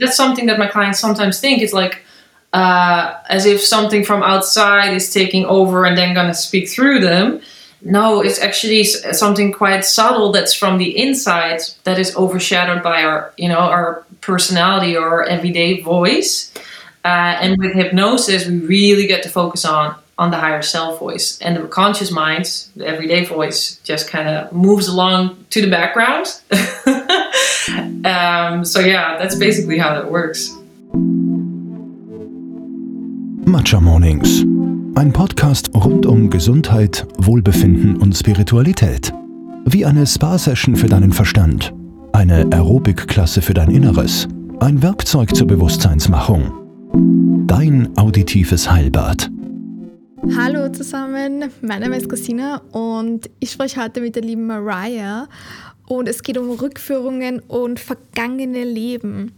that's 0.00 0.16
something 0.16 0.46
that 0.46 0.58
my 0.58 0.66
clients 0.66 0.98
sometimes 0.98 1.40
think. 1.40 1.62
It's 1.62 1.72
like 1.72 2.02
uh, 2.52 3.14
as 3.28 3.46
if 3.46 3.60
something 3.60 4.04
from 4.04 4.22
outside 4.22 4.94
is 4.94 5.12
taking 5.12 5.44
over 5.44 5.84
and 5.84 5.96
then 5.96 6.14
gonna 6.14 6.34
speak 6.34 6.68
through 6.68 7.00
them. 7.00 7.40
No, 7.82 8.20
it's 8.20 8.40
actually 8.40 8.84
something 8.84 9.52
quite 9.52 9.84
subtle 9.84 10.32
that's 10.32 10.52
from 10.52 10.78
the 10.78 10.98
inside 10.98 11.60
that 11.84 11.98
is 11.98 12.14
overshadowed 12.14 12.82
by 12.82 13.04
our, 13.04 13.32
you 13.38 13.48
know, 13.48 13.58
our 13.58 14.04
personality 14.20 14.96
or 14.96 15.08
our 15.08 15.24
everyday 15.24 15.80
voice. 15.80 16.52
Uh, 17.04 17.38
and 17.40 17.56
with 17.58 17.72
hypnosis, 17.72 18.46
we 18.46 18.58
really 18.58 19.06
get 19.06 19.22
to 19.22 19.30
focus 19.30 19.64
on 19.64 19.94
on 20.18 20.30
the 20.30 20.36
higher 20.36 20.60
self 20.60 20.98
voice, 20.98 21.40
and 21.40 21.56
the 21.56 21.66
conscious 21.66 22.10
mind, 22.10 22.44
the 22.76 22.86
everyday 22.86 23.24
voice, 23.24 23.76
just 23.84 24.06
kind 24.10 24.28
of 24.28 24.52
moves 24.52 24.86
along 24.86 25.46
to 25.48 25.62
the 25.62 25.70
background. 25.70 26.26
um, 28.04 28.64
so 28.64 28.80
yeah, 28.80 29.18
that's 29.18 29.36
basically 29.36 29.78
how 29.78 29.94
that 29.94 30.10
works. 30.10 30.56
Matcha 33.44 33.80
Mornings. 33.80 34.42
Ein 34.96 35.12
Podcast 35.12 35.70
rund 35.74 36.06
um 36.06 36.30
Gesundheit, 36.30 37.06
Wohlbefinden 37.18 37.96
und 37.96 38.16
Spiritualität. 38.16 39.12
Wie 39.64 39.84
eine 39.84 40.06
Spa-Session 40.06 40.76
für 40.76 40.88
deinen 40.88 41.12
Verstand, 41.12 41.72
eine 42.12 42.46
Aerobic-Klasse 42.52 43.42
für 43.42 43.54
dein 43.54 43.70
Inneres, 43.70 44.28
ein 44.60 44.82
Werkzeug 44.82 45.34
zur 45.34 45.46
Bewusstseinsmachung. 45.46 46.52
Dein 47.46 47.96
auditives 47.96 48.70
Heilbad. 48.70 49.30
Hallo 50.36 50.68
zusammen, 50.68 51.44
mein 51.62 51.80
Name 51.80 51.96
ist 51.96 52.08
Christina 52.08 52.60
und 52.72 53.30
ich 53.40 53.50
spreche 53.50 53.82
heute 53.82 54.00
mit 54.00 54.16
der 54.16 54.22
lieben 54.22 54.46
Mariah 54.46 55.28
und 55.90 56.08
es 56.08 56.22
geht 56.22 56.38
um 56.38 56.52
Rückführungen 56.52 57.40
und 57.40 57.80
vergangene 57.80 58.62
Leben. 58.62 59.32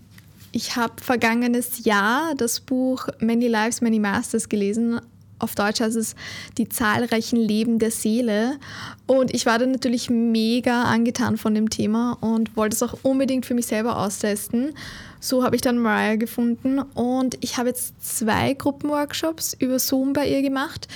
Ich 0.52 0.76
habe 0.76 1.02
vergangenes 1.02 1.86
Jahr 1.86 2.34
das 2.36 2.60
Buch 2.60 3.08
Many 3.20 3.48
Lives, 3.48 3.80
Many 3.80 3.98
Masters 3.98 4.50
gelesen. 4.50 5.00
Auf 5.38 5.54
Deutsch 5.54 5.80
heißt 5.80 5.96
es 5.96 6.14
Die 6.58 6.68
zahlreichen 6.68 7.38
Leben 7.38 7.78
der 7.78 7.90
Seele. 7.90 8.58
Und 9.06 9.32
ich 9.32 9.46
war 9.46 9.58
dann 9.58 9.70
natürlich 9.70 10.10
mega 10.10 10.82
angetan 10.82 11.38
von 11.38 11.54
dem 11.54 11.70
Thema 11.70 12.18
und 12.20 12.54
wollte 12.54 12.76
es 12.76 12.82
auch 12.82 12.98
unbedingt 13.02 13.46
für 13.46 13.54
mich 13.54 13.66
selber 13.66 13.96
austesten. 13.96 14.74
So 15.20 15.44
habe 15.44 15.56
ich 15.56 15.62
dann 15.62 15.78
Mariah 15.78 16.16
gefunden 16.16 16.80
und 16.80 17.38
ich 17.40 17.56
habe 17.56 17.70
jetzt 17.70 17.94
zwei 18.04 18.52
Gruppenworkshops 18.52 19.56
über 19.58 19.78
Zoom 19.78 20.12
bei 20.12 20.28
ihr 20.28 20.42
gemacht. 20.42 20.86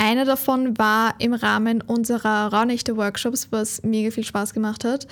Einer 0.00 0.24
davon 0.24 0.78
war 0.78 1.16
im 1.18 1.34
Rahmen 1.34 1.82
unserer 1.82 2.52
Raunächte-Workshops, 2.52 3.48
was 3.50 3.82
mega 3.82 4.12
viel 4.12 4.24
Spaß 4.24 4.54
gemacht 4.54 4.84
hat. 4.84 5.08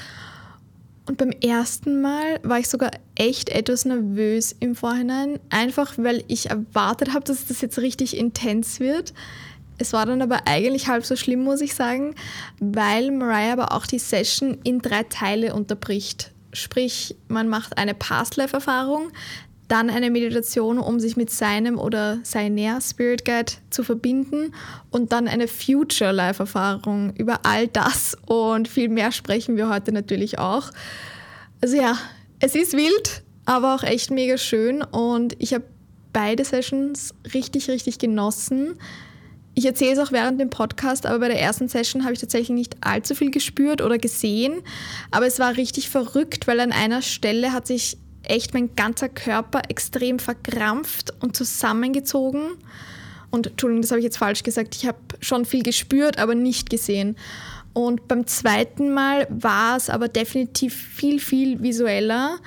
Und 1.09 1.19
beim 1.19 1.31
ersten 1.31 2.01
Mal 2.01 2.41
war 2.45 2.61
ich 2.61 2.69
sogar 2.69 2.93
echt 3.17 3.48
etwas 3.48 3.84
nervös 3.84 4.55
im 4.59 4.77
Vorhinein, 4.77 5.41
einfach 5.51 5.95
weil 5.98 6.25
ich 6.28 6.51
erwartet 6.51 7.15
habe, 7.15 7.25
dass 7.25 7.47
das 7.47 7.61
jetzt 7.61 7.78
richtig 7.78 8.17
intens 8.17 8.78
wird. 8.78 9.12
Es 9.78 9.93
war 9.93 10.06
dann 10.06 10.23
aber 10.23 10.47
eigentlich 10.47 10.89
halb 10.89 11.05
so 11.05 11.17
schlimm, 11.17 11.43
muss 11.43 11.61
ich 11.61 11.75
sagen, 11.75 12.15
weil 12.61 13.11
Mariah 13.11 13.53
aber 13.55 13.73
auch 13.73 13.87
die 13.87 13.98
Session 13.98 14.59
in 14.62 14.81
drei 14.81 15.03
Teile 15.03 15.55
unterbricht. 15.55 16.33
Sprich, 16.53 17.17
man 17.28 17.48
macht 17.48 17.77
eine 17.77 17.95
Past-Life-Erfahrung, 17.95 19.11
dann 19.69 19.91
eine 19.91 20.11
Meditation, 20.11 20.78
um 20.78 21.00
sich 21.00 21.17
mit 21.17 21.31
seinem 21.31 21.78
oder 21.78 22.19
seiner 22.22 22.81
Spirit 22.81 23.25
Guide 23.25 23.53
zu 23.70 23.83
verbinden 23.83 24.53
und 24.91 25.12
dann 25.12 25.28
eine 25.28 25.48
Future 25.48 26.12
Life 26.12 26.42
Erfahrung. 26.42 27.14
Über 27.17 27.41
all 27.45 27.67
das 27.69 28.17
und 28.27 28.69
viel 28.69 28.89
mehr 28.89 29.12
sprechen 29.12 29.56
wir 29.56 29.69
heute 29.69 29.92
natürlich 29.92 30.39
auch. 30.39 30.70
Also 31.61 31.77
ja, 31.77 31.97
es 32.39 32.55
ist 32.55 32.75
wild, 32.75 33.22
aber 33.44 33.75
auch 33.75 33.83
echt 33.83 34.11
mega 34.11 34.39
schön 34.39 34.83
und 34.83 35.34
ich 35.39 35.55
habe 35.55 35.64
beide 36.12 36.44
Sessions 36.44 37.14
richtig, 37.34 37.69
richtig 37.69 37.98
genossen. 37.98 38.78
Ich 39.55 39.64
erzähle 39.64 39.92
es 39.92 39.98
auch 39.98 40.12
während 40.12 40.39
dem 40.41 40.50
Podcast, 40.50 41.06
aber 41.06 41.20
bei 41.20 41.28
der 41.28 41.41
ersten 41.41 41.69
Session 41.69 42.04
habe 42.04 42.12
ich 42.12 42.21
tatsächlich 42.21 42.50
nicht 42.50 42.77
allzu 42.83 43.15
viel 43.15 43.31
gespürt 43.31 43.81
oder 43.81 43.97
gesehen. 43.97 44.62
Aber 45.10 45.27
es 45.27 45.38
war 45.38 45.56
richtig 45.56 45.88
verrückt, 45.88 46.47
weil 46.47 46.60
an 46.60 46.72
einer 46.72 47.00
Stelle 47.00 47.53
hat 47.53 47.66
sich 47.66 47.97
echt 48.31 48.54
mein 48.54 48.75
ganzer 48.76 49.09
Körper 49.09 49.62
extrem 49.69 50.19
verkrampft 50.19 51.14
und 51.20 51.37
zusammengezogen. 51.37 52.53
Und 53.31 53.48
Entschuldigung, 53.48 53.82
das 53.82 53.91
habe 53.91 54.00
ich 54.00 54.04
jetzt 54.04 54.19
falsch 54.19 54.42
gesagt. 54.42 54.75
Ich 54.76 54.87
habe 54.87 54.98
schon 55.20 55.44
viel 55.44 55.62
gespürt, 55.62 56.19
aber 56.19 56.34
nicht 56.34 56.70
gesehen. 56.70 57.16
Und 57.72 58.09
beim 58.09 58.26
zweiten 58.26 58.94
Mal 58.94 59.26
war 59.28 59.76
es 59.76 59.91
aber 59.91 60.09
definitiv 60.09 60.75
viel, 60.75 61.20
viel 61.20 61.62
visueller. 61.62 62.38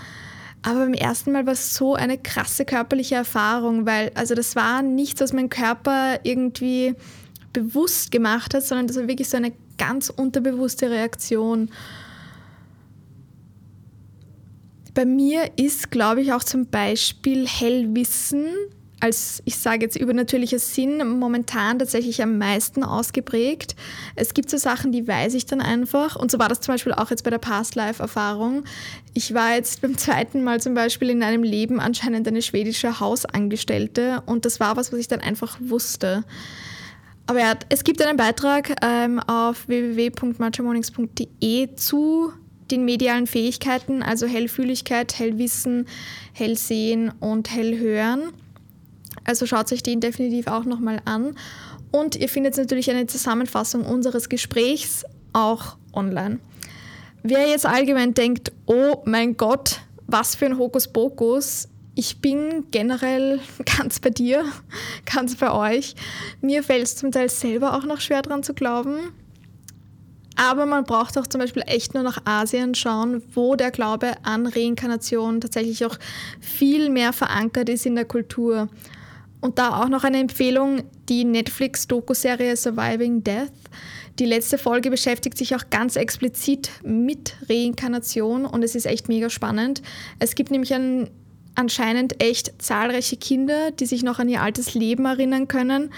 Aber 0.63 0.79
beim 0.79 0.93
ersten 0.93 1.31
Mal 1.31 1.45
war 1.45 1.53
es 1.53 1.75
so 1.75 1.95
eine 1.95 2.17
krasse 2.17 2.65
körperliche 2.65 3.15
Erfahrung, 3.15 3.85
weil 3.85 4.11
also 4.15 4.35
das 4.35 4.55
war 4.55 4.81
nichts, 4.81 5.21
was 5.21 5.31
mein 5.31 5.49
Körper 5.49 6.19
irgendwie 6.23 6.95
bewusst 7.53 8.11
gemacht 8.11 8.53
hat, 8.53 8.63
sondern 8.63 8.87
das 8.87 8.97
war 8.97 9.07
wirklich 9.07 9.29
so 9.29 9.37
eine 9.37 9.53
ganz 9.77 10.09
unterbewusste 10.09 10.89
Reaktion. 10.89 11.69
Bei 14.93 15.05
mir 15.05 15.51
ist, 15.57 15.91
glaube 15.91 16.21
ich, 16.21 16.33
auch 16.33 16.43
zum 16.43 16.67
Beispiel 16.67 17.47
Hellwissen 17.47 18.47
als, 19.01 19.41
ich 19.45 19.57
sage 19.57 19.85
jetzt, 19.85 19.95
übernatürlicher 19.95 20.59
Sinn 20.59 21.19
momentan 21.19 21.79
tatsächlich 21.79 22.21
am 22.21 22.37
meisten 22.37 22.83
ausgeprägt. 22.83 23.77
Es 24.15 24.33
gibt 24.33 24.49
so 24.49 24.57
Sachen, 24.57 24.91
die 24.91 25.07
weiß 25.07 25.35
ich 25.35 25.45
dann 25.45 25.61
einfach. 25.61 26.17
Und 26.17 26.31
so 26.31 26.39
war 26.39 26.49
das 26.49 26.59
zum 26.59 26.73
Beispiel 26.73 26.91
auch 26.93 27.09
jetzt 27.09 27.23
bei 27.23 27.29
der 27.29 27.37
Past-Life-Erfahrung. 27.37 28.65
Ich 29.13 29.33
war 29.33 29.55
jetzt 29.55 29.81
beim 29.81 29.97
zweiten 29.97 30.43
Mal 30.43 30.59
zum 30.59 30.73
Beispiel 30.73 31.09
in 31.09 31.23
einem 31.23 31.43
Leben 31.43 31.79
anscheinend 31.79 32.27
eine 32.27 32.41
schwedische 32.41 32.99
Hausangestellte 32.99 34.21
und 34.25 34.43
das 34.45 34.59
war 34.59 34.75
was, 34.75 34.91
was 34.91 34.99
ich 34.99 35.07
dann 35.07 35.21
einfach 35.21 35.57
wusste. 35.61 36.25
Aber 37.25 37.39
ja, 37.39 37.53
es 37.69 37.83
gibt 37.83 38.01
einen 38.01 38.17
Beitrag 38.17 38.75
ähm, 38.81 39.19
auf 39.19 39.67
www.matchamornings.de 39.67 41.75
zu 41.75 42.33
den 42.71 42.85
medialen 42.85 43.27
Fähigkeiten, 43.27 44.03
also 44.03 44.27
Hellfühligkeit, 44.27 45.17
Hellwissen, 45.17 45.87
Hellsehen 46.33 47.11
und 47.19 47.49
Hellhören. 47.51 48.31
Also 49.25 49.45
schaut 49.45 49.71
euch 49.71 49.83
den 49.83 49.99
definitiv 49.99 50.47
auch 50.47 50.65
nochmal 50.65 51.01
an. 51.05 51.35
Und 51.91 52.15
ihr 52.15 52.29
findet 52.29 52.57
natürlich 52.57 52.89
eine 52.89 53.07
Zusammenfassung 53.07 53.85
unseres 53.85 54.29
Gesprächs 54.29 55.05
auch 55.33 55.77
online. 55.93 56.39
Wer 57.23 57.47
jetzt 57.47 57.65
allgemein 57.65 58.13
denkt, 58.13 58.51
oh 58.65 59.01
mein 59.05 59.35
Gott, 59.35 59.81
was 60.07 60.35
für 60.35 60.45
ein 60.45 60.57
Hokuspokus, 60.57 61.67
ich 61.95 62.21
bin 62.21 62.65
generell 62.71 63.41
ganz 63.77 63.99
bei 63.99 64.09
dir, 64.09 64.45
ganz 65.13 65.35
bei 65.35 65.51
euch. 65.51 65.95
Mir 66.41 66.63
fällt 66.63 66.83
es 66.83 66.95
zum 66.95 67.11
Teil 67.11 67.29
selber 67.29 67.75
auch 67.75 67.85
noch 67.85 67.99
schwer 67.99 68.21
dran 68.21 68.43
zu 68.43 68.53
glauben. 68.53 69.11
Aber 70.39 70.65
man 70.65 70.85
braucht 70.85 71.17
auch 71.17 71.27
zum 71.27 71.41
Beispiel 71.41 71.63
echt 71.65 71.93
nur 71.93 72.03
nach 72.03 72.19
Asien 72.23 72.73
schauen, 72.73 73.21
wo 73.33 73.57
der 73.57 73.71
Glaube 73.71 74.13
an 74.23 74.47
Reinkarnation 74.47 75.41
tatsächlich 75.41 75.83
auch 75.83 75.99
viel 76.39 76.89
mehr 76.89 77.11
verankert 77.11 77.67
ist 77.67 77.85
in 77.85 77.95
der 77.95 78.05
Kultur. 78.05 78.69
Und 79.41 79.59
da 79.59 79.81
auch 79.81 79.89
noch 79.89 80.05
eine 80.05 80.17
Empfehlung, 80.17 80.83
die 81.09 81.25
Netflix-Doku-Serie 81.25 82.55
Surviving 82.55 83.21
Death. 83.21 83.51
Die 84.17 84.25
letzte 84.25 84.57
Folge 84.57 84.89
beschäftigt 84.89 85.37
sich 85.37 85.55
auch 85.55 85.69
ganz 85.71 85.97
explizit 85.97 86.71
mit 86.83 87.35
Reinkarnation 87.49 88.45
und 88.45 88.63
es 88.63 88.75
ist 88.75 88.85
echt 88.85 89.09
mega 89.09 89.29
spannend. 89.29 89.81
Es 90.19 90.35
gibt 90.35 90.51
nämlich 90.51 90.73
ein, 90.73 91.09
anscheinend 91.55 92.23
echt 92.23 92.61
zahlreiche 92.61 93.17
Kinder, 93.17 93.71
die 93.71 93.85
sich 93.85 94.03
noch 94.03 94.19
an 94.19 94.29
ihr 94.29 94.41
altes 94.41 94.73
Leben 94.73 95.03
erinnern 95.03 95.49
können 95.49 95.89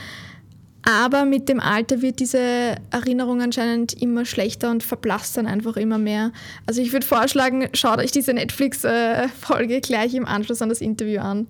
aber 0.83 1.25
mit 1.25 1.47
dem 1.47 1.59
Alter 1.59 2.01
wird 2.01 2.19
diese 2.19 2.75
Erinnerung 2.89 3.41
anscheinend 3.41 4.01
immer 4.01 4.25
schlechter 4.25 4.71
und 4.71 4.83
verblasst 4.83 5.37
dann 5.37 5.45
einfach 5.45 5.77
immer 5.77 5.97
mehr. 5.97 6.31
Also 6.65 6.81
ich 6.81 6.91
würde 6.91 7.05
vorschlagen, 7.05 7.69
schaut 7.73 7.99
euch 7.99 8.11
diese 8.11 8.33
Netflix-Folge 8.33 9.81
gleich 9.81 10.13
im 10.15 10.25
Anschluss 10.25 10.61
an 10.61 10.69
das 10.69 10.81
Interview 10.81 11.19
an. 11.19 11.47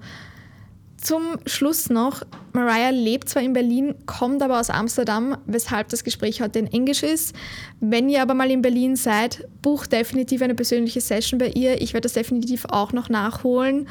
Zum 0.98 1.38
Schluss 1.48 1.90
noch, 1.90 2.22
Mariah 2.54 2.92
lebt 2.92 3.28
zwar 3.28 3.42
in 3.42 3.54
Berlin, 3.54 3.96
kommt 4.06 4.44
aber 4.44 4.60
aus 4.60 4.70
Amsterdam, 4.70 5.36
weshalb 5.48 5.90
das 5.90 6.04
Gespräch 6.04 6.44
heute 6.44 6.60
in 6.60 6.68
Englisch 6.68 7.02
ist. 7.02 7.36
Wenn 7.80 8.08
ihr 8.08 8.22
aber 8.22 8.36
mal 8.36 8.52
in 8.52 8.62
Berlin 8.62 8.96
seid, 8.96 9.48
bucht 9.64 9.92
definitiv 9.92 10.44
eine 10.44 10.54
persönliche 10.54 11.02
Session 11.02 11.40
bei 11.40 11.48
ihr. 11.48 11.82
Ich 11.82 11.94
werde 11.94 12.04
das 12.04 12.14
definitiv 12.14 12.66
auch 12.70 12.94
noch 12.94 13.10
nachholen. 13.10 13.88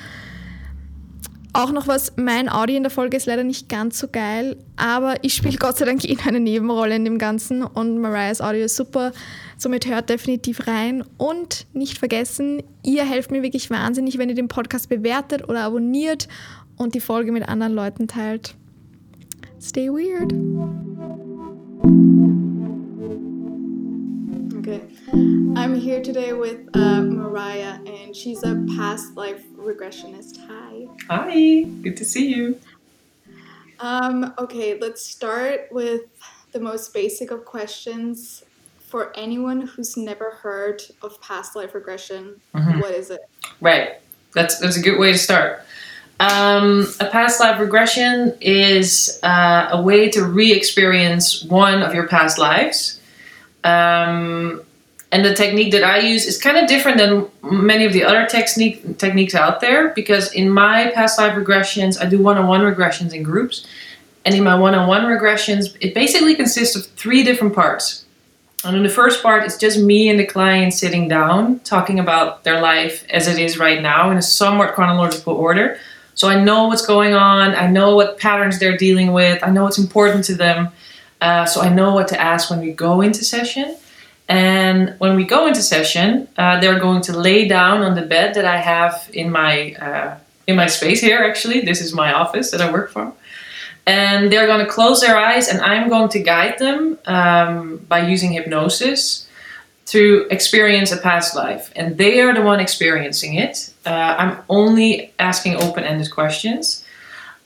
Auch 1.52 1.72
noch 1.72 1.88
was, 1.88 2.12
mein 2.16 2.48
Audio 2.48 2.76
in 2.76 2.84
der 2.84 2.90
Folge 2.90 3.16
ist 3.16 3.26
leider 3.26 3.42
nicht 3.42 3.68
ganz 3.68 3.98
so 3.98 4.06
geil, 4.06 4.56
aber 4.76 5.16
ich 5.22 5.34
spiele 5.34 5.58
Gott 5.58 5.78
sei 5.78 5.84
Dank 5.84 6.04
eh 6.04 6.16
eine 6.24 6.38
Nebenrolle 6.38 6.94
in 6.94 7.04
dem 7.04 7.18
Ganzen 7.18 7.64
und 7.64 7.98
Mariahs 7.98 8.40
Audio 8.40 8.66
ist 8.66 8.76
super. 8.76 9.10
Somit 9.58 9.86
hört 9.86 10.10
definitiv 10.10 10.68
rein 10.68 11.02
und 11.18 11.66
nicht 11.72 11.98
vergessen, 11.98 12.62
ihr 12.84 13.04
helft 13.04 13.32
mir 13.32 13.42
wirklich 13.42 13.68
wahnsinnig, 13.68 14.16
wenn 14.18 14.28
ihr 14.28 14.36
den 14.36 14.46
Podcast 14.46 14.88
bewertet 14.88 15.48
oder 15.48 15.62
abonniert 15.62 16.28
und 16.76 16.94
die 16.94 17.00
Folge 17.00 17.32
mit 17.32 17.48
anderen 17.48 17.72
Leuten 17.72 18.06
teilt. 18.06 18.54
Stay 19.60 19.90
weird. 19.90 20.32
Okay. 24.56 24.82
I'm 25.56 25.74
here 25.74 26.00
today 26.00 26.32
with 26.32 26.68
uh, 26.74 27.02
Mariah, 27.02 27.80
and 27.86 28.14
she's 28.14 28.44
a 28.44 28.64
past 28.76 29.16
life 29.16 29.42
regressionist. 29.58 30.38
Hi. 30.48 30.69
Hi, 31.08 31.62
good 31.82 31.96
to 31.96 32.04
see 32.04 32.28
you. 32.28 32.58
Um, 33.80 34.34
okay, 34.38 34.78
let's 34.78 35.04
start 35.04 35.68
with 35.70 36.02
the 36.52 36.60
most 36.60 36.92
basic 36.92 37.30
of 37.30 37.44
questions. 37.44 38.44
For 38.88 39.16
anyone 39.16 39.62
who's 39.62 39.96
never 39.96 40.32
heard 40.32 40.82
of 41.02 41.20
past 41.20 41.54
life 41.54 41.74
regression, 41.74 42.40
Mhm. 42.54 42.80
what 42.80 42.90
is 42.92 43.10
it? 43.10 43.20
Right. 43.60 44.00
That's 44.34 44.58
that's 44.58 44.76
a 44.76 44.80
good 44.82 44.98
way 44.98 45.12
to 45.12 45.18
start. 45.18 45.64
Um, 46.18 46.92
a 47.00 47.06
past 47.06 47.40
life 47.40 47.58
regression 47.60 48.36
is 48.40 49.18
uh, 49.22 49.68
a 49.70 49.80
way 49.80 50.10
to 50.10 50.24
re-experience 50.24 51.42
one 51.44 51.82
of 51.82 51.94
your 51.94 52.06
past 52.08 52.36
lives. 52.36 53.00
Um, 53.64 54.62
and 55.12 55.24
the 55.24 55.34
technique 55.34 55.72
that 55.72 55.82
I 55.82 55.98
use 55.98 56.24
is 56.24 56.40
kind 56.40 56.56
of 56.56 56.68
different 56.68 56.98
than 56.98 57.28
many 57.42 57.84
of 57.84 57.92
the 57.92 58.04
other 58.04 58.26
technique, 58.26 58.98
techniques 58.98 59.34
out 59.34 59.60
there 59.60 59.88
because 59.88 60.32
in 60.32 60.48
my 60.48 60.92
past 60.94 61.18
life 61.18 61.34
regressions, 61.34 62.00
I 62.00 62.08
do 62.08 62.22
one-on-one 62.22 62.60
regressions 62.60 63.12
in 63.12 63.22
groups. 63.22 63.66
And 64.24 64.34
in 64.34 64.44
my 64.44 64.54
one-on-one 64.54 65.02
regressions, 65.06 65.76
it 65.80 65.94
basically 65.94 66.34
consists 66.34 66.76
of 66.76 66.86
three 66.86 67.24
different 67.24 67.54
parts. 67.54 68.04
And 68.64 68.76
in 68.76 68.82
the 68.82 68.90
first 68.90 69.22
part, 69.22 69.44
it's 69.44 69.56
just 69.56 69.80
me 69.80 70.10
and 70.10 70.20
the 70.20 70.26
client 70.26 70.74
sitting 70.74 71.08
down, 71.08 71.60
talking 71.60 71.98
about 71.98 72.44
their 72.44 72.60
life 72.60 73.04
as 73.08 73.26
it 73.26 73.38
is 73.38 73.58
right 73.58 73.80
now 73.80 74.10
in 74.10 74.18
a 74.18 74.22
somewhat 74.22 74.74
chronological 74.74 75.34
order. 75.34 75.78
So 76.14 76.28
I 76.28 76.44
know 76.44 76.68
what's 76.68 76.84
going 76.84 77.14
on, 77.14 77.54
I 77.54 77.66
know 77.66 77.96
what 77.96 78.18
patterns 78.18 78.58
they're 78.58 78.76
dealing 78.76 79.12
with, 79.12 79.42
I 79.42 79.50
know 79.50 79.64
what's 79.64 79.78
important 79.78 80.24
to 80.26 80.34
them. 80.34 80.68
Uh, 81.22 81.46
so 81.46 81.62
I 81.62 81.70
know 81.70 81.94
what 81.94 82.08
to 82.08 82.20
ask 82.20 82.50
when 82.50 82.60
we 82.60 82.72
go 82.72 83.00
into 83.00 83.24
session. 83.24 83.76
And 84.30 84.94
when 84.98 85.16
we 85.16 85.24
go 85.24 85.48
into 85.48 85.60
session, 85.60 86.28
uh, 86.38 86.60
they're 86.60 86.78
going 86.78 87.02
to 87.02 87.18
lay 87.18 87.48
down 87.48 87.82
on 87.82 87.96
the 87.96 88.02
bed 88.02 88.34
that 88.34 88.44
I 88.44 88.58
have 88.58 89.10
in 89.12 89.28
my 89.32 89.74
uh, 89.74 90.18
in 90.46 90.54
my 90.54 90.66
space 90.66 91.00
here. 91.00 91.18
Actually, 91.18 91.62
this 91.62 91.80
is 91.80 91.92
my 91.92 92.12
office 92.12 92.52
that 92.52 92.60
I 92.60 92.70
work 92.70 92.90
from. 92.92 93.12
And 93.86 94.30
they're 94.30 94.46
going 94.46 94.64
to 94.64 94.70
close 94.70 95.00
their 95.00 95.16
eyes 95.16 95.48
and 95.48 95.60
i'm 95.62 95.88
going 95.88 96.10
to 96.10 96.20
guide 96.20 96.58
them 96.58 96.98
um, 97.06 97.78
by 97.88 98.00
using 98.06 98.30
hypnosis 98.30 99.26
to 99.86 100.28
experience 100.30 100.92
a 100.92 100.98
past 100.98 101.34
life. 101.34 101.72
And 101.74 101.96
they 101.96 102.20
are 102.20 102.32
the 102.32 102.42
one 102.42 102.60
experiencing 102.60 103.34
it. 103.34 103.72
Uh, 103.84 104.14
i'm 104.20 104.36
only 104.48 105.12
asking 105.18 105.56
open-ended 105.56 106.10
questions. 106.12 106.84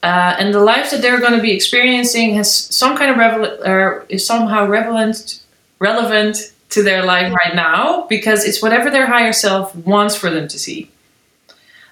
Uh, 0.02 0.36
and 0.38 0.52
the 0.52 0.60
life 0.60 0.90
that 0.90 1.00
they're 1.00 1.20
going 1.20 1.32
to 1.32 1.40
be 1.40 1.52
experiencing 1.52 2.34
has 2.34 2.52
some 2.52 2.94
kind 2.94 3.10
of 3.10 3.16
revel- 3.16 3.58
or 3.64 4.04
is 4.10 4.26
somehow 4.26 4.66
relevant 4.66 5.40
relevant 5.78 6.52
to 6.74 6.82
their 6.82 7.04
life 7.04 7.32
right 7.32 7.54
now 7.54 8.06
because 8.08 8.44
it's 8.44 8.62
whatever 8.62 8.90
their 8.90 9.06
higher 9.06 9.32
self 9.32 9.74
wants 9.76 10.14
for 10.14 10.30
them 10.30 10.46
to 10.48 10.58
see 10.58 10.90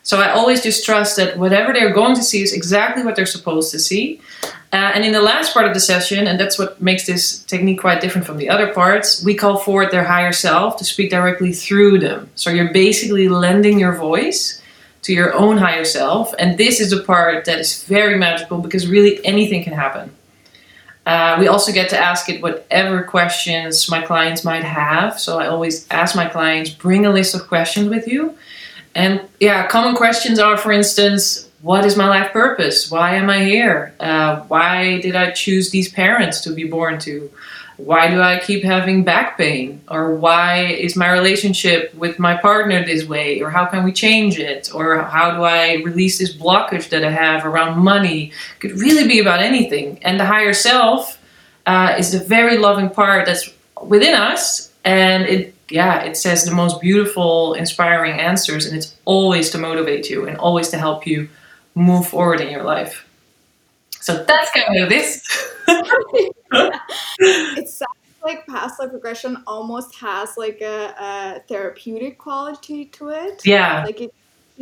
so 0.03 0.21
I 0.21 0.31
always 0.31 0.63
just 0.63 0.85
trust 0.85 1.17
that 1.17 1.39
whatever 1.39 1.73
they're 1.73 1.93
going 1.93 2.17
to 2.17 2.23
see 2.23 2.43
is 2.43 2.53
exactly 2.53 3.05
what 3.05 3.15
they're 3.15 3.27
supposed 3.27 3.71
to 3.71 3.79
see. 3.79 4.21
Uh, 4.73 4.91
and 4.95 5.05
in 5.05 5.13
the 5.13 5.21
last 5.21 5.55
part 5.55 5.67
of 5.67 5.75
the 5.75 5.81
session, 5.81 6.27
and 6.27 6.41
that's 6.41 6.59
what 6.59 6.81
makes 6.83 7.07
this 7.07 7.45
technique 7.45 7.81
quite 7.81 8.01
different 8.01 8.27
from 8.27 8.39
the 8.39 8.49
other 8.49 8.73
parts, 8.73 9.23
we 9.25 9.35
call 9.35 9.59
forward 9.59 9.91
their 9.91 10.05
higher 10.05 10.33
self 10.33 10.77
to 10.79 10.85
speak 10.85 11.11
directly 11.11 11.53
through 11.53 11.99
them. 12.01 12.29
So 12.35 12.51
you're 12.51 12.73
basically 12.73 13.29
lending 13.29 13.79
your 13.79 13.95
voice 13.95 14.61
to 15.03 15.13
your 15.13 15.35
own 15.35 15.59
higher 15.59 15.85
self. 15.85 16.35
And 16.39 16.59
this 16.59 16.81
is 16.81 16.91
the 16.91 17.03
part 17.03 17.45
that 17.45 17.59
is 17.59 17.85
very 17.85 18.19
magical 18.19 18.59
because 18.59 18.89
really 18.89 19.25
anything 19.25 19.63
can 19.63 19.73
happen. 19.73 20.11
Uh, 21.05 21.37
we 21.39 21.49
also 21.49 21.73
get 21.73 21.91
to 21.91 21.99
ask 21.99 22.29
it 22.29 22.43
whatever 22.43 23.03
questions 23.03 23.91
my 23.91 24.01
clients 24.03 24.45
might 24.45 24.65
have. 24.65 25.19
So 25.19 25.39
I 25.41 25.49
always 25.49 25.87
ask 25.91 26.15
my 26.15 26.29
clients, 26.29 26.71
bring 26.71 27.07
a 27.07 27.11
list 27.11 27.35
of 27.35 27.49
questions 27.49 27.89
with 27.89 28.07
you. 28.07 28.37
And 28.95 29.23
yeah, 29.41 29.67
common 29.67 29.97
questions 29.97 30.39
are, 30.39 30.57
for 30.57 30.71
instance, 30.71 31.49
what 31.63 31.85
is 31.85 31.97
my 31.97 32.09
life 32.09 32.33
purpose? 32.33 32.91
Why 32.91 33.15
am 33.17 33.31
I 33.31 33.45
here? 33.45 33.95
Uh, 33.99 34.41
why 34.43 35.01
did 35.01 35.17
I 35.17 35.31
choose 35.31 35.71
these 35.71 35.91
parents 35.91 36.41
to 36.43 36.53
be 36.53 36.65
born 36.65 36.99
to? 37.01 37.31
Why 37.85 38.09
do 38.09 38.21
I 38.21 38.39
keep 38.39 38.63
having 38.63 39.03
back 39.03 39.37
pain? 39.37 39.81
Or 39.89 40.15
why 40.15 40.67
is 40.67 40.95
my 40.95 41.11
relationship 41.11 41.93
with 41.95 42.19
my 42.19 42.37
partner 42.37 42.85
this 42.85 43.05
way? 43.05 43.41
Or 43.43 43.51
how 43.51 43.67
can 43.67 43.83
we 43.83 43.93
change 43.93 44.39
it? 44.39 44.71
Or 44.73 45.03
how 45.03 45.33
do 45.37 45.43
I 45.43 45.83
release 45.85 46.19
this 46.19 46.37
blockage 46.37 46.91
that 46.91 47.05
I 47.05 47.11
have 47.11 47.45
around 47.45 47.79
money? 47.79 48.33
Could 48.61 48.73
really 48.73 49.09
be 49.09 49.19
about 49.19 49.41
anything. 49.41 49.99
And 50.03 50.21
the 50.21 50.27
higher 50.27 50.53
self 50.53 51.19
uh, 51.67 51.95
is 51.99 52.13
the 52.13 52.25
very 52.25 52.59
loving 52.59 52.91
part 52.91 53.27
that's 53.27 53.51
within 53.83 54.15
us, 54.15 54.73
and 54.85 55.25
it 55.25 55.55
yeah, 55.71 56.03
it 56.03 56.17
says 56.17 56.45
the 56.45 56.55
most 56.55 56.81
beautiful, 56.81 57.55
inspiring 57.55 58.21
answers, 58.21 58.67
and 58.67 58.77
it's 58.77 58.95
always 59.07 59.51
to 59.51 59.59
motivate 59.59 60.11
you 60.11 60.27
and 60.27 60.37
always 60.37 60.69
to 60.69 60.79
help 60.79 61.07
you 61.07 61.31
move 61.75 62.07
forward 62.07 62.41
in 62.43 62.51
your 62.51 62.63
life. 62.63 63.07
So 64.03 64.25
that's 64.25 64.51
kind 64.51 64.83
of 64.83 64.89
this. 64.89 65.23
it 66.51 67.69
sounds 67.69 67.93
like 68.25 68.45
past 68.49 68.81
life 68.81 68.91
regression 68.93 69.45
almost 69.47 69.95
has 69.95 70.37
like 70.37 70.61
a, 70.61 70.93
a 70.99 71.41
therapeutic 71.49 72.19
quality 72.19 72.87
to 72.87 73.11
it. 73.11 73.47
yeah, 73.47 73.85
Like 73.85 74.01
it, 74.01 74.13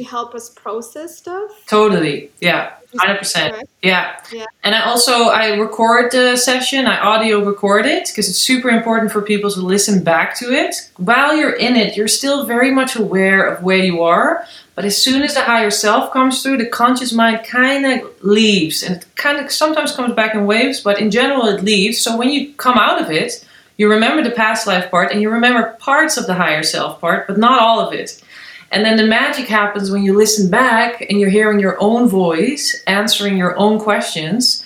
help 0.03 0.35
us 0.35 0.49
process 0.51 1.17
stuff. 1.19 1.51
totally. 1.67 2.31
Yeah, 2.41 2.75
Is 2.93 3.01
hundred 3.01 3.15
that 3.15 3.19
percent. 3.19 3.53
correct? 3.55 3.69
Yeah. 3.83 4.17
Yeah. 4.33 4.45
And 4.65 4.75
I 4.75 4.83
also 4.85 5.29
I 5.29 5.55
record 5.57 6.13
the 6.13 6.37
session, 6.37 6.87
I 6.87 6.99
audio 6.99 7.45
record 7.45 7.87
it 7.87 8.09
because 8.09 8.29
it's 8.29 8.39
super 8.39 8.69
important 8.69 9.11
for 9.13 9.23
people 9.23 9.51
to 9.51 9.61
listen 9.61 10.03
back 10.05 10.37
to 10.39 10.53
it. 10.53 10.75
While 10.97 11.35
you're 11.37 11.55
in 11.57 11.77
it, 11.77 11.97
you're 11.97 12.09
still 12.09 12.45
very 12.47 12.71
much 12.71 12.97
aware 12.97 13.47
of 13.47 13.63
where 13.63 13.79
you 13.79 14.03
are, 14.03 14.47
but 14.75 14.85
as 14.85 15.01
soon 15.01 15.23
as 15.23 15.35
the 15.35 15.41
higher 15.43 15.71
self 15.71 16.13
comes 16.13 16.43
through, 16.43 16.59
the 16.59 16.67
conscious 16.67 17.13
mind 17.13 17.41
kind 17.47 17.85
of 17.87 18.01
leaves 18.23 18.83
and 18.83 18.97
it 18.97 19.07
kind 19.17 19.39
of 19.39 19.51
sometimes 19.51 19.93
comes 19.93 20.15
back 20.15 20.35
in 20.35 20.47
waves, 20.47 20.81
but 20.81 21.01
in 21.01 21.11
general 21.11 21.47
it 21.47 21.63
leaves. 21.65 22.01
So 22.01 22.17
when 22.17 22.31
you 22.31 22.53
come 22.55 22.79
out 22.79 23.01
of 23.01 23.11
it, 23.11 23.45
you 23.77 23.89
remember 23.91 24.23
the 24.23 24.31
past 24.45 24.67
life 24.67 24.91
part 24.91 25.11
and 25.11 25.23
you 25.23 25.31
remember 25.31 25.75
parts 25.81 26.19
of 26.19 26.27
the 26.27 26.35
higher 26.35 26.63
self 26.63 27.01
part, 27.01 27.27
but 27.27 27.39
not 27.39 27.61
all 27.63 27.81
of 27.81 27.95
it. 27.95 28.23
And 28.73 28.85
then 28.85 28.97
the 28.97 29.07
magic 29.07 29.47
happens 29.47 29.91
when 29.91 30.05
you 30.05 30.17
listen 30.17 30.51
back 30.51 31.01
and 31.01 31.19
you're 31.19 31.31
hearing 31.31 31.59
your 31.59 31.77
own 31.81 32.09
voice 32.09 32.83
answering 32.87 33.37
your 33.37 33.57
own 33.59 33.81
questions, 33.81 34.65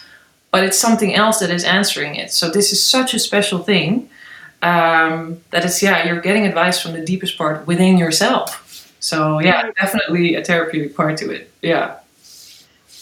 but 0.50 0.62
it's 0.62 0.78
something 0.78 1.14
else 1.14 1.38
that 1.38 1.50
is 1.50 1.64
answering 1.64 2.14
it. 2.16 2.30
So 2.30 2.50
this 2.50 2.70
is 2.70 2.84
such 2.84 3.14
a 3.14 3.18
special 3.18 3.60
thing 3.60 4.10
um, 4.62 5.40
that 5.50 5.64
it's 5.64 5.82
yeah, 5.82 6.06
you're 6.06 6.20
getting 6.20 6.46
advice 6.46 6.80
from 6.80 6.92
the 6.92 7.04
deepest 7.04 7.38
part 7.38 7.66
within 7.66 7.98
yourself. 7.98 8.60
So 9.00 9.38
yeah, 9.38 9.70
definitely 9.72 10.34
a 10.34 10.44
therapeutic 10.44 10.96
part 10.96 11.18
to 11.18 11.30
it. 11.30 11.50
Yeah. 11.62 11.98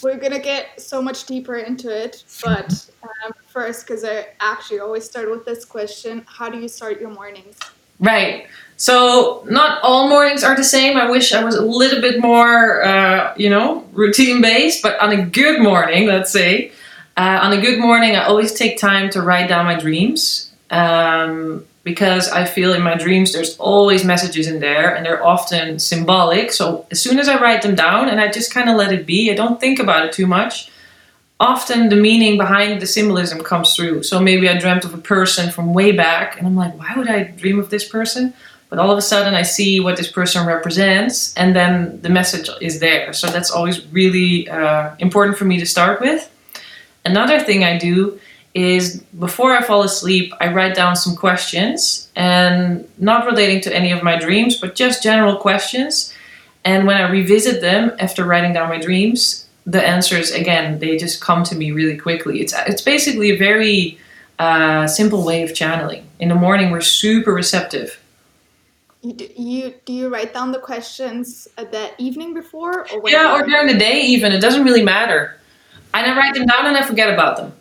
We're 0.01 0.17
gonna 0.17 0.39
get 0.39 0.81
so 0.81 1.01
much 1.01 1.25
deeper 1.25 1.55
into 1.55 1.89
it, 1.89 2.25
but 2.43 2.89
um, 3.03 3.31
first, 3.47 3.87
because 3.87 4.03
I 4.03 4.27
actually 4.41 4.79
always 4.79 5.05
start 5.05 5.31
with 5.31 5.45
this 5.45 5.63
question: 5.63 6.25
How 6.27 6.49
do 6.49 6.59
you 6.59 6.67
start 6.67 6.99
your 6.99 7.09
mornings? 7.09 7.57
Right. 7.99 8.47
So 8.77 9.45
not 9.49 9.81
all 9.83 10.09
mornings 10.09 10.43
are 10.43 10.55
the 10.55 10.63
same. 10.63 10.97
I 10.97 11.09
wish 11.09 11.33
I 11.33 11.43
was 11.43 11.55
a 11.55 11.61
little 11.61 12.01
bit 12.01 12.19
more, 12.19 12.83
uh, 12.83 13.33
you 13.37 13.49
know, 13.49 13.87
routine 13.93 14.41
based. 14.41 14.81
But 14.81 14.99
on 14.99 15.11
a 15.11 15.25
good 15.25 15.61
morning, 15.61 16.07
let's 16.07 16.31
say, 16.31 16.71
uh, 17.15 17.39
on 17.43 17.53
a 17.53 17.61
good 17.61 17.79
morning, 17.79 18.15
I 18.15 18.25
always 18.25 18.53
take 18.53 18.77
time 18.77 19.09
to 19.11 19.21
write 19.21 19.47
down 19.47 19.65
my 19.65 19.79
dreams 19.79 20.51
um, 20.71 21.65
because 21.83 22.29
I 22.29 22.45
feel 22.45 22.73
in 22.73 22.81
my 22.81 22.95
dreams 22.95 23.33
there's 23.33 23.55
always 23.57 24.03
messages 24.03 24.47
in 24.47 24.59
there, 24.59 24.95
and 24.95 25.05
they're 25.05 25.23
often 25.23 25.79
symbolic. 25.79 26.51
So 26.51 26.87
as 26.89 27.01
soon 27.01 27.19
as 27.19 27.29
I 27.29 27.39
write 27.39 27.61
them 27.61 27.75
down 27.75 28.09
and 28.09 28.19
I 28.19 28.31
just 28.31 28.53
kind 28.53 28.69
of 28.69 28.75
let 28.75 28.91
it 28.91 29.05
be, 29.05 29.31
I 29.31 29.35
don't 29.35 29.59
think 29.59 29.79
about 29.79 30.05
it 30.05 30.13
too 30.13 30.27
much 30.27 30.71
often 31.39 31.89
the 31.89 31.95
meaning 31.95 32.37
behind 32.37 32.81
the 32.81 32.85
symbolism 32.85 33.43
comes 33.43 33.75
through. 33.75 34.01
So 34.03 34.19
maybe 34.19 34.47
I 34.47 34.57
dreamt 34.57 34.85
of 34.85 34.93
a 34.93 34.97
person 34.97 35.51
from 35.51 35.73
way 35.73 35.91
back, 35.91 36.37
and 36.37 36.47
I'm 36.47 36.55
like, 36.55 36.77
why 36.79 36.93
would 36.95 37.09
I 37.09 37.23
dream 37.23 37.59
of 37.59 37.69
this 37.69 37.87
person? 37.87 38.33
But 38.73 38.79
all 38.79 38.89
of 38.89 38.97
a 38.97 39.03
sudden, 39.03 39.35
I 39.35 39.43
see 39.43 39.79
what 39.79 39.97
this 39.97 40.11
person 40.11 40.47
represents, 40.47 41.31
and 41.35 41.55
then 41.55 42.01
the 42.01 42.09
message 42.09 42.49
is 42.59 42.79
there. 42.79 43.13
So 43.13 43.27
that's 43.27 43.51
always 43.51 43.85
really 43.89 44.49
uh, 44.49 44.95
important 44.97 45.37
for 45.37 45.45
me 45.45 45.59
to 45.59 45.65
start 45.67 46.01
with. 46.01 46.27
Another 47.05 47.39
thing 47.39 47.63
I 47.63 47.77
do 47.77 48.19
is 48.55 49.03
before 49.19 49.53
I 49.55 49.61
fall 49.61 49.83
asleep, 49.83 50.33
I 50.41 50.51
write 50.51 50.73
down 50.73 50.95
some 50.95 51.15
questions, 51.15 52.09
and 52.15 52.89
not 52.97 53.27
relating 53.27 53.61
to 53.61 53.75
any 53.75 53.91
of 53.91 54.01
my 54.01 54.17
dreams, 54.17 54.57
but 54.57 54.73
just 54.73 55.03
general 55.03 55.35
questions. 55.35 56.11
And 56.65 56.87
when 56.87 56.97
I 56.97 57.07
revisit 57.11 57.61
them 57.61 57.91
after 57.99 58.25
writing 58.25 58.53
down 58.53 58.69
my 58.69 58.79
dreams, 58.79 59.47
the 59.67 59.87
answers 59.87 60.31
again 60.31 60.79
they 60.79 60.97
just 60.97 61.21
come 61.21 61.43
to 61.43 61.55
me 61.55 61.69
really 61.69 61.97
quickly. 61.97 62.41
It's 62.41 62.55
it's 62.65 62.81
basically 62.81 63.29
a 63.29 63.37
very 63.37 63.99
uh, 64.39 64.87
simple 64.87 65.23
way 65.23 65.43
of 65.43 65.53
channeling. 65.53 66.07
In 66.19 66.29
the 66.29 66.35
morning, 66.47 66.71
we're 66.71 66.81
super 66.81 67.31
receptive. 67.31 67.99
You, 69.03 69.13
do 69.13 69.27
you 69.35 69.73
do 69.85 69.91
you 69.91 70.07
write 70.07 70.33
down 70.33 70.53
the 70.53 70.59
questions 70.59 71.47
uh, 71.57 71.65
the 71.65 71.91
evening 71.97 72.33
before, 72.33 72.87
or 72.89 73.01
when 73.01 73.11
Yeah, 73.11 73.35
or 73.35 73.45
during 73.45 73.67
the 73.67 73.77
day 73.77 74.01
even. 74.01 74.31
It 74.31 74.39
doesn't 74.39 74.63
really 74.63 74.83
matter. 74.83 75.37
And 75.93 76.09
I 76.09 76.17
write 76.17 76.33
them 76.33 76.45
down 76.47 76.65
and 76.65 76.77
I 76.77 76.83
forget 76.83 77.13
about 77.13 77.37
them. 77.37 77.53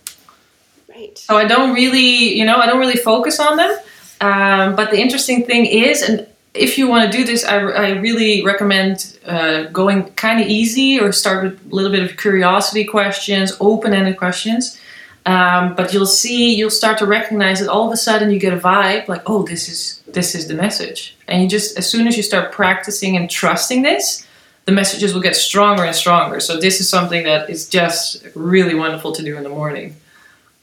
right? 0.88 1.18
So 1.18 1.37
I 1.37 1.44
don't 1.44 1.75
really, 1.75 2.38
you 2.38 2.44
know, 2.44 2.56
I 2.56 2.66
don't 2.66 2.78
really 2.78 2.96
focus 2.96 3.40
on 3.40 3.56
them. 3.56 3.76
Um, 4.20 4.76
but 4.76 4.90
the 4.90 5.00
interesting 5.00 5.44
thing 5.44 5.66
is, 5.66 6.00
and 6.02 6.26
if 6.54 6.78
you 6.78 6.87
want 6.88 7.11
to 7.11 7.18
do 7.18 7.25
this, 7.25 7.44
I, 7.44 7.56
I 7.58 7.88
really 7.99 8.44
recommend 8.44 9.18
uh, 9.26 9.64
going 9.64 10.04
kind 10.12 10.40
of 10.40 10.46
easy 10.46 11.00
or 11.00 11.12
start 11.12 11.44
with 11.44 11.72
a 11.72 11.75
little 11.75 11.90
bit 11.90 12.04
of 12.04 12.16
curiosity 12.16 12.84
questions, 12.84 13.56
open 13.61 13.92
ended 13.92 14.16
questions. 14.16 14.78
Um, 15.25 15.75
but 15.76 15.93
you'll 15.93 16.07
see, 16.07 16.55
you'll 16.55 16.71
start 16.71 16.99
to 16.99 17.07
recognize 17.07 17.61
that 17.61 17.69
all 17.69 17.87
of 17.87 17.93
a 17.93 17.97
sudden 17.97 18.31
you 18.31 18.41
get 18.41 18.52
a 18.52 18.57
vibe 18.57 19.07
like, 19.07 19.23
oh, 19.26 19.45
this 19.45 19.69
is 19.69 20.02
this 20.12 20.35
is 20.35 20.49
the 20.49 20.55
message. 20.55 21.17
And 21.29 21.43
you 21.43 21.49
just, 21.49 21.79
as 21.79 21.88
soon 21.88 22.07
as 22.07 22.17
you 22.17 22.23
start 22.23 22.52
practicing 22.52 23.17
and 23.17 23.31
trusting 23.31 23.83
this, 23.83 24.26
the 24.64 24.73
messages 24.73 25.14
will 25.14 25.23
get 25.23 25.37
stronger 25.37 25.85
and 25.85 25.95
stronger. 25.95 26.41
So 26.41 26.59
this 26.59 26.81
is 26.81 26.88
something 26.88 27.25
that 27.25 27.50
is 27.50 27.69
just 27.69 28.26
really 28.35 28.75
wonderful 28.75 29.12
to 29.12 29.23
do 29.23 29.37
in 29.37 29.43
the 29.43 29.49
morning. 29.49 29.97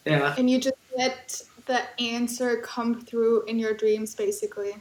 Yeah. 0.06 0.36
And 0.38 0.50
you 0.50 0.60
just 0.60 0.76
let 0.98 1.42
the 1.66 1.82
answer 2.02 2.58
come 2.58 3.02
through 3.02 3.44
in 3.44 3.60
your 3.60 3.74
dreams, 3.74 4.16
basically. 4.16 4.76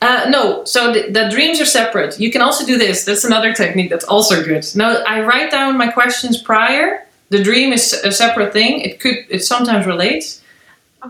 Uh, 0.00 0.26
no, 0.30 0.64
so 0.64 0.92
the, 0.92 1.10
the 1.10 1.28
dreams 1.30 1.60
are 1.60 1.66
separate. 1.66 2.18
You 2.18 2.30
can 2.30 2.40
also 2.40 2.64
do 2.64 2.78
this. 2.78 3.04
That's 3.04 3.24
another 3.24 3.52
technique 3.52 3.90
that's 3.90 4.04
also 4.04 4.42
good. 4.42 4.64
Now 4.74 5.02
I 5.04 5.22
write 5.22 5.50
down 5.50 5.76
my 5.76 5.88
questions 5.88 6.40
prior. 6.40 7.06
The 7.32 7.42
dream 7.42 7.72
is 7.72 7.94
a 8.04 8.12
separate 8.12 8.52
thing. 8.52 8.82
It 8.82 9.00
could, 9.00 9.16
it 9.30 9.42
sometimes 9.42 9.86
relates. 9.86 10.42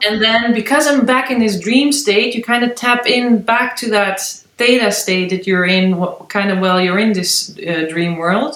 And 0.06 0.22
then 0.22 0.54
because 0.54 0.86
I'm 0.86 1.04
back 1.04 1.32
in 1.32 1.40
this 1.40 1.58
dream 1.58 1.90
state, 1.90 2.34
you 2.36 2.42
kind 2.44 2.62
of 2.64 2.76
tap 2.76 3.06
in 3.06 3.42
back 3.42 3.74
to 3.78 3.90
that 3.90 4.20
theta 4.56 4.92
state 4.92 5.30
that 5.30 5.48
you're 5.48 5.64
in, 5.64 5.96
what, 5.96 6.28
kind 6.28 6.52
of 6.52 6.60
while 6.60 6.80
you're 6.80 6.98
in 6.98 7.12
this 7.12 7.58
uh, 7.58 7.86
dream 7.90 8.16
world. 8.16 8.54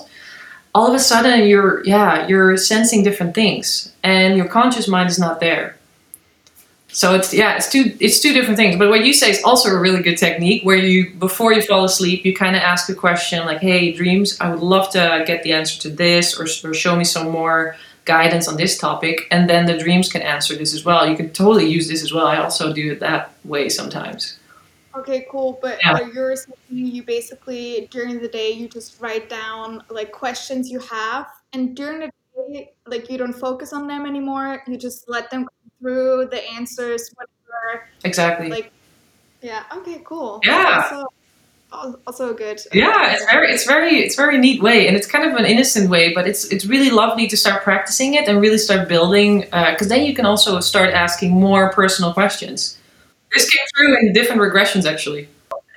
All 0.76 0.86
of 0.86 0.94
a 0.94 1.00
sudden, 1.00 1.46
you're 1.48 1.84
yeah, 1.84 2.28
you're 2.28 2.56
sensing 2.56 3.02
different 3.02 3.34
things, 3.34 3.92
and 4.02 4.36
your 4.36 4.46
conscious 4.46 4.86
mind 4.86 5.08
is 5.10 5.18
not 5.18 5.40
there. 5.40 5.75
So 6.96 7.14
it's 7.14 7.34
yeah, 7.34 7.56
it's 7.56 7.68
two 7.68 7.94
it's 8.00 8.20
two 8.20 8.32
different 8.32 8.56
things. 8.56 8.76
But 8.76 8.88
what 8.88 9.04
you 9.04 9.12
say 9.12 9.30
is 9.30 9.42
also 9.44 9.68
a 9.68 9.78
really 9.78 10.02
good 10.02 10.16
technique, 10.16 10.62
where 10.64 10.78
you 10.78 11.10
before 11.10 11.52
you 11.52 11.60
fall 11.60 11.84
asleep, 11.84 12.24
you 12.24 12.34
kind 12.34 12.56
of 12.56 12.62
ask 12.62 12.88
a 12.88 12.94
question 12.94 13.44
like, 13.44 13.58
"Hey, 13.58 13.92
dreams, 13.92 14.40
I 14.40 14.48
would 14.50 14.60
love 14.60 14.88
to 14.92 15.22
get 15.26 15.42
the 15.42 15.52
answer 15.52 15.78
to 15.82 15.90
this, 15.90 16.40
or, 16.40 16.46
or 16.66 16.72
show 16.74 16.96
me 16.96 17.04
some 17.04 17.30
more." 17.30 17.76
guidance 18.06 18.46
on 18.46 18.56
this 18.56 18.78
topic 18.78 19.26
and 19.32 19.50
then 19.50 19.66
the 19.66 19.76
dreams 19.76 20.08
can 20.08 20.22
answer 20.22 20.54
this 20.54 20.72
as 20.72 20.84
well 20.84 21.10
you 21.10 21.16
can 21.16 21.28
totally 21.30 21.66
use 21.66 21.88
this 21.88 22.04
as 22.04 22.12
well 22.12 22.24
i 22.24 22.36
also 22.36 22.72
do 22.72 22.92
it 22.92 23.00
that 23.00 23.32
way 23.44 23.68
sometimes 23.68 24.38
okay 24.96 25.26
cool 25.28 25.58
but 25.60 25.76
Yeah. 25.82 25.94
are 25.94 26.04
you 26.04 26.36
saying 26.36 26.86
you 26.96 27.02
basically 27.02 27.88
during 27.90 28.20
the 28.20 28.28
day 28.28 28.52
you 28.52 28.68
just 28.68 29.00
write 29.00 29.28
down 29.28 29.82
like 29.90 30.12
questions 30.12 30.70
you 30.70 30.78
have 30.78 31.26
and 31.52 31.74
during 31.74 31.98
the 31.98 32.10
day 32.36 32.70
like 32.86 33.10
you 33.10 33.18
don't 33.18 33.32
focus 33.32 33.72
on 33.72 33.88
them 33.88 34.06
anymore 34.06 34.62
you 34.68 34.76
just 34.76 35.08
let 35.08 35.28
them 35.32 35.48
through 35.80 36.28
the 36.30 36.42
answers 36.50 37.10
whatever. 37.14 37.88
Exactly. 38.04 38.48
Like 38.48 38.72
yeah 39.42 39.64
okay 39.76 40.00
cool. 40.04 40.40
Yeah. 40.44 41.04
also, 41.72 42.00
also 42.06 42.32
good 42.32 42.60
yeah 42.72 43.12
it's 43.12 43.24
very 43.24 43.50
it's 43.52 43.66
very 43.66 43.96
it's 43.98 44.14
very 44.14 44.38
neat 44.38 44.62
way 44.62 44.86
and 44.86 44.96
it's 44.96 45.06
kind 45.06 45.28
of 45.28 45.36
an 45.36 45.44
innocent 45.44 45.90
way 45.90 46.12
but 46.14 46.26
it's 46.26 46.44
it's 46.52 46.64
really 46.64 46.90
lovely 46.90 47.26
to 47.26 47.36
start 47.36 47.62
practicing 47.62 48.14
it 48.14 48.28
and 48.28 48.40
really 48.40 48.58
start 48.58 48.88
building 48.88 49.40
because 49.40 49.88
then 49.88 50.04
you 50.04 50.14
can 50.14 50.24
also 50.24 50.60
start 50.60 50.94
asking 50.94 51.30
more 51.30 51.72
personal 51.72 52.12
questions. 52.12 52.78
This 53.34 53.50
came 53.50 53.66
through 53.76 53.98
in 53.98 54.12
different 54.12 54.40
regressions 54.40 54.86
actually. 54.90 55.28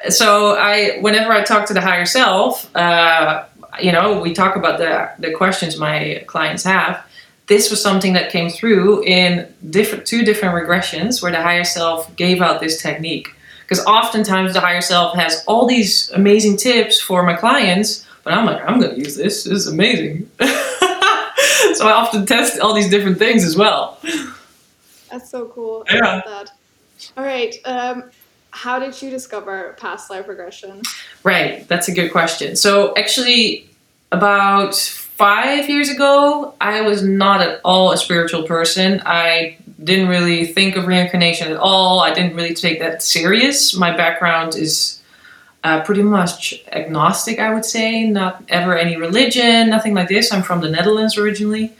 So 0.10 0.56
i 0.58 1.00
whenever 1.01 1.32
i 1.34 1.44
talk 1.44 1.65
to 1.68 1.74
the 1.74 1.82
higher 1.82 2.06
self 2.06 2.74
uh, 2.75 3.46
you 3.82 3.91
know 3.91 4.22
we 4.22 4.34
talk 4.34 4.56
about 4.56 4.77
the 4.77 5.12
the 5.20 5.34
questions 5.34 5.77
my 5.77 6.24
clients 6.27 6.63
have 6.63 7.03
this 7.50 7.70
was 7.70 7.82
something 7.82 8.13
that 8.13 8.32
came 8.32 8.50
through 8.50 9.03
in 9.03 9.51
different 9.70 10.06
two 10.06 10.24
different 10.24 10.56
regressions 10.56 11.22
where 11.22 11.32
the 11.32 11.41
higher 11.41 11.63
self 11.65 12.15
gave 12.15 12.41
out 12.41 12.62
this 12.62 12.82
technique. 12.82 13.27
Because 13.63 13.84
oftentimes 13.86 14.53
the 14.53 14.62
higher 14.62 14.82
self 14.82 15.15
has 15.15 15.44
all 15.48 15.65
these 15.68 16.10
amazing 16.12 16.58
tips 16.58 17.00
for 17.01 17.22
my 17.24 17.36
clients 17.36 18.06
but 18.24 18.34
i'm 18.34 18.46
like 18.46 18.62
i'm 18.68 18.79
going 18.79 18.96
to 18.96 19.00
use 19.00 19.15
this. 19.15 19.44
This 19.44 19.53
is 19.53 19.68
amazing. 19.68 20.29
So 21.75 21.88
i 21.88 21.91
often 21.91 22.25
test 22.25 22.60
all 22.60 22.74
these 22.74 22.89
different 22.89 23.18
things 23.20 23.44
as 23.46 23.56
well. 23.56 24.00
That's 25.12 25.29
so 25.29 25.46
cool. 25.48 25.86
I 25.89 25.96
Yeah. 25.96 26.01
love 26.15 26.24
that. 26.25 26.51
All 27.18 27.24
right 27.24 27.56
um 27.65 28.03
how 28.51 28.79
did 28.79 29.00
you 29.01 29.10
discover 29.12 29.75
past 29.79 30.10
life 30.10 30.27
regression? 30.27 30.82
Right, 31.24 31.68
that's 31.68 31.88
a 31.88 31.91
good 31.94 32.12
question. 32.12 32.56
So, 32.56 32.96
actually, 32.96 33.70
about 34.12 34.74
five 35.20 35.70
years 35.70 35.90
ago, 35.90 36.56
I 36.62 36.80
was 36.80 37.04
not 37.04 37.42
at 37.42 37.60
all 37.66 37.92
a 37.92 37.98
spiritual 37.98 38.44
person. 38.44 39.02
I 39.06 39.58
didn't 39.84 40.08
really 40.08 40.46
think 40.46 40.78
of 40.78 40.88
reincarnation 40.88 41.52
at 41.52 41.58
all. 41.58 42.00
I 42.00 42.14
didn't 42.14 42.38
really 42.38 42.54
take 42.54 42.80
that 42.80 43.04
serious. 43.04 43.76
My 43.76 43.96
background 43.96 44.56
is 44.56 45.02
uh, 45.66 45.82
pretty 45.82 46.04
much 46.04 46.64
agnostic, 46.72 47.38
I 47.38 47.54
would 47.54 47.66
say. 47.66 48.06
Not 48.06 48.46
ever 48.48 48.78
any 48.78 48.96
religion, 48.96 49.70
nothing 49.70 49.94
like 49.94 50.08
this. 50.08 50.32
I'm 50.32 50.42
from 50.42 50.62
the 50.62 50.70
Netherlands 50.70 51.18
originally. 51.18 51.74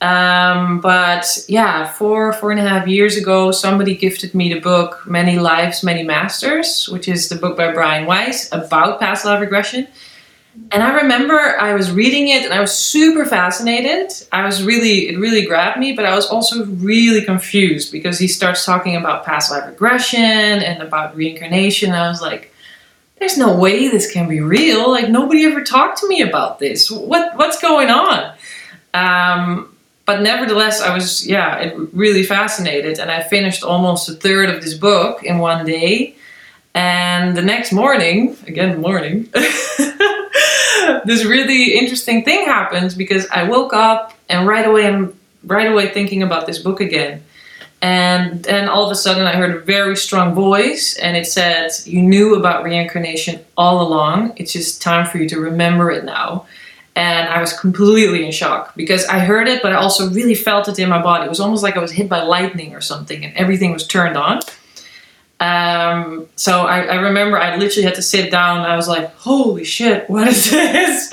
Um, 0.00 0.80
but 0.80 1.26
yeah, 1.48 1.90
four, 1.90 2.32
four 2.32 2.52
and 2.52 2.60
a 2.60 2.68
half 2.68 2.86
years 2.86 3.16
ago, 3.16 3.50
somebody 3.50 3.96
gifted 3.96 4.36
me 4.36 4.54
the 4.54 4.60
book 4.60 5.02
Many 5.04 5.36
Lives, 5.36 5.82
Many 5.82 6.04
Masters, 6.04 6.88
which 6.88 7.08
is 7.08 7.28
the 7.28 7.36
book 7.36 7.56
by 7.56 7.72
Brian 7.72 8.06
Weiss 8.06 8.48
about 8.52 9.00
past 9.00 9.24
life 9.24 9.40
regression. 9.40 9.88
And 10.70 10.82
I 10.82 10.94
remember 11.00 11.38
I 11.38 11.74
was 11.74 11.90
reading 11.90 12.28
it 12.28 12.44
and 12.44 12.52
I 12.52 12.60
was 12.60 12.76
super 12.76 13.24
fascinated. 13.24 14.12
I 14.32 14.44
was 14.44 14.62
really, 14.62 15.08
it 15.08 15.18
really 15.18 15.46
grabbed 15.46 15.78
me, 15.78 15.92
but 15.92 16.04
I 16.04 16.14
was 16.14 16.26
also 16.26 16.66
really 16.66 17.22
confused 17.22 17.90
because 17.90 18.18
he 18.18 18.28
starts 18.28 18.66
talking 18.66 18.96
about 18.96 19.24
past 19.24 19.50
life 19.50 19.66
regression 19.66 20.20
and 20.20 20.82
about 20.82 21.16
reincarnation. 21.16 21.90
And 21.90 21.98
I 21.98 22.08
was 22.08 22.20
like, 22.20 22.52
there's 23.18 23.38
no 23.38 23.56
way 23.56 23.88
this 23.88 24.12
can 24.12 24.28
be 24.28 24.40
real. 24.40 24.90
Like 24.90 25.08
nobody 25.08 25.44
ever 25.44 25.62
talked 25.62 25.98
to 26.00 26.08
me 26.08 26.22
about 26.22 26.58
this. 26.58 26.90
What 26.90 27.36
what's 27.36 27.60
going 27.60 27.88
on? 27.88 28.34
Um, 28.94 29.76
but 30.04 30.22
nevertheless, 30.22 30.80
I 30.80 30.92
was 30.92 31.24
yeah, 31.26 31.58
it 31.58 31.76
really 31.92 32.24
fascinated, 32.24 32.98
and 32.98 33.10
I 33.10 33.22
finished 33.22 33.62
almost 33.62 34.08
a 34.08 34.14
third 34.14 34.50
of 34.50 34.60
this 34.60 34.74
book 34.74 35.22
in 35.22 35.38
one 35.38 35.64
day. 35.64 36.16
And 36.74 37.36
the 37.36 37.42
next 37.42 37.72
morning, 37.72 38.36
again 38.46 38.80
morning, 38.80 39.28
this 41.04 41.24
really 41.24 41.74
interesting 41.74 42.24
thing 42.24 42.46
happened 42.46 42.94
because 42.96 43.26
I 43.30 43.44
woke 43.44 43.74
up 43.74 44.14
and 44.28 44.46
right 44.46 44.66
away 44.66 44.86
I'm 44.86 45.14
right 45.44 45.70
away 45.70 45.88
thinking 45.88 46.22
about 46.22 46.46
this 46.46 46.58
book 46.58 46.80
again. 46.80 47.22
And 47.82 48.44
then 48.44 48.68
all 48.68 48.84
of 48.86 48.92
a 48.92 48.94
sudden 48.94 49.26
I 49.26 49.32
heard 49.34 49.56
a 49.56 49.60
very 49.60 49.96
strong 49.96 50.34
voice 50.34 50.96
and 50.96 51.16
it 51.16 51.26
said, 51.26 51.70
You 51.84 52.00
knew 52.00 52.36
about 52.36 52.62
reincarnation 52.62 53.44
all 53.56 53.86
along. 53.86 54.34
It's 54.36 54.52
just 54.52 54.80
time 54.80 55.04
for 55.04 55.18
you 55.18 55.28
to 55.30 55.40
remember 55.40 55.90
it 55.90 56.04
now. 56.04 56.46
And 56.94 57.28
I 57.28 57.40
was 57.40 57.52
completely 57.58 58.24
in 58.24 58.32
shock 58.32 58.74
because 58.76 59.04
I 59.06 59.18
heard 59.18 59.48
it, 59.48 59.62
but 59.62 59.72
I 59.72 59.76
also 59.76 60.10
really 60.10 60.34
felt 60.34 60.68
it 60.68 60.78
in 60.78 60.88
my 60.88 61.02
body. 61.02 61.24
It 61.24 61.28
was 61.28 61.40
almost 61.40 61.62
like 61.62 61.76
I 61.76 61.80
was 61.80 61.90
hit 61.90 62.08
by 62.08 62.22
lightning 62.22 62.74
or 62.74 62.80
something 62.80 63.24
and 63.24 63.36
everything 63.36 63.72
was 63.72 63.86
turned 63.86 64.16
on. 64.16 64.40
Um, 65.42 66.28
so 66.36 66.66
I, 66.66 66.82
I 66.82 66.94
remember 66.96 67.36
I 67.36 67.56
literally 67.56 67.82
had 67.84 67.96
to 67.96 68.02
sit 68.02 68.30
down. 68.30 68.60
I 68.60 68.76
was 68.76 68.86
like, 68.86 69.12
holy 69.16 69.64
shit, 69.64 70.08
what 70.08 70.28
is 70.28 70.48
this? 70.50 71.10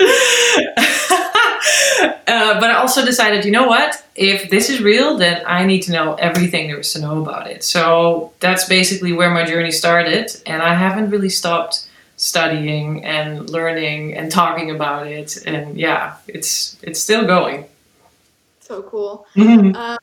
uh, 2.28 2.60
but 2.60 2.70
I 2.70 2.74
also 2.74 3.04
decided, 3.04 3.44
you 3.44 3.50
know 3.50 3.66
what? 3.66 4.04
If 4.14 4.48
this 4.48 4.70
is 4.70 4.80
real, 4.80 5.16
then 5.18 5.42
I 5.46 5.66
need 5.66 5.82
to 5.82 5.92
know 5.92 6.14
everything 6.14 6.68
there 6.68 6.78
is 6.78 6.92
to 6.92 7.00
know 7.00 7.20
about 7.22 7.50
it. 7.50 7.64
So 7.64 8.32
that's 8.38 8.68
basically 8.68 9.12
where 9.12 9.30
my 9.30 9.44
journey 9.44 9.72
started. 9.72 10.30
And 10.46 10.62
I 10.62 10.74
haven't 10.74 11.10
really 11.10 11.30
stopped 11.30 11.88
studying 12.16 13.04
and 13.04 13.50
learning 13.50 14.14
and 14.14 14.30
talking 14.30 14.70
about 14.70 15.08
it. 15.08 15.38
And 15.44 15.76
yeah, 15.76 16.16
it's 16.28 16.76
it's 16.82 17.00
still 17.00 17.24
going. 17.26 17.64
so 18.60 18.82
cool 18.82 19.26
Mhm. 19.34 19.74
Um, 19.74 19.98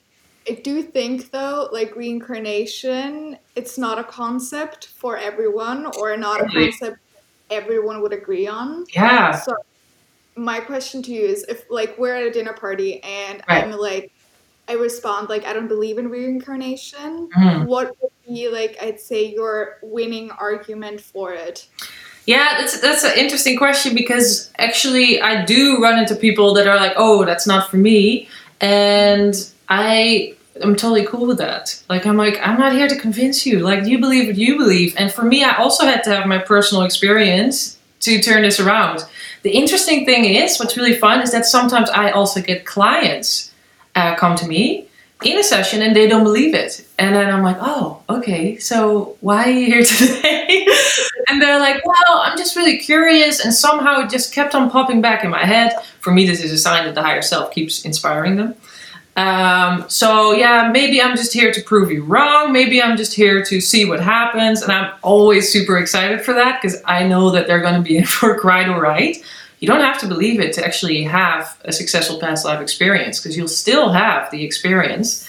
I 0.50 0.54
do 0.54 0.82
think 0.82 1.32
though, 1.32 1.70
like 1.72 1.96
reincarnation, 1.96 3.38
it's 3.56 3.78
not 3.78 4.00
a 4.00 4.04
concept 4.04 4.88
for 4.88 5.18
everyone 5.18 5.86
or 6.00 6.16
not 6.18 6.42
a 6.42 6.46
concept 6.46 7.00
everyone 7.50 8.02
would 8.02 8.14
agree 8.14 8.48
on. 8.48 8.86
Yeah. 8.94 9.32
So 9.32 9.56
my 10.36 10.60
question 10.60 11.02
to 11.04 11.12
you 11.12 11.22
is 11.26 11.44
if 11.50 11.66
like 11.70 11.98
we're 11.98 12.16
at 12.16 12.24
a 12.24 12.32
dinner 12.32 12.54
party 12.54 13.02
and 13.04 13.42
Right. 13.50 13.64
I'm 13.64 13.72
like 13.72 14.12
I 14.70 14.74
respond 14.74 15.30
like 15.30 15.46
I 15.46 15.54
don't 15.54 15.70
believe 15.70 15.98
in 15.98 16.10
reincarnation, 16.10 17.30
Mhm. 17.36 17.66
what 17.68 17.96
would 18.02 18.12
be 18.28 18.50
like 18.50 18.78
I'd 18.82 19.00
say 19.00 19.26
your 19.26 19.78
winning 19.82 20.30
argument 20.32 21.02
for 21.02 21.34
it? 21.34 21.68
Yeah, 22.26 22.56
that's 22.60 22.80
that's 22.82 23.06
an 23.06 23.18
interesting 23.18 23.58
question 23.58 23.96
because 23.96 24.52
actually 24.58 25.22
I 25.22 25.46
do 25.46 25.82
run 25.82 25.98
into 25.98 26.16
people 26.16 26.54
that 26.56 26.68
are 26.68 26.76
like, 26.76 26.92
"Oh, 26.98 27.24
that's 27.24 27.48
not 27.48 27.72
for 27.72 27.78
me," 27.78 28.28
and 28.60 29.34
I 29.70 30.34
am 30.64 30.76
totally 30.76 31.06
cool 31.06 31.26
with 31.28 31.38
that. 31.38 31.82
Like 31.90 32.06
I'm 32.06 32.18
like, 32.18 32.40
I'm 32.42 32.60
not 32.60 32.74
here 32.74 32.88
to 32.88 32.96
convince 32.96 33.46
you. 33.46 33.60
Like 33.60 33.86
you 33.86 34.00
believe 34.00 34.28
what 34.28 34.38
you 34.38 34.58
believe, 34.58 34.96
and 34.98 35.12
for 35.12 35.24
me, 35.24 35.44
I 35.44 35.56
also 35.58 35.86
had 35.86 36.04
to 36.04 36.16
have 36.16 36.28
my 36.28 36.38
personal 36.38 36.84
experience 36.84 37.78
to 38.02 38.22
turn 38.22 38.44
this 38.44 38.60
around. 38.60 39.04
The 39.44 39.52
interesting 39.52 40.06
thing 40.06 40.26
is, 40.26 40.60
what's 40.60 40.78
really 40.78 40.96
fun 40.96 41.22
is 41.22 41.32
that 41.32 41.46
sometimes 41.46 41.90
I 41.90 42.12
also 42.12 42.42
get 42.42 42.66
clients 42.66 43.52
uh, 43.96 44.16
come 44.16 44.36
to 44.38 44.48
me 44.48 44.88
in 45.24 45.38
a 45.40 45.44
session 45.44 45.82
and 45.82 45.96
they 45.96 46.08
don't 46.08 46.24
believe 46.24 46.54
it. 46.54 46.86
And 47.00 47.16
then 47.16 47.34
I'm 47.34 47.44
like, 47.44 47.58
oh, 47.60 48.04
okay, 48.10 48.58
so 48.58 49.18
why 49.22 49.46
are 49.46 49.52
you 49.52 49.66
here 49.66 49.84
today? 49.86 50.68
and 51.28 51.42
they're 51.42 51.60
like, 51.60 51.84
well, 51.86 52.20
I'm 52.22 52.38
just 52.38 52.56
really 52.56 52.78
curious. 52.78 53.44
And 53.44 53.54
somehow 53.54 54.02
it 54.02 54.10
just 54.10 54.34
kept 54.34 54.54
on 54.54 54.70
popping 54.70 55.02
back 55.02 55.24
in 55.24 55.30
my 55.30 55.46
head. 55.46 55.74
For 56.00 56.12
me, 56.12 56.26
this 56.28 56.44
is 56.44 56.52
a 56.52 56.58
sign 56.58 56.86
that 56.86 56.96
the 56.96 57.02
higher 57.02 57.22
self 57.22 57.52
keeps 57.52 57.84
inspiring 57.84 58.36
them. 58.36 58.56
Um, 59.18 59.90
so 59.90 60.32
yeah, 60.32 60.70
maybe 60.72 61.02
I'm 61.02 61.18
just 61.18 61.34
here 61.34 61.52
to 61.52 61.62
prove 61.64 61.92
you 61.92 62.04
wrong. 62.04 62.54
Maybe 62.54 62.82
I'm 62.82 62.96
just 62.96 63.16
here 63.16 63.44
to 63.44 63.60
see 63.60 63.84
what 63.84 64.00
happens. 64.00 64.62
And 64.62 64.72
I'm 64.72 64.94
always 65.02 65.52
super 65.52 65.78
excited 65.80 66.22
for 66.22 66.34
that 66.34 66.62
because 66.62 66.82
I 66.86 67.06
know 67.06 67.32
that 67.32 67.48
they're 67.48 67.62
going 67.62 67.74
to 67.74 67.82
be 67.82 67.98
in 67.98 68.06
for 68.06 68.36
a 68.36 68.46
ride 68.46 68.70
or 68.70 68.80
right. 68.80 69.18
You 69.60 69.68
don't 69.68 69.82
have 69.82 70.00
to 70.02 70.08
believe 70.08 70.40
it 70.40 70.54
to 70.54 70.64
actually 70.64 71.02
have 71.04 71.60
a 71.66 71.74
successful 71.74 72.20
past 72.20 72.46
life 72.46 72.62
experience 72.62 73.20
because 73.20 73.36
you'll 73.36 73.48
still 73.48 73.90
have 73.90 74.30
the 74.30 74.46
experience. 74.46 75.28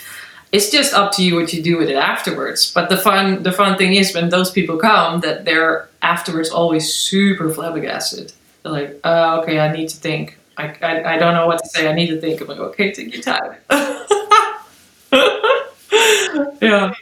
It's 0.53 0.71
just 0.71 0.93
up 0.93 1.13
to 1.13 1.25
you 1.25 1.35
what 1.35 1.53
you 1.55 1.63
do 1.63 1.79
with 1.79 1.89
it 1.89 1.97
afterwards. 1.97 2.71
But 2.71 2.91
the 2.91 2.99
fun, 2.99 3.43
the 3.43 3.53
fun 3.53 3.79
thing 3.79 3.95
is 3.95 4.15
when 4.15 4.29
those 4.29 4.51
people 4.51 4.77
come, 4.77 5.21
that 5.21 5.47
they're 5.47 5.89
afterwards 6.03 6.51
always 6.51 6.93
super 6.93 7.49
flabbergasted. 7.49 8.35
They're 8.63 8.73
like, 8.73 9.01
uh, 9.03 9.41
okay, 9.43 9.61
I 9.61 9.73
need 9.73 9.89
to 9.89 9.97
think. 9.97 10.38
I, 10.59 10.75
I, 10.83 11.15
I 11.15 11.19
don't 11.19 11.35
know 11.35 11.47
what 11.47 11.63
to 11.63 11.69
say. 11.69 11.89
I 11.89 11.95
need 11.95 12.09
to 12.09 12.21
think. 12.21 12.41
I'm 12.41 12.49
like, 12.49 12.59
okay, 12.59 12.93
take 12.93 13.15
your 13.15 13.23
time. 13.23 13.55
yeah. 16.61 16.93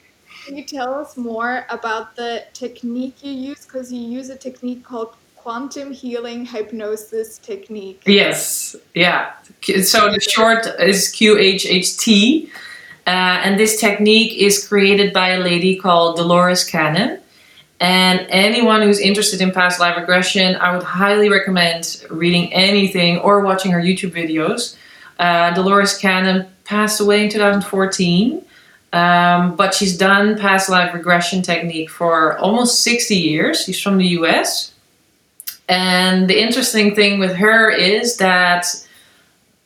Can 0.44 0.56
you 0.56 0.64
tell 0.64 0.94
us 0.94 1.16
more 1.16 1.66
about 1.70 2.14
the 2.14 2.44
technique 2.52 3.24
you 3.24 3.32
use? 3.32 3.64
Because 3.64 3.92
you 3.92 4.00
use 4.00 4.28
a 4.28 4.36
technique 4.36 4.84
called 4.84 5.16
quantum 5.34 5.92
healing 5.92 6.44
hypnosis 6.44 7.38
technique. 7.38 8.02
Yes, 8.06 8.76
yeah. 8.94 9.32
So 9.82 10.12
the 10.12 10.20
short 10.20 10.66
is 10.80 11.12
QHHT. 11.12 12.48
Uh, 13.06 13.40
and 13.44 13.58
this 13.58 13.80
technique 13.80 14.36
is 14.36 14.66
created 14.66 15.12
by 15.12 15.28
a 15.28 15.38
lady 15.38 15.76
called 15.76 16.16
Dolores 16.16 16.64
Cannon. 16.64 17.20
And 17.78 18.26
anyone 18.30 18.80
who's 18.82 18.98
interested 18.98 19.42
in 19.42 19.52
past 19.52 19.78
life 19.78 19.96
regression, 19.98 20.56
I 20.56 20.74
would 20.74 20.82
highly 20.82 21.28
recommend 21.28 22.04
reading 22.10 22.52
anything 22.52 23.18
or 23.18 23.40
watching 23.40 23.70
her 23.72 23.80
YouTube 23.80 24.12
videos. 24.12 24.76
Uh, 25.18 25.52
Dolores 25.52 25.96
Cannon 25.98 26.46
passed 26.64 27.00
away 27.00 27.24
in 27.24 27.30
2014, 27.30 28.42
um, 28.92 29.56
but 29.56 29.74
she's 29.74 29.96
done 29.96 30.38
past 30.38 30.70
life 30.70 30.94
regression 30.94 31.42
technique 31.42 31.90
for 31.90 32.38
almost 32.38 32.82
60 32.82 33.14
years. 33.14 33.62
She's 33.62 33.80
from 33.80 33.98
the 33.98 34.06
US. 34.20 34.72
And 35.68 36.28
the 36.28 36.40
interesting 36.40 36.94
thing 36.94 37.18
with 37.18 37.34
her 37.34 37.70
is 37.70 38.16
that 38.16 38.66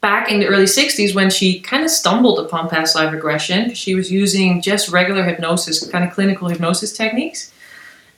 back 0.01 0.33
in 0.33 0.41
the 0.41 0.47
early 0.47 0.65
60s, 0.65 1.15
when 1.15 1.31
she 1.31 1.61
kind 1.61 1.85
of 1.85 1.91
stumbled 1.91 2.41
upon 2.41 2.69
past 2.69 2.97
life 2.97 3.13
regression, 3.13 3.75
she 3.75 3.95
was 3.95 4.11
using 4.11 4.63
just 4.63 4.89
regular 4.89 5.23
hypnosis, 5.23 5.87
kind 5.89 6.05
of 6.05 6.13
clinical 6.13 6.49
hypnosis 6.49 6.93
techniques 6.93 7.53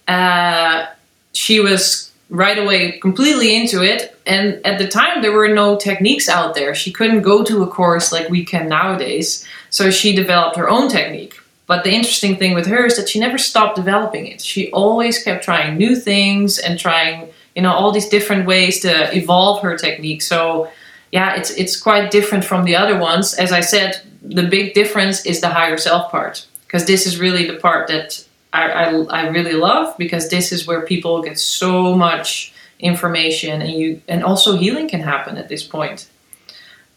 uh, 0.08 0.86
she 1.32 1.60
was 1.60 2.12
right 2.32 2.58
away 2.58 2.98
completely 2.98 3.54
into 3.54 3.82
it. 3.82 4.18
And 4.26 4.64
at 4.64 4.78
the 4.78 4.88
time, 4.88 5.20
there 5.20 5.32
were 5.32 5.48
no 5.48 5.76
techniques 5.76 6.28
out 6.28 6.54
there. 6.54 6.74
She 6.74 6.90
couldn't 6.90 7.22
go 7.22 7.44
to 7.44 7.62
a 7.62 7.66
course 7.66 8.10
like 8.10 8.30
we 8.30 8.44
can 8.44 8.68
nowadays. 8.68 9.46
So 9.70 9.90
she 9.90 10.14
developed 10.14 10.56
her 10.56 10.68
own 10.68 10.88
technique. 10.88 11.38
But 11.66 11.84
the 11.84 11.92
interesting 11.92 12.36
thing 12.36 12.54
with 12.54 12.66
her 12.66 12.86
is 12.86 12.96
that 12.96 13.08
she 13.08 13.20
never 13.20 13.38
stopped 13.38 13.76
developing 13.76 14.26
it. 14.26 14.40
She 14.40 14.70
always 14.72 15.22
kept 15.22 15.44
trying 15.44 15.76
new 15.76 15.94
things 15.94 16.58
and 16.58 16.78
trying, 16.78 17.28
you 17.54 17.62
know, 17.62 17.72
all 17.72 17.92
these 17.92 18.08
different 18.08 18.46
ways 18.46 18.80
to 18.80 19.16
evolve 19.16 19.62
her 19.62 19.76
technique. 19.76 20.22
So, 20.22 20.70
yeah, 21.12 21.36
it's 21.36 21.50
it's 21.50 21.78
quite 21.78 22.10
different 22.10 22.44
from 22.44 22.64
the 22.64 22.76
other 22.76 22.98
ones. 22.98 23.34
As 23.34 23.52
I 23.52 23.60
said, 23.60 24.00
the 24.22 24.42
big 24.42 24.74
difference 24.74 25.24
is 25.26 25.40
the 25.40 25.48
higher 25.48 25.76
self 25.76 26.10
part 26.10 26.46
because 26.66 26.86
this 26.86 27.06
is 27.06 27.18
really 27.18 27.46
the 27.46 27.58
part 27.58 27.88
that 27.88 28.24
I, 28.52 28.70
I, 28.70 28.84
I 29.04 29.28
really 29.28 29.54
love 29.54 29.96
because 29.96 30.28
this 30.28 30.52
is 30.52 30.66
where 30.66 30.82
people 30.82 31.22
get 31.22 31.38
so 31.38 31.94
much 31.94 32.52
information 32.78 33.62
and 33.62 33.70
you 33.70 34.02
and 34.08 34.24
also 34.24 34.56
healing 34.56 34.88
can 34.88 35.00
happen 35.00 35.38
at 35.38 35.48
this 35.48 35.62
point. 35.62 36.08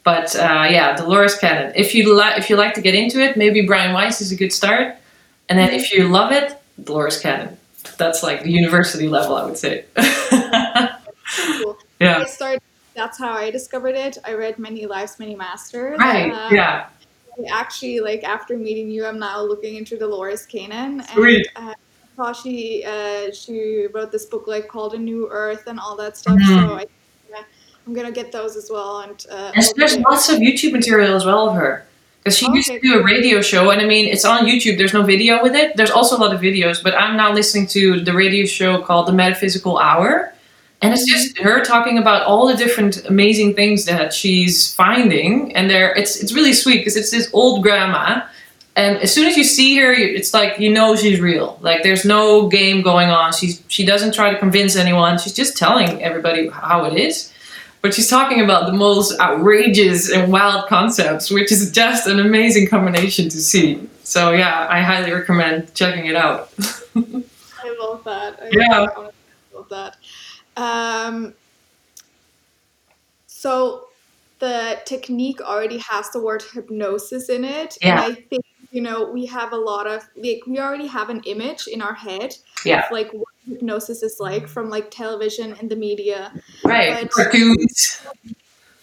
But 0.04 0.36
uh, 0.36 0.68
yeah, 0.70 0.96
Dolores 0.96 1.38
Cannon. 1.38 1.72
If 1.76 1.96
you 1.96 2.14
like, 2.14 2.38
if 2.38 2.50
you 2.50 2.58
like 2.58 2.74
to 2.76 2.82
get 2.82 2.94
into 2.94 3.20
it, 3.20 3.38
maybe 3.38 3.66
Brian 3.66 3.94
Weiss 3.94 4.22
is 4.22 4.32
a 4.32 4.36
good 4.36 4.52
start. 4.52 4.96
And 5.50 5.58
then 5.58 5.72
if 5.74 5.92
you 5.92 6.08
love 6.08 6.32
it, 6.32 6.60
Dolores 6.84 7.20
Cannon. 7.20 7.58
That's 7.98 8.22
like 8.22 8.44
the 8.44 8.52
university 8.52 9.08
level, 9.08 9.36
I 9.36 9.46
would 9.46 9.58
say. 9.58 9.86
cool. 11.62 11.78
Yeah. 11.98 12.20
I 12.20 12.26
started. 12.26 12.62
That's 12.94 13.18
how 13.18 13.32
I 13.32 13.52
discovered 13.52 13.96
it. 13.96 14.18
I 14.26 14.34
read 14.34 14.60
Many 14.60 14.86
Lives, 14.86 15.18
Many 15.18 15.34
Masters. 15.34 15.98
Right. 15.98 16.30
Uh, 16.30 16.50
yeah 16.52 16.88
actually 17.50 18.00
like 18.00 18.24
after 18.24 18.58
meeting 18.58 18.90
you, 18.90 19.06
I'm 19.06 19.20
now 19.20 19.42
looking 19.42 19.76
into 19.76 19.98
Dolores 19.98 20.46
Cannon. 20.46 21.02
And, 21.02 21.10
Sweet. 21.10 21.48
Uh, 21.56 21.74
she 22.34 22.84
uh, 22.86 23.32
she 23.32 23.88
wrote 23.94 24.12
this 24.12 24.26
book 24.26 24.48
like 24.48 24.68
called 24.68 24.94
A 24.94 24.98
New 24.98 25.28
Earth 25.30 25.68
and 25.68 25.80
all 25.80 25.96
that 25.98 26.18
stuff. 26.18 26.38
Mm-hmm. 26.38 26.68
So 26.68 26.76
I, 26.76 26.86
I'm 27.86 27.94
gonna 27.94 28.12
get 28.12 28.32
those 28.32 28.56
as 28.56 28.70
well. 28.72 29.02
And, 29.02 29.26
uh, 29.30 29.52
and 29.54 29.66
there's 29.76 29.98
lots 29.98 30.30
of 30.30 30.40
YouTube 30.40 30.72
material 30.72 31.16
as 31.16 31.26
well 31.26 31.50
of 31.50 31.56
her 31.56 31.86
because 32.26 32.38
she 32.38 32.48
okay. 32.48 32.56
used 32.56 32.68
to 32.70 32.80
do 32.80 33.00
a 33.00 33.04
radio 33.04 33.40
show 33.40 33.70
and 33.70 33.80
i 33.80 33.86
mean 33.86 34.08
it's 34.08 34.26
on 34.26 34.46
youtube 34.46 34.78
there's 34.78 34.94
no 34.94 35.04
video 35.04 35.44
with 35.44 35.54
it 35.54 35.78
there's 35.78 35.92
also 35.92 36.18
a 36.18 36.20
lot 36.20 36.34
of 36.34 36.42
videos 36.42 36.82
but 36.82 36.96
i'm 36.96 37.16
now 37.16 37.32
listening 37.32 37.68
to 37.68 38.00
the 38.00 38.12
radio 38.12 38.46
show 38.46 38.82
called 38.82 39.08
the 39.08 39.14
metaphysical 39.14 39.78
hour 39.78 40.34
and 40.86 40.94
it's 40.94 41.06
just 41.06 41.40
her 41.40 41.64
talking 41.64 41.98
about 41.98 42.28
all 42.28 42.46
the 42.48 42.56
different 42.56 43.08
amazing 43.08 43.56
things 43.56 43.86
that 43.86 44.14
she's 44.14 44.76
finding. 44.76 45.56
And 45.56 45.68
there 45.68 45.92
it's 45.96 46.22
it's 46.22 46.32
really 46.32 46.54
sweet 46.54 46.78
because 46.78 46.96
it's 46.96 47.10
this 47.10 47.28
old 47.34 47.64
grandma. 47.64 48.22
And 48.76 48.98
as 48.98 49.12
soon 49.12 49.26
as 49.26 49.36
you 49.36 49.44
see 49.44 49.78
her 49.78 49.92
it's 49.92 50.32
like 50.32 50.60
you 50.60 50.72
know 50.72 50.96
she's 50.96 51.20
real. 51.20 51.58
Like 51.62 51.82
there's 51.82 52.06
no 52.06 52.48
game 52.48 52.84
going 52.84 53.10
on. 53.10 53.34
She's 53.34 53.64
she 53.68 53.84
doesn't 53.84 54.14
try 54.14 54.32
to 54.32 54.38
convince 54.38 54.76
anyone. 54.76 55.18
She's 55.18 55.34
just 55.34 55.58
telling 55.58 56.04
everybody 56.04 56.50
how 56.50 56.86
it 56.86 56.94
is. 56.94 57.34
But 57.82 57.96
she's 57.96 58.10
talking 58.10 58.42
about 58.42 58.68
the 58.68 58.74
most 58.74 59.20
outrageous 59.20 60.12
and 60.12 60.32
wild 60.32 60.68
concepts 60.68 61.32
which 61.32 61.52
is 61.52 61.72
just 61.72 62.06
an 62.06 62.20
amazing 62.20 62.68
combination 62.68 63.28
to 63.30 63.42
see. 63.42 63.90
So 64.04 64.34
yeah 64.34 64.68
i 64.70 64.82
highly 64.82 65.12
recommend 65.12 65.74
checking 65.74 66.06
it 66.06 66.16
out. 66.16 66.52
I 66.96 67.76
love 67.80 68.04
that. 68.04 68.40
I 68.40 68.50
yeah. 68.52 68.80
love 68.80 69.70
that 69.70 69.98
um, 70.58 71.34
so 73.28 73.88
the 74.40 74.80
technique 74.86 75.42
already 75.42 75.78
has 75.78 76.10
the 76.10 76.20
word 76.20 76.44
hypnosis 76.54 77.30
in 77.30 77.44
it. 77.44 77.78
Yeah. 77.82 77.92
And 77.92 78.00
I 78.00 78.16
think, 78.16 78.44
you 78.72 78.82
know, 78.82 79.10
we 79.10 79.26
have 79.28 79.54
a 79.54 79.58
lot 79.58 79.88
of, 79.88 80.08
like, 80.16 80.42
we 80.46 80.60
already 80.60 80.88
have 80.88 81.10
an 81.10 81.22
image 81.26 81.68
in 81.68 81.82
our 81.82 81.94
head 81.94 82.36
yeah. 82.66 82.86
of, 82.86 82.92
like, 82.92 83.12
what 83.12 83.28
hypnosis 83.48 84.04
is 84.04 84.18
like 84.20 84.48
from, 84.48 84.70
like, 84.70 84.92
television 84.92 85.56
and 85.60 85.70
the 85.70 85.76
media. 85.76 86.34
Right. 86.64 87.04
But 87.04 87.12
Cartoons. 87.12 88.06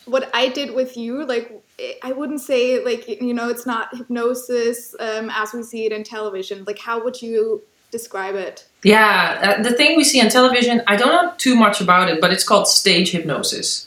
What 0.06 0.30
I 0.34 0.48
did 0.48 0.74
with 0.74 0.96
you, 0.96 1.24
like, 1.24 1.62
I 2.02 2.12
wouldn't 2.12 2.40
say, 2.40 2.82
like, 2.84 3.08
you 3.08 3.34
know, 3.34 3.48
it's 3.48 3.66
not 3.66 3.96
hypnosis 3.96 4.94
um, 4.98 5.30
as 5.30 5.52
we 5.52 5.62
see 5.62 5.86
it 5.86 5.92
in 5.92 6.02
television. 6.02 6.64
Like, 6.64 6.78
how 6.78 7.02
would 7.04 7.20
you 7.20 7.62
describe 7.92 8.34
it? 8.34 8.64
Yeah, 8.82 9.56
uh, 9.58 9.62
the 9.62 9.70
thing 9.72 9.96
we 9.96 10.02
see 10.02 10.20
on 10.20 10.28
television, 10.28 10.82
I 10.88 10.96
don't 10.96 11.12
know 11.12 11.32
too 11.38 11.54
much 11.54 11.80
about 11.80 12.08
it, 12.08 12.20
but 12.20 12.32
it's 12.32 12.42
called 12.42 12.66
stage 12.66 13.12
hypnosis. 13.12 13.86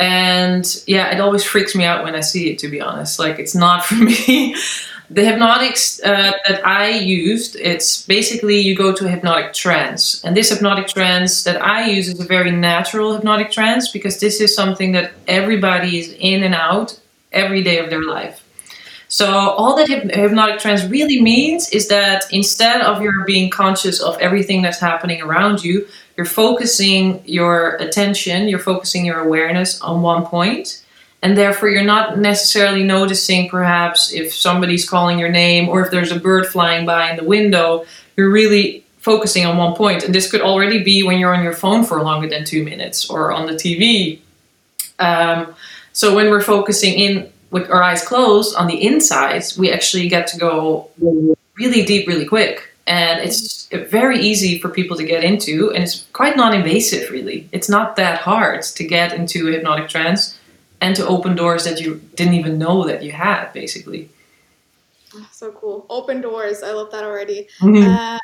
And 0.00 0.66
yeah, 0.88 1.14
it 1.14 1.20
always 1.20 1.44
freaks 1.44 1.76
me 1.76 1.84
out 1.84 2.02
when 2.02 2.16
I 2.16 2.20
see 2.20 2.50
it, 2.50 2.58
to 2.60 2.68
be 2.68 2.80
honest. 2.80 3.20
Like, 3.20 3.38
it's 3.38 3.54
not 3.54 3.84
for 3.88 3.94
me. 3.94 4.56
the 5.08 5.24
hypnotics 5.24 6.02
uh, 6.02 6.32
that 6.48 6.66
I 6.66 6.88
used, 6.88 7.54
it's 7.56 8.04
basically 8.06 8.58
you 8.58 8.74
go 8.74 8.92
to 8.92 9.06
a 9.06 9.08
hypnotic 9.08 9.52
trance. 9.52 10.24
And 10.24 10.36
this 10.36 10.50
hypnotic 10.50 10.88
trance 10.88 11.44
that 11.44 11.62
I 11.62 11.88
use 11.88 12.08
is 12.08 12.18
a 12.18 12.24
very 12.24 12.50
natural 12.50 13.14
hypnotic 13.14 13.52
trance 13.52 13.92
because 13.92 14.18
this 14.18 14.40
is 14.40 14.52
something 14.54 14.92
that 14.92 15.12
everybody 15.28 15.98
is 15.98 16.16
in 16.18 16.42
and 16.42 16.54
out 16.54 16.98
every 17.30 17.62
day 17.62 17.78
of 17.78 17.90
their 17.90 18.02
life. 18.02 18.43
So 19.14 19.30
all 19.30 19.76
that 19.76 19.86
hypnotic 19.88 20.58
trance 20.58 20.82
really 20.82 21.22
means 21.22 21.68
is 21.68 21.86
that 21.86 22.24
instead 22.32 22.80
of 22.80 23.00
your 23.00 23.24
being 23.24 23.48
conscious 23.48 24.00
of 24.00 24.18
everything 24.18 24.60
that's 24.60 24.80
happening 24.80 25.22
around 25.22 25.62
you, 25.62 25.86
you're 26.16 26.26
focusing 26.26 27.22
your 27.24 27.76
attention, 27.76 28.48
you're 28.48 28.58
focusing 28.58 29.06
your 29.06 29.20
awareness 29.20 29.80
on 29.80 30.02
one 30.02 30.26
point, 30.26 30.84
and 31.22 31.38
therefore 31.38 31.68
you're 31.68 31.84
not 31.84 32.18
necessarily 32.18 32.82
noticing 32.82 33.48
perhaps 33.48 34.12
if 34.12 34.34
somebody's 34.34 34.88
calling 34.90 35.20
your 35.20 35.30
name 35.30 35.68
or 35.68 35.84
if 35.84 35.92
there's 35.92 36.10
a 36.10 36.18
bird 36.18 36.48
flying 36.48 36.84
by 36.84 37.12
in 37.12 37.16
the 37.16 37.22
window. 37.22 37.84
You're 38.16 38.32
really 38.32 38.84
focusing 38.98 39.46
on 39.46 39.56
one 39.56 39.76
point, 39.76 40.02
and 40.02 40.12
this 40.12 40.28
could 40.28 40.40
already 40.40 40.82
be 40.82 41.04
when 41.04 41.20
you're 41.20 41.32
on 41.32 41.44
your 41.44 41.52
phone 41.52 41.84
for 41.84 42.02
longer 42.02 42.28
than 42.28 42.44
two 42.44 42.64
minutes 42.64 43.08
or 43.08 43.30
on 43.30 43.46
the 43.46 43.52
TV. 43.52 44.18
Um, 44.98 45.54
so 45.92 46.16
when 46.16 46.30
we're 46.30 46.42
focusing 46.42 46.94
in 46.94 47.32
with 47.54 47.70
our 47.70 47.84
eyes 47.84 48.04
closed 48.04 48.56
on 48.56 48.66
the 48.66 48.84
insides, 48.84 49.56
we 49.56 49.70
actually 49.70 50.08
get 50.08 50.26
to 50.26 50.36
go 50.36 50.90
really 51.54 51.84
deep, 51.84 52.08
really 52.08 52.24
quick. 52.26 52.74
And 52.84 53.20
it's 53.20 53.68
very 53.68 54.18
easy 54.18 54.58
for 54.58 54.68
people 54.68 54.96
to 54.96 55.04
get 55.04 55.22
into, 55.22 55.70
and 55.72 55.84
it's 55.84 56.04
quite 56.12 56.36
non 56.36 56.52
invasive, 56.52 57.10
really. 57.10 57.48
It's 57.52 57.68
not 57.68 57.94
that 57.94 58.18
hard 58.22 58.62
to 58.78 58.82
get 58.84 59.12
into 59.12 59.46
a 59.48 59.52
hypnotic 59.52 59.88
trance 59.88 60.36
and 60.80 60.96
to 60.96 61.06
open 61.06 61.36
doors 61.36 61.62
that 61.62 61.80
you 61.80 62.02
didn't 62.16 62.34
even 62.34 62.58
know 62.58 62.84
that 62.88 63.04
you 63.04 63.12
had, 63.12 63.52
basically. 63.52 64.10
So 65.30 65.52
cool. 65.52 65.86
Open 65.88 66.20
doors. 66.20 66.64
I 66.64 66.72
love 66.72 66.90
that 66.90 67.04
already. 67.04 67.46
Mm-hmm. 67.60 67.88
Uh, 67.88 68.18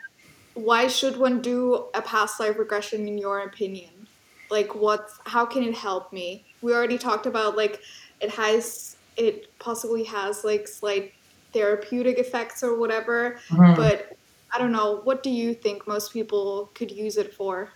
why 0.54 0.88
should 0.88 1.16
one 1.16 1.40
do 1.40 1.84
a 1.94 2.02
past 2.02 2.40
life 2.40 2.58
regression 2.58 3.06
in 3.06 3.16
your 3.16 3.38
opinion? 3.40 4.08
Like 4.50 4.74
what 4.74 5.08
how 5.24 5.46
can 5.46 5.62
it 5.62 5.76
help 5.76 6.12
me? 6.12 6.44
We 6.62 6.74
already 6.74 6.98
talked 6.98 7.26
about 7.26 7.56
like 7.56 7.80
it 8.20 8.30
has 8.30 8.89
it 9.20 9.58
possibly 9.58 10.02
has 10.04 10.44
like 10.44 10.66
slight 10.66 11.12
therapeutic 11.52 12.18
effects 12.18 12.62
or 12.62 12.78
whatever, 12.78 13.38
mm-hmm. 13.48 13.74
but 13.76 14.16
I 14.52 14.58
don't 14.58 14.72
know, 14.72 15.00
what 15.04 15.22
do 15.22 15.30
you 15.30 15.54
think 15.54 15.86
most 15.86 16.12
people 16.12 16.70
could 16.74 16.90
use 16.90 17.16
it 17.16 17.34
for? 17.34 17.70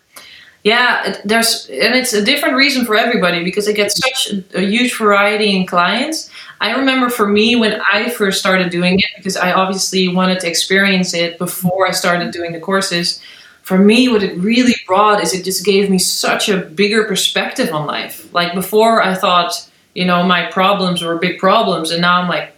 Yeah, 0.63 1.21
there's 1.27 1.69
and 1.69 1.95
it's 1.95 2.15
a 2.15 2.25
different 2.25 2.57
reason 2.57 2.87
for 2.87 2.97
everybody 2.97 3.45
because 3.45 3.69
it 3.69 3.77
gets 3.77 4.01
such 4.01 4.33
a, 4.33 4.61
a, 4.61 4.63
huge 4.63 4.97
variety 4.97 5.55
in 5.55 5.67
clients. 5.67 6.31
I 6.59 6.75
remember 6.75 7.11
for 7.11 7.29
me 7.29 7.55
when 7.55 7.83
I 7.93 8.09
first 8.09 8.41
started 8.41 8.71
doing 8.71 8.99
it 8.99 9.11
because 9.19 9.37
I 9.37 9.53
obviously 9.53 10.09
wanted 10.09 10.41
to 10.41 10.49
experience 10.49 11.13
it 11.13 11.37
before 11.37 11.87
I 11.87 11.91
started 11.91 12.33
doing 12.33 12.53
the 12.53 12.61
courses. 12.61 13.21
For 13.61 13.77
me, 13.77 14.09
what 14.09 14.23
it 14.23 14.39
really 14.39 14.75
brought 14.87 15.23
is 15.23 15.35
it 15.35 15.45
just 15.45 15.67
gave 15.67 15.91
me 15.91 15.99
such 15.99 16.49
a 16.49 16.57
bigger 16.57 17.05
perspective 17.05 17.71
on 17.71 17.87
life. 17.87 18.33
Like 18.33 18.55
before, 18.55 19.03
I 19.03 19.15
thought, 19.15 19.69
you 19.95 20.05
know, 20.05 20.23
my 20.23 20.51
problems 20.51 21.03
were 21.03 21.17
big 21.17 21.39
problems, 21.39 21.91
and 21.91 22.03
now 22.03 22.21
I'm 22.21 22.29
like, 22.29 22.55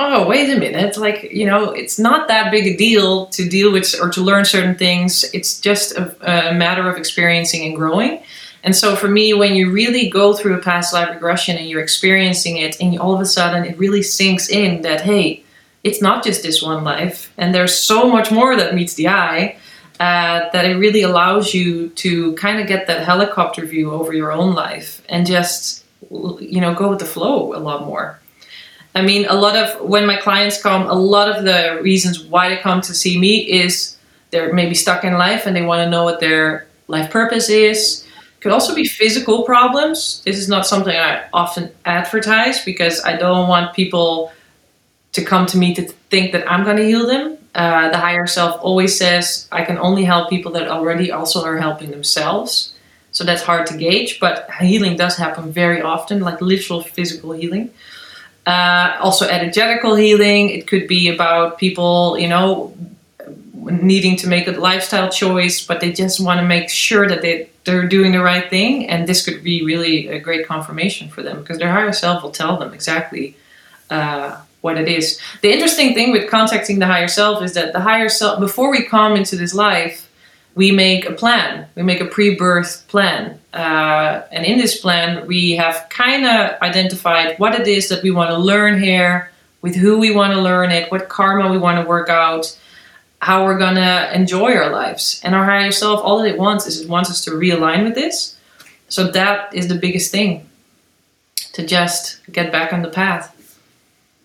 oh 0.00 0.26
wait 0.26 0.48
a 0.48 0.58
minute 0.58 0.96
like 0.96 1.24
you 1.30 1.46
know 1.46 1.70
it's 1.72 1.98
not 1.98 2.26
that 2.26 2.50
big 2.50 2.66
a 2.66 2.76
deal 2.76 3.26
to 3.26 3.46
deal 3.48 3.70
with 3.70 3.94
or 4.00 4.08
to 4.08 4.22
learn 4.22 4.44
certain 4.44 4.74
things. 4.74 5.24
It's 5.34 5.60
just 5.60 5.96
a, 5.96 6.50
a, 6.50 6.54
matter 6.54 6.88
of 6.88 6.96
experiencing 6.96 7.66
and 7.66 7.76
growing. 7.76 8.22
And 8.64 8.74
so 8.74 8.96
for 8.96 9.08
me 9.08 9.34
when 9.34 9.54
you 9.54 9.70
really 9.70 10.08
go 10.08 10.32
through 10.32 10.56
a 10.56 10.62
past 10.62 10.92
life 10.92 11.10
regression 11.10 11.56
and 11.56 11.68
you're 11.68 11.82
experiencing 11.82 12.56
it 12.56 12.80
and 12.80 12.98
all 12.98 13.14
of 13.14 13.20
a 13.20 13.26
sudden 13.26 13.64
it 13.64 13.78
really 13.78 14.02
sinks 14.02 14.48
in 14.48 14.82
that 14.82 15.02
hey 15.02 15.44
it's 15.84 16.02
not 16.02 16.24
just 16.24 16.42
this 16.42 16.62
one 16.62 16.82
life 16.82 17.32
and 17.36 17.54
there's 17.54 17.74
so 17.74 18.10
much 18.10 18.30
more 18.30 18.56
that 18.56 18.74
meets 18.74 18.94
the 18.94 19.08
eye 19.08 19.56
uh, 19.98 20.48
that 20.52 20.64
it 20.64 20.76
really 20.76 21.02
allows 21.02 21.52
you 21.52 21.90
to 21.90 22.34
kind 22.34 22.58
of 22.58 22.66
get 22.66 22.86
that 22.86 23.04
helicopter 23.04 23.66
view 23.66 23.90
over 23.90 24.14
your 24.14 24.32
own 24.32 24.54
life 24.54 25.02
and 25.10 25.26
just 25.26 25.84
you 26.10 26.60
know 26.60 26.74
go 26.74 26.88
with 26.88 26.98
the 26.98 27.04
flow 27.04 27.54
a 27.54 27.58
lot 27.58 27.84
more 27.84 28.20
I 28.94 29.02
mean, 29.02 29.26
a 29.28 29.34
lot 29.34 29.56
of 29.56 29.88
when 29.88 30.06
my 30.06 30.16
clients 30.16 30.60
come, 30.60 30.88
a 30.88 30.94
lot 30.94 31.28
of 31.30 31.44
the 31.44 31.78
reasons 31.82 32.24
why 32.24 32.48
they 32.48 32.56
come 32.56 32.80
to 32.82 32.94
see 32.94 33.18
me 33.18 33.38
is 33.38 33.96
they're 34.30 34.52
maybe 34.52 34.74
stuck 34.74 35.04
in 35.04 35.14
life 35.14 35.46
and 35.46 35.54
they 35.54 35.62
want 35.62 35.84
to 35.84 35.90
know 35.90 36.04
what 36.04 36.20
their 36.20 36.66
life 36.88 37.10
purpose 37.10 37.48
is. 37.48 38.06
Could 38.40 38.52
also 38.52 38.74
be 38.74 38.86
physical 38.86 39.44
problems. 39.44 40.22
This 40.24 40.38
is 40.38 40.48
not 40.48 40.66
something 40.66 40.96
I 40.96 41.28
often 41.32 41.70
advertise 41.84 42.64
because 42.64 43.04
I 43.04 43.16
don't 43.16 43.48
want 43.48 43.74
people 43.74 44.32
to 45.12 45.24
come 45.24 45.46
to 45.46 45.58
me 45.58 45.74
to 45.74 45.82
think 46.10 46.32
that 46.32 46.50
I'm 46.50 46.64
going 46.64 46.78
to 46.78 46.86
heal 46.86 47.06
them. 47.06 47.36
Uh, 47.54 47.90
the 47.90 47.98
higher 47.98 48.26
self 48.26 48.58
always 48.62 48.96
says 48.96 49.46
I 49.52 49.64
can 49.64 49.76
only 49.78 50.04
help 50.04 50.30
people 50.30 50.52
that 50.52 50.68
already 50.68 51.12
also 51.12 51.44
are 51.44 51.58
helping 51.58 51.90
themselves. 51.90 52.74
So 53.20 53.26
that's 53.26 53.42
hard 53.42 53.66
to 53.66 53.76
gauge, 53.76 54.18
but 54.18 54.48
healing 54.62 54.96
does 54.96 55.14
happen 55.14 55.52
very 55.52 55.82
often, 55.82 56.20
like 56.20 56.40
literal 56.40 56.80
physical 56.80 57.32
healing. 57.32 57.70
Uh, 58.46 58.96
also, 58.98 59.28
energetical 59.28 59.94
healing. 59.94 60.48
It 60.48 60.66
could 60.66 60.88
be 60.88 61.08
about 61.08 61.58
people, 61.58 62.16
you 62.18 62.28
know, 62.28 62.74
needing 63.52 64.16
to 64.16 64.26
make 64.26 64.48
a 64.48 64.52
lifestyle 64.52 65.10
choice, 65.10 65.62
but 65.66 65.80
they 65.80 65.92
just 65.92 66.18
want 66.18 66.40
to 66.40 66.46
make 66.46 66.70
sure 66.70 67.06
that 67.06 67.20
they 67.20 67.50
they're 67.64 67.86
doing 67.86 68.12
the 68.12 68.22
right 68.22 68.48
thing. 68.48 68.88
And 68.88 69.06
this 69.06 69.22
could 69.22 69.44
be 69.44 69.62
really 69.66 70.08
a 70.08 70.18
great 70.18 70.46
confirmation 70.46 71.10
for 71.10 71.22
them 71.22 71.40
because 71.40 71.58
their 71.58 71.70
higher 71.70 71.92
self 71.92 72.22
will 72.22 72.30
tell 72.30 72.56
them 72.56 72.72
exactly 72.72 73.36
uh, 73.90 74.40
what 74.62 74.78
it 74.78 74.88
is. 74.88 75.20
The 75.42 75.52
interesting 75.52 75.92
thing 75.92 76.10
with 76.10 76.30
contacting 76.30 76.78
the 76.78 76.86
higher 76.86 77.08
self 77.08 77.42
is 77.42 77.52
that 77.52 77.74
the 77.74 77.80
higher 77.80 78.08
self, 78.08 78.40
before 78.40 78.70
we 78.70 78.84
come 78.84 79.14
into 79.14 79.36
this 79.36 79.52
life, 79.52 80.09
we 80.60 80.70
make 80.72 81.06
a 81.06 81.14
plan. 81.22 81.66
We 81.74 81.82
make 81.82 82.02
a 82.02 82.10
pre-birth 82.16 82.86
plan, 82.92 83.40
uh, 83.54 84.14
and 84.30 84.44
in 84.44 84.58
this 84.58 84.78
plan, 84.78 85.26
we 85.26 85.52
have 85.52 85.76
kind 85.88 86.26
of 86.26 86.60
identified 86.60 87.38
what 87.38 87.52
it 87.58 87.66
is 87.66 87.88
that 87.88 88.02
we 88.02 88.10
want 88.10 88.28
to 88.28 88.36
learn 88.36 88.82
here, 88.88 89.32
with 89.62 89.74
who 89.74 89.98
we 89.98 90.10
want 90.14 90.34
to 90.34 90.40
learn 90.40 90.70
it, 90.70 90.90
what 90.92 91.08
karma 91.08 91.50
we 91.50 91.56
want 91.56 91.76
to 91.80 91.88
work 91.88 92.10
out, 92.10 92.44
how 93.20 93.46
we're 93.46 93.58
gonna 93.58 94.10
enjoy 94.12 94.54
our 94.54 94.70
lives. 94.70 95.20
And 95.24 95.34
our 95.34 95.46
higher 95.46 95.72
self, 95.72 95.98
all 96.04 96.18
that 96.18 96.28
it 96.28 96.38
wants 96.38 96.66
is 96.66 96.82
it 96.82 96.88
wants 96.90 97.10
us 97.10 97.24
to 97.24 97.30
realign 97.30 97.84
with 97.84 97.94
this. 97.94 98.36
So 98.88 99.10
that 99.12 99.54
is 99.54 99.66
the 99.68 99.76
biggest 99.86 100.12
thing, 100.12 100.46
to 101.54 101.66
just 101.66 102.20
get 102.30 102.52
back 102.52 102.74
on 102.74 102.82
the 102.82 102.90
path. 102.90 103.24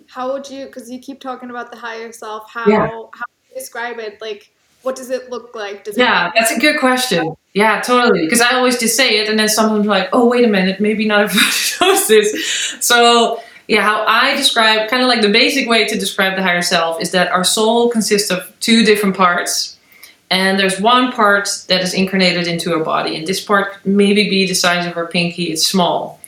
How 0.07 0.33
would 0.33 0.49
you? 0.49 0.65
Because 0.65 0.91
you 0.91 0.99
keep 0.99 1.21
talking 1.21 1.49
about 1.49 1.71
the 1.71 1.77
higher 1.77 2.11
self. 2.11 2.49
How 2.49 2.67
yeah. 2.67 2.87
how 2.87 3.25
do 3.31 3.35
you 3.49 3.55
describe 3.55 3.99
it? 3.99 4.19
Like 4.19 4.51
what 4.85 4.95
does 4.95 5.09
it 5.09 5.29
look 5.31 5.55
like? 5.55 5.83
Does 5.83 5.97
yeah, 5.97 6.31
that's 6.35 6.51
a 6.51 6.59
good 6.59 6.79
question. 6.79 7.35
Yeah, 7.53 7.81
totally. 7.81 8.23
Because 8.23 8.39
I 8.39 8.53
always 8.53 8.79
just 8.79 8.95
say 8.95 9.17
it, 9.17 9.27
and 9.27 9.39
then 9.39 9.49
someone's 9.49 9.87
like, 9.87 10.09
"Oh, 10.13 10.29
wait 10.29 10.45
a 10.45 10.47
minute, 10.47 10.79
maybe 10.79 11.05
not 11.05 11.21
everybody 11.21 11.51
knows 11.81 12.07
this." 12.07 12.77
So, 12.81 13.41
yeah, 13.67 13.81
how 13.81 14.05
I 14.05 14.35
describe, 14.35 14.89
kind 14.89 15.01
of 15.01 15.09
like 15.09 15.21
the 15.21 15.29
basic 15.29 15.67
way 15.67 15.85
to 15.87 15.97
describe 15.97 16.35
the 16.35 16.43
higher 16.43 16.61
self, 16.61 17.01
is 17.01 17.11
that 17.11 17.31
our 17.31 17.43
soul 17.43 17.89
consists 17.89 18.29
of 18.29 18.53
two 18.59 18.85
different 18.85 19.17
parts, 19.17 19.77
and 20.29 20.59
there's 20.59 20.79
one 20.79 21.11
part 21.11 21.49
that 21.67 21.81
is 21.81 21.93
incarnated 21.93 22.47
into 22.47 22.71
our 22.73 22.83
body, 22.83 23.15
and 23.15 23.25
this 23.25 23.43
part 23.43 23.83
maybe 23.85 24.29
be 24.29 24.45
the 24.45 24.53
size 24.53 24.85
of 24.85 24.95
our 24.97 25.07
pinky. 25.07 25.45
It's 25.45 25.65
small. 25.65 26.21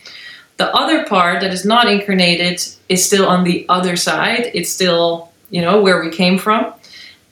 The 0.57 0.73
other 0.73 1.05
part 1.05 1.41
that 1.41 1.53
is 1.53 1.63
not 1.63 1.87
incarnated 1.87 2.65
is 2.89 3.05
still 3.05 3.27
on 3.27 3.43
the 3.43 3.67
other 3.69 3.95
side. 3.95 4.49
It's 4.55 4.71
still, 4.71 5.31
you 5.51 5.61
know, 5.61 5.79
where 5.79 6.01
we 6.01 6.09
came 6.09 6.39
from 6.39 6.73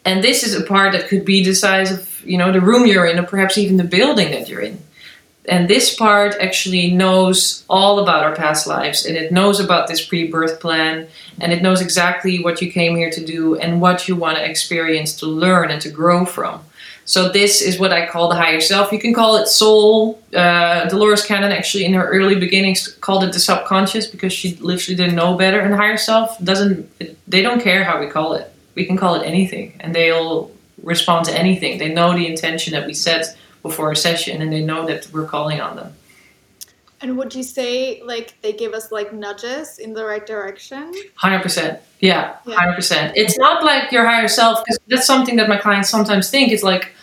and 0.05 0.23
this 0.23 0.43
is 0.43 0.53
a 0.53 0.63
part 0.63 0.93
that 0.93 1.07
could 1.07 1.25
be 1.25 1.43
the 1.43 1.53
size 1.53 1.91
of 1.91 2.23
you 2.23 2.37
know 2.37 2.51
the 2.51 2.61
room 2.61 2.85
you're 2.85 3.05
in 3.05 3.19
or 3.19 3.23
perhaps 3.23 3.57
even 3.57 3.77
the 3.77 3.83
building 3.83 4.31
that 4.31 4.47
you're 4.47 4.61
in. 4.61 4.79
And 5.47 5.69
this 5.69 5.95
part 5.95 6.35
actually 6.39 6.89
knows 6.89 7.65
all 7.69 7.99
about 7.99 8.23
our 8.23 8.35
past 8.35 8.65
lives 8.65 9.05
and 9.05 9.15
it 9.15 9.31
knows 9.31 9.59
about 9.59 9.87
this 9.87 10.03
pre-birth 10.03 10.59
plan 10.59 11.07
and 11.39 11.53
it 11.53 11.61
knows 11.61 11.81
exactly 11.81 12.43
what 12.43 12.63
you 12.63 12.71
came 12.71 12.95
here 12.95 13.11
to 13.11 13.23
do 13.23 13.55
and 13.55 13.79
what 13.79 14.07
you 14.07 14.15
want 14.15 14.37
to 14.39 14.49
experience 14.49 15.13
to 15.17 15.27
learn 15.27 15.69
and 15.69 15.81
to 15.83 15.89
grow 15.89 16.25
from. 16.25 16.63
So 17.07 17.29
this 17.29 17.61
is 17.61 17.77
what 17.77 17.93
i 17.93 18.07
call 18.07 18.29
the 18.29 18.35
higher 18.35 18.59
self. 18.59 18.91
You 18.91 18.97
can 18.97 19.13
call 19.13 19.35
it 19.35 19.47
soul. 19.47 20.19
Uh, 20.33 20.89
dolores 20.89 21.23
cannon 21.23 21.51
actually 21.51 21.85
in 21.85 21.93
her 21.93 22.09
early 22.09 22.39
beginnings 22.39 22.87
called 22.87 23.23
it 23.23 23.31
the 23.31 23.39
subconscious 23.39 24.07
because 24.07 24.33
she 24.33 24.55
literally 24.55 24.95
didn't 24.95 25.15
know 25.15 25.37
better 25.37 25.59
and 25.59 25.75
higher 25.75 25.97
self 25.97 26.43
doesn't 26.43 26.89
they 27.27 27.43
don't 27.43 27.61
care 27.61 27.83
how 27.83 27.99
we 27.99 28.07
call 28.07 28.33
it 28.33 28.51
we 28.75 28.85
can 28.85 28.97
call 28.97 29.15
it 29.15 29.25
anything 29.25 29.73
and 29.79 29.95
they'll 29.95 30.51
respond 30.83 31.25
to 31.25 31.37
anything. 31.37 31.79
They 31.79 31.93
know 31.93 32.13
the 32.13 32.27
intention 32.27 32.73
that 32.73 32.85
we 32.85 32.93
set 32.93 33.35
before 33.63 33.91
a 33.91 33.95
session 33.95 34.41
and 34.41 34.51
they 34.51 34.63
know 34.63 34.85
that 34.85 35.09
we're 35.11 35.25
calling 35.25 35.59
on 35.59 35.75
them. 35.75 35.93
And 37.01 37.17
would 37.17 37.35
you 37.35 37.43
say 37.43 38.01
like 38.03 38.39
they 38.41 38.53
give 38.53 38.73
us 38.73 38.91
like 38.91 39.13
nudges 39.13 39.79
in 39.79 39.93
the 39.93 40.05
right 40.05 40.25
direction? 40.25 40.93
100%. 41.21 41.79
Yeah, 41.99 42.37
yeah. 42.45 42.75
100%. 42.75 43.13
It's 43.15 43.37
not 43.37 43.63
like 43.63 43.91
your 43.91 44.05
higher 44.05 44.27
self 44.27 44.63
because 44.63 44.79
that's 44.87 45.05
something 45.05 45.35
that 45.37 45.49
my 45.49 45.57
clients 45.57 45.89
sometimes 45.89 46.29
think 46.29 46.51
it's 46.51 46.63
like 46.63 46.93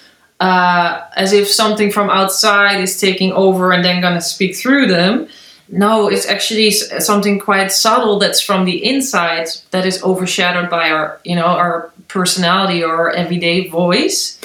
uh, 0.41 1.09
as 1.17 1.33
if 1.33 1.47
something 1.47 1.91
from 1.93 2.11
outside 2.11 2.81
is 2.81 3.01
taking 3.01 3.33
over 3.33 3.73
and 3.73 3.85
then 3.85 4.01
going 4.01 4.15
to 4.15 4.21
speak 4.21 4.57
through 4.57 4.87
them 4.87 5.29
no, 5.69 6.09
it's 6.09 6.27
actually 6.27 6.71
something 6.71 7.39
quite 7.39 7.73
subtle 7.73 8.19
that's 8.19 8.41
from 8.41 8.65
the 8.65 8.85
inside 8.85 9.49
that 9.71 9.87
is 9.87 10.03
overshadowed 10.03 10.69
by 10.69 10.91
our, 10.91 11.21
you 11.25 11.35
know, 11.37 11.47
our 11.47 11.93
personality 12.09 12.83
or 12.83 12.95
our 12.95 13.11
everyday 13.11 13.69
voice. 13.69 14.39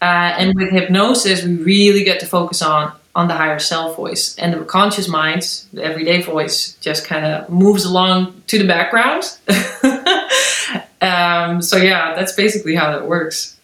Uh, 0.00 0.34
and 0.36 0.54
with 0.56 0.70
hypnosis, 0.70 1.44
we 1.44 1.54
really 1.56 2.02
get 2.02 2.18
to 2.20 2.26
focus 2.26 2.62
on 2.62 2.92
on 3.14 3.28
the 3.28 3.34
higher 3.34 3.58
self 3.58 3.96
voice, 3.96 4.36
and 4.38 4.54
the 4.54 4.64
conscious 4.64 5.06
mind, 5.06 5.42
the 5.72 5.84
everyday 5.84 6.22
voice, 6.22 6.76
just 6.80 7.06
kind 7.06 7.26
of 7.26 7.48
moves 7.50 7.84
along 7.84 8.42
to 8.46 8.58
the 8.58 8.66
background. 8.66 9.38
um, 11.02 11.60
so 11.60 11.76
yeah, 11.76 12.14
that's 12.14 12.32
basically 12.32 12.74
how 12.74 12.90
that 12.92 13.06
works. 13.06 13.58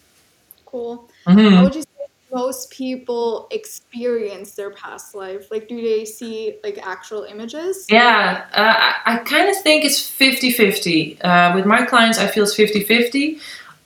Cool. 0.65 1.09
Mm-hmm. 1.25 1.55
How 1.55 1.63
would 1.63 1.75
you 1.75 1.83
most 2.31 2.69
people 2.69 3.47
experience 3.51 4.51
their 4.53 4.71
past 4.71 5.15
life? 5.15 5.49
Like, 5.51 5.67
do 5.67 5.81
they 5.81 6.05
see 6.05 6.57
like 6.63 6.79
actual 6.85 7.23
images? 7.23 7.85
Yeah, 7.89 8.45
uh, 8.53 8.93
I, 9.05 9.15
I 9.15 9.17
kind 9.19 9.49
of 9.49 9.57
think 9.57 9.85
it's 9.85 10.07
50 10.07 10.51
50. 10.51 11.21
Uh, 11.21 11.55
with 11.55 11.65
my 11.65 11.85
clients, 11.85 12.19
I 12.19 12.27
feel 12.27 12.43
it's 12.43 12.55
50 12.55 12.83
50. 12.83 13.39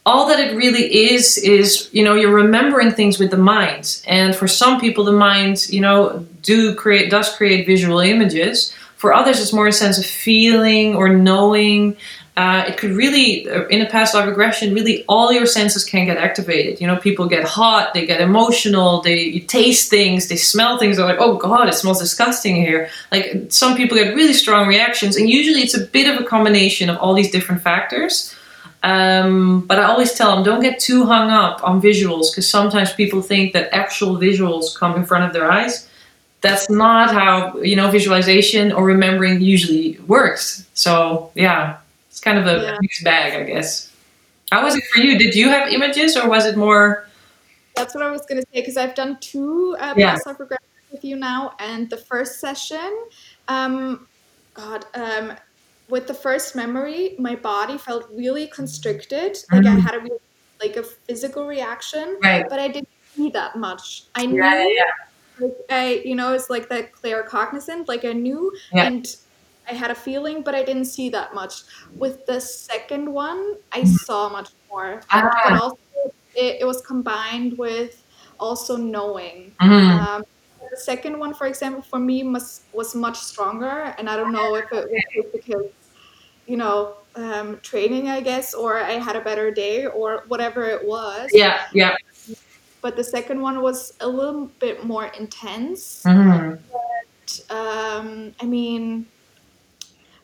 All 0.05 0.27
that 0.27 0.39
it 0.39 0.55
really 0.55 1.13
is, 1.13 1.37
is, 1.37 1.89
you 1.93 2.03
know, 2.03 2.13
you're 2.13 2.33
remembering 2.33 2.91
things 2.91 3.19
with 3.19 3.31
the 3.31 3.37
mind. 3.37 4.01
And 4.05 4.35
for 4.35 4.49
some 4.49 4.81
people, 4.81 5.05
the 5.05 5.13
mind, 5.13 5.69
you 5.69 5.79
know, 5.79 6.25
do 6.41 6.75
create, 6.75 7.09
does 7.09 7.33
create 7.33 7.65
visual 7.65 7.99
images. 7.99 8.73
For 8.97 9.13
others, 9.13 9.39
it's 9.39 9.53
more 9.53 9.67
a 9.67 9.71
sense 9.71 9.97
of 9.97 10.05
feeling 10.05 10.95
or 10.95 11.07
knowing 11.07 11.95
uh, 12.35 12.65
it 12.67 12.77
could 12.77 12.91
really, 12.91 13.47
uh, 13.47 13.67
in 13.67 13.81
a 13.81 13.85
past 13.87 14.15
life 14.15 14.27
regression, 14.27 14.73
really 14.73 15.05
all 15.07 15.31
your 15.31 15.45
senses 15.45 15.83
can 15.83 16.05
get 16.05 16.17
activated. 16.17 16.81
You 16.81 16.87
know, 16.87 16.95
people 16.97 17.27
get 17.27 17.43
hot, 17.43 17.93
they 17.93 18.07
get 18.07 18.21
emotional, 18.21 19.01
they 19.01 19.39
taste 19.41 19.91
things, 19.91 20.29
they 20.29 20.35
smell 20.35 20.79
things. 20.79 20.97
They're 20.97 21.05
like, 21.05 21.19
oh 21.19 21.37
god, 21.37 21.69
it 21.69 21.75
smells 21.75 21.99
disgusting 21.99 22.55
here. 22.55 22.89
Like 23.11 23.45
some 23.49 23.77
people 23.77 23.97
get 23.97 24.15
really 24.15 24.33
strong 24.33 24.67
reactions, 24.67 25.15
and 25.15 25.29
usually 25.29 25.61
it's 25.61 25.75
a 25.75 25.85
bit 25.85 26.07
of 26.13 26.19
a 26.19 26.25
combination 26.25 26.89
of 26.89 26.97
all 26.97 27.13
these 27.13 27.29
different 27.29 27.61
factors. 27.61 28.33
Um, 28.81 29.61
but 29.61 29.79
I 29.79 29.83
always 29.83 30.13
tell 30.13 30.35
them 30.35 30.43
don't 30.43 30.61
get 30.61 30.79
too 30.79 31.05
hung 31.05 31.29
up 31.29 31.63
on 31.63 31.81
visuals 31.81 32.31
because 32.31 32.49
sometimes 32.49 32.91
people 32.93 33.21
think 33.21 33.53
that 33.53 33.73
actual 33.73 34.17
visuals 34.17 34.75
come 34.75 34.95
in 34.95 35.05
front 35.05 35.23
of 35.23 35.33
their 35.33 35.49
eyes. 35.49 35.87
That's 36.41 36.67
not 36.69 37.13
how 37.13 37.61
you 37.61 37.75
know 37.75 37.91
visualization 37.91 38.71
or 38.71 38.83
remembering 38.83 39.39
usually 39.39 39.99
works. 40.07 40.67
So 40.73 41.31
yeah, 41.35 41.77
kind 42.23 42.37
of 42.39 42.47
a 42.47 42.61
Yeah. 42.63 42.77
mixed 42.81 43.03
bag, 43.03 43.33
I 43.33 43.43
guess. 43.43 43.91
How 44.51 44.63
was 44.63 44.75
it 44.75 44.83
for 44.93 45.01
you? 45.01 45.17
Did 45.17 45.35
you 45.35 45.49
have 45.49 45.69
images 45.69 46.15
or 46.15 46.29
was 46.29 46.45
it 46.45 46.55
more? 46.57 47.05
That's 47.75 47.93
what 47.95 48.03
I 48.03 48.11
was 48.11 48.21
gonna 48.27 48.41
say 48.53 48.61
because 48.61 48.77
I've 48.77 48.95
done 48.95 49.17
two 49.19 49.75
uh, 49.79 49.93
Yeah. 49.97 50.15
regressions 50.15 50.91
with 50.91 51.03
you 51.03 51.15
now, 51.15 51.53
and 51.59 51.89
the 51.89 51.97
first 51.97 52.39
session, 52.39 52.91
um, 53.47 54.07
God, 54.53 54.85
um, 54.93 55.33
with 55.89 56.07
the 56.07 56.13
first 56.13 56.55
memory, 56.55 57.15
my 57.19 57.35
body 57.35 57.77
felt 57.77 58.07
really 58.11 58.47
constricted. 58.47 59.37
Like 59.51 59.65
I 59.65 59.69
Mhm. 59.75 59.81
had 59.81 59.95
a 59.95 59.99
real, 59.99 60.19
like 60.61 60.77
a 60.77 60.83
physical 60.83 61.47
reaction, 61.47 62.19
Right. 62.21 62.45
but 62.47 62.59
I 62.59 62.67
didn't 62.67 62.89
see 63.15 63.29
that 63.31 63.55
much. 63.57 64.05
I 64.15 64.27
knew, 64.27 64.37
Yeah, 64.37 64.67
yeah, 64.67 64.83
like, 65.39 65.57
I, 65.69 66.01
you 66.05 66.15
know, 66.15 66.33
it's 66.33 66.49
like 66.49 66.69
that 66.69 66.93
claircognizant. 66.93 67.87
Like 67.87 68.05
I 68.05 68.13
knew, 68.13 68.51
Yeah. 68.71 68.85
and 68.85 69.15
I 69.69 69.73
had 69.73 69.91
a 69.91 69.95
feeling, 69.95 70.43
but 70.43 70.55
I 70.55 70.63
didn't 70.63 70.85
see 70.85 71.09
that 71.09 71.33
much. 71.33 71.53
With 71.97 72.25
the 72.25 72.39
second 72.41 73.11
one, 73.11 73.55
I 73.71 73.81
Mhm. 73.81 73.87
saw 74.05 74.29
much 74.29 74.49
more. 74.69 75.01
Ah. 75.11 75.29
But 75.43 75.61
also, 75.61 75.77
it, 76.35 76.61
it 76.61 76.65
was 76.65 76.81
combined 76.81 77.57
with 77.57 78.03
also 78.39 78.75
knowing. 78.75 79.53
Mhm. 79.61 79.99
Um, 79.99 80.23
the 80.71 80.77
second 80.77 81.19
one, 81.19 81.33
for 81.33 81.47
example, 81.47 81.81
for 81.81 81.99
me 81.99 82.23
was 82.23 82.61
was 82.73 82.95
much 82.95 83.17
stronger, 83.17 83.93
and 83.97 84.09
I 84.09 84.15
don't 84.15 84.31
know 84.31 84.55
if 84.55 84.65
it 84.71 84.89
was 85.15 85.25
because 85.31 85.65
you 86.47 86.57
know 86.57 86.95
um, 87.15 87.59
training, 87.61 88.09
I 88.09 88.21
guess, 88.21 88.53
or 88.55 88.79
I 88.79 88.93
had 88.93 89.15
a 89.15 89.21
better 89.21 89.51
day, 89.51 89.85
or 89.85 90.23
whatever 90.27 90.65
it 90.65 90.85
was. 90.85 91.29
Yeah, 91.31 91.61
yeah. 91.73 91.95
But 92.81 92.95
the 92.97 93.03
second 93.03 93.39
one 93.39 93.61
was 93.61 93.93
a 94.01 94.07
little 94.07 94.47
bit 94.59 94.83
more 94.83 95.05
intense. 95.05 96.01
Mhm. 96.03 96.59
Um, 97.49 98.33
I 98.41 98.45
mean, 98.45 99.05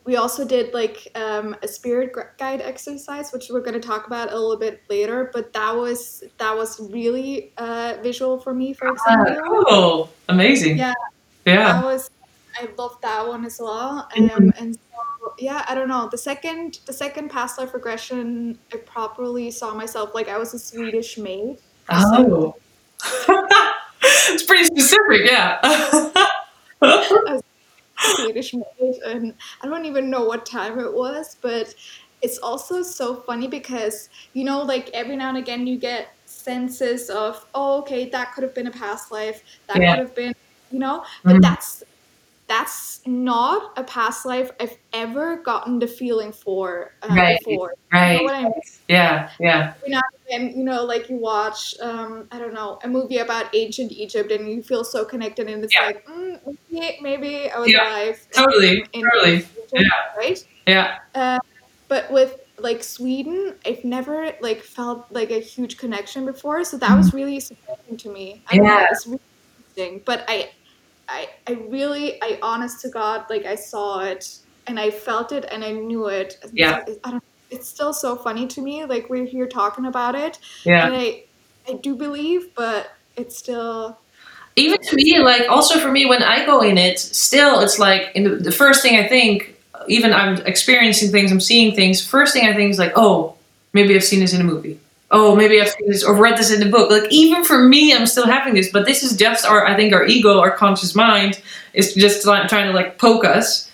we 0.04 0.16
also 0.16 0.44
did 0.46 0.72
like 0.74 1.08
um, 1.14 1.54
a 1.62 1.68
spirit 1.68 2.12
guide 2.38 2.60
exercise, 2.60 3.32
which 3.32 3.48
we're 3.50 3.60
going 3.60 3.80
to 3.80 3.86
talk 3.86 4.06
about 4.06 4.32
a 4.32 4.34
little 4.38 4.56
bit 4.56 4.82
later. 4.88 5.30
But 5.32 5.52
that 5.52 5.74
was 5.76 6.24
that 6.38 6.56
was 6.56 6.80
really 6.90 7.52
uh, 7.58 7.96
visual 8.02 8.38
for 8.40 8.54
me, 8.54 8.72
for 8.72 8.88
Ah, 8.88 8.92
example. 8.92 9.64
cool. 9.68 10.10
Amazing. 10.28 10.78
Yeah. 10.78 10.94
Yeah. 11.44 11.72
That 11.72 11.84
was 11.84 12.10
I 12.60 12.68
loved 12.76 13.02
that 13.02 13.26
one 13.26 13.44
as 13.44 13.58
well. 13.60 14.08
Um, 14.16 14.52
and 14.58 14.74
so 14.74 15.34
yeah, 15.38 15.64
I 15.68 15.74
don't 15.74 15.88
know. 15.88 16.08
The 16.10 16.18
second 16.18 16.80
the 16.86 16.92
second 16.92 17.30
past 17.30 17.58
life 17.58 17.74
regression, 17.74 18.58
I 18.72 18.78
properly 18.78 19.50
saw 19.50 19.74
myself 19.74 20.14
like 20.14 20.28
I 20.28 20.38
was 20.38 20.54
a 20.54 20.58
Swedish 20.58 21.18
maid. 21.18 21.58
Oh. 21.88 22.56
it's 24.02 24.42
pretty 24.44 24.64
specific, 24.64 25.30
yeah. 25.30 25.60
Swedish 28.02 28.52
maid, 28.54 28.94
and 29.06 29.34
I 29.62 29.68
don't 29.68 29.86
even 29.86 30.10
know 30.10 30.24
what 30.24 30.46
time 30.46 30.78
it 30.78 30.92
was, 30.94 31.36
but 31.42 31.74
it's 32.22 32.38
also 32.38 32.82
so 32.82 33.22
funny 33.22 33.48
because 33.48 34.08
you 34.34 34.44
know, 34.44 34.62
like 34.62 34.90
every 34.94 35.16
now 35.16 35.28
and 35.30 35.38
again, 35.38 35.66
you 35.66 35.78
get 35.78 36.08
senses 36.26 37.08
of, 37.10 37.44
oh, 37.54 37.80
okay, 37.80 38.08
that 38.10 38.32
could 38.34 38.44
have 38.44 38.54
been 38.54 38.66
a 38.66 38.70
past 38.72 39.10
life, 39.10 39.40
that 39.68 39.80
Yeah. 39.80 39.90
could 39.90 39.98
have 40.00 40.14
been, 40.14 40.32
you 40.70 40.78
know, 40.78 41.04
but 41.26 41.36
Mhm. 41.36 41.42
that's 41.42 41.82
that's 42.48 43.00
not 43.06 43.72
a 43.78 43.84
past 43.84 44.26
life 44.26 44.50
I've 44.60 44.76
ever 44.92 45.42
gotten 45.42 45.78
the 45.78 45.86
feeling 45.86 46.32
for 46.32 46.92
uh, 47.02 47.08
Right, 47.16 47.38
before. 47.44 47.72
You 47.92 47.98
right. 47.98 48.18
know 48.18 48.24
what 48.24 48.34
I 48.34 48.42
mean? 48.44 48.52
Yeah, 48.88 49.30
yeah. 49.40 49.74
every 49.82 49.90
now 49.90 50.00
and 50.30 50.52
you 50.56 50.64
know, 50.64 50.84
like 50.84 51.08
you 51.08 51.16
watch, 51.18 51.74
um, 51.82 52.28
I 52.32 52.38
don't 52.38 52.54
know, 52.54 52.78
a 52.82 52.88
movie 52.88 53.18
about 53.18 53.54
ancient 53.54 53.92
Egypt 53.92 54.30
and 54.32 54.48
you 54.50 54.62
feel 54.62 54.84
so 54.84 55.04
connected, 55.04 55.48
and 55.48 55.62
it's 55.64 55.74
Yeah. 55.74 55.86
like, 55.86 56.04
mm, 56.06 56.19
maybe, 56.70 56.98
maybe 57.00 57.50
I 57.50 57.58
was 57.58 57.70
Yeah, 57.70 57.88
alive. 57.88 58.26
Totally, 58.32 58.84
in 58.92 59.02
totally. 59.02 59.36
Egypt, 59.36 59.72
Yeah. 59.72 59.82
Right? 60.16 60.46
Yeah. 60.66 60.98
Uh, 61.14 61.38
but 61.88 62.10
with 62.10 62.40
like 62.58 62.82
Sweden, 62.84 63.54
I've 63.66 63.84
never 63.84 64.32
like 64.40 64.62
felt 64.62 65.06
like 65.10 65.30
a 65.30 65.40
huge 65.40 65.78
connection 65.78 66.26
before, 66.26 66.64
so 66.64 66.76
that 66.78 66.96
was 66.96 67.10
mm. 67.10 67.14
really 67.14 67.40
surprising 67.40 67.96
to 67.96 68.12
me. 68.12 68.42
I. 68.50 68.56
Yeah. 68.56 68.86
it's 68.90 69.06
really 69.06 69.20
interesting. 69.58 70.02
But 70.04 70.24
I, 70.28 70.50
I, 71.08 71.28
I 71.46 71.52
really, 71.68 72.22
I 72.22 72.38
honest 72.42 72.80
to 72.82 72.88
God, 72.88 73.24
like 73.30 73.44
I 73.44 73.54
saw 73.54 74.00
it 74.00 74.38
and 74.66 74.78
I 74.78 74.90
felt 74.90 75.32
it 75.32 75.46
and 75.50 75.64
I 75.64 75.72
knew 75.72 76.08
it. 76.08 76.38
Yeah. 76.52 76.84
I 77.04 77.10
don't. 77.12 77.24
It's 77.50 77.68
still 77.68 77.92
so 77.92 78.14
funny 78.14 78.46
to 78.46 78.60
me. 78.60 78.84
Like 78.84 79.08
we're 79.10 79.26
here 79.26 79.48
talking 79.48 79.86
about 79.86 80.14
it, 80.14 80.38
Yeah. 80.64 80.86
and 80.86 80.94
I, 80.94 81.24
I 81.68 81.72
do 81.74 81.96
believe, 81.96 82.54
but 82.54 82.92
it's 83.16 83.36
still. 83.36 83.98
Even 84.56 84.78
to 84.80 84.96
me 84.96 85.18
like 85.20 85.48
also 85.48 85.78
for 85.78 85.90
me 85.90 86.06
when 86.06 86.22
i 86.22 86.44
go 86.44 86.60
in 86.60 86.76
it 86.76 86.98
still 86.98 87.60
it's 87.60 87.78
like 87.78 88.10
in 88.14 88.24
the, 88.24 88.30
the 88.30 88.52
first 88.52 88.82
thing 88.82 88.98
i 88.98 89.06
think 89.06 89.56
even 89.88 90.12
i'm 90.12 90.36
experiencing 90.46 91.10
things 91.10 91.32
i'm 91.32 91.40
seeing 91.40 91.74
things 91.74 92.04
first 92.04 92.32
thing 92.32 92.48
i 92.48 92.54
think 92.54 92.70
is 92.70 92.78
like 92.78 92.92
oh 92.96 93.36
maybe 93.72 93.94
i've 93.94 94.04
seen 94.04 94.20
this 94.20 94.32
in 94.32 94.40
a 94.40 94.44
movie. 94.44 94.78
Oh 95.12 95.34
maybe 95.34 95.60
i've 95.60 95.68
seen 95.68 95.88
this 95.88 96.04
or 96.04 96.14
read 96.14 96.38
this 96.38 96.52
in 96.52 96.60
the 96.60 96.68
book. 96.68 96.90
Like 96.90 97.10
even 97.10 97.44
for 97.44 97.58
me 97.58 97.92
i'm 97.94 98.06
still 98.06 98.26
having 98.26 98.54
this 98.54 98.70
but 98.70 98.86
this 98.86 99.02
is 99.02 99.16
just 99.16 99.44
our 99.44 99.66
i 99.66 99.76
think 99.76 99.92
our 99.92 100.04
ego 100.06 100.38
our 100.38 100.50
conscious 100.50 100.94
mind 100.94 101.40
is 101.72 101.94
just 101.94 102.26
like 102.26 102.48
trying 102.48 102.66
to 102.68 102.72
like 102.72 102.98
poke 102.98 103.24
us. 103.24 103.68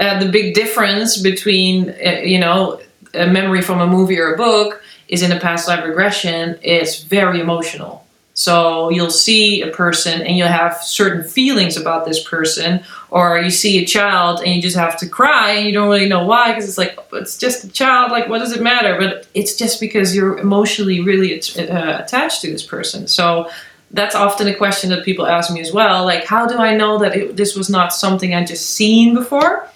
Uh, 0.00 0.18
the 0.18 0.28
big 0.30 0.54
difference 0.54 1.20
between 1.20 1.90
uh, 2.04 2.20
you 2.24 2.38
know 2.38 2.80
a 3.14 3.26
memory 3.26 3.62
from 3.62 3.80
a 3.80 3.86
movie 3.86 4.18
or 4.18 4.34
a 4.34 4.36
book 4.36 4.82
is 5.08 5.22
in 5.22 5.30
a 5.30 5.38
past 5.38 5.68
life 5.68 5.84
regression 5.84 6.58
It's 6.62 7.02
very 7.02 7.40
emotional 7.40 8.04
so 8.34 8.88
you'll 8.90 9.10
see 9.10 9.60
a 9.62 9.70
person 9.70 10.22
and 10.22 10.36
you'll 10.36 10.48
have 10.48 10.82
certain 10.82 11.22
feelings 11.22 11.76
about 11.76 12.06
this 12.06 12.26
person, 12.26 12.82
or 13.10 13.38
you 13.38 13.50
see 13.50 13.82
a 13.82 13.86
child 13.86 14.40
and 14.40 14.54
you 14.54 14.62
just 14.62 14.76
have 14.76 14.98
to 15.00 15.08
cry 15.08 15.52
and 15.52 15.66
you 15.66 15.72
don't 15.72 15.88
really 15.88 16.08
know 16.08 16.24
why 16.24 16.48
because 16.48 16.66
it's 16.66 16.78
like 16.78 16.98
it's 17.12 17.36
just 17.36 17.64
a 17.64 17.68
child. 17.70 18.10
Like 18.10 18.28
what 18.28 18.38
does 18.38 18.52
it 18.52 18.62
matter? 18.62 18.96
But 18.98 19.26
it's 19.34 19.56
just 19.56 19.80
because 19.80 20.16
you're 20.16 20.38
emotionally 20.38 21.00
really 21.00 21.34
uh, 21.38 22.02
attached 22.02 22.40
to 22.42 22.50
this 22.50 22.64
person. 22.64 23.06
So 23.06 23.50
that's 23.90 24.14
often 24.14 24.48
a 24.48 24.54
question 24.54 24.88
that 24.90 25.04
people 25.04 25.26
ask 25.26 25.52
me 25.52 25.60
as 25.60 25.72
well. 25.72 26.04
Like 26.04 26.24
how 26.24 26.46
do 26.46 26.56
I 26.56 26.74
know 26.74 26.98
that 26.98 27.14
it, 27.14 27.36
this 27.36 27.54
was 27.54 27.68
not 27.68 27.92
something 27.92 28.34
I 28.34 28.44
just 28.44 28.70
seen 28.70 29.14
before? 29.14 29.68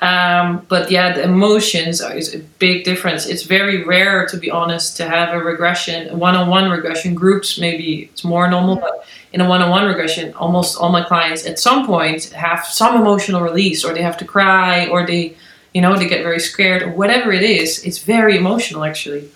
Um, 0.00 0.64
but 0.68 0.92
yeah, 0.92 1.12
the 1.12 1.24
emotions 1.24 2.00
are, 2.00 2.14
is 2.14 2.32
a 2.32 2.38
big 2.38 2.84
difference. 2.84 3.26
It's 3.26 3.42
very 3.42 3.82
rare, 3.84 4.26
to 4.26 4.36
be 4.36 4.48
honest, 4.48 4.96
to 4.98 5.08
have 5.08 5.34
a 5.34 5.38
regression, 5.38 6.08
a 6.10 6.16
one-on-one 6.16 6.70
regression. 6.70 7.14
Groups 7.14 7.58
maybe 7.58 8.04
it's 8.12 8.22
more 8.22 8.48
normal, 8.48 8.76
but 8.76 9.04
in 9.32 9.40
a 9.40 9.48
one-on-one 9.48 9.86
regression, 9.86 10.32
almost 10.34 10.78
all 10.78 10.90
my 10.90 11.02
clients 11.02 11.46
at 11.46 11.58
some 11.58 11.84
point 11.84 12.26
have 12.26 12.64
some 12.64 12.94
emotional 12.94 13.40
release, 13.40 13.84
or 13.84 13.92
they 13.92 14.02
have 14.02 14.16
to 14.18 14.24
cry, 14.24 14.86
or 14.86 15.04
they, 15.04 15.36
you 15.74 15.80
know, 15.80 15.96
they 15.96 16.08
get 16.08 16.22
very 16.22 16.38
scared, 16.38 16.82
or 16.82 16.90
whatever 16.90 17.32
it 17.32 17.42
is. 17.42 17.84
It's 17.84 17.98
very 17.98 18.36
emotional, 18.36 18.84
actually. 18.84 19.28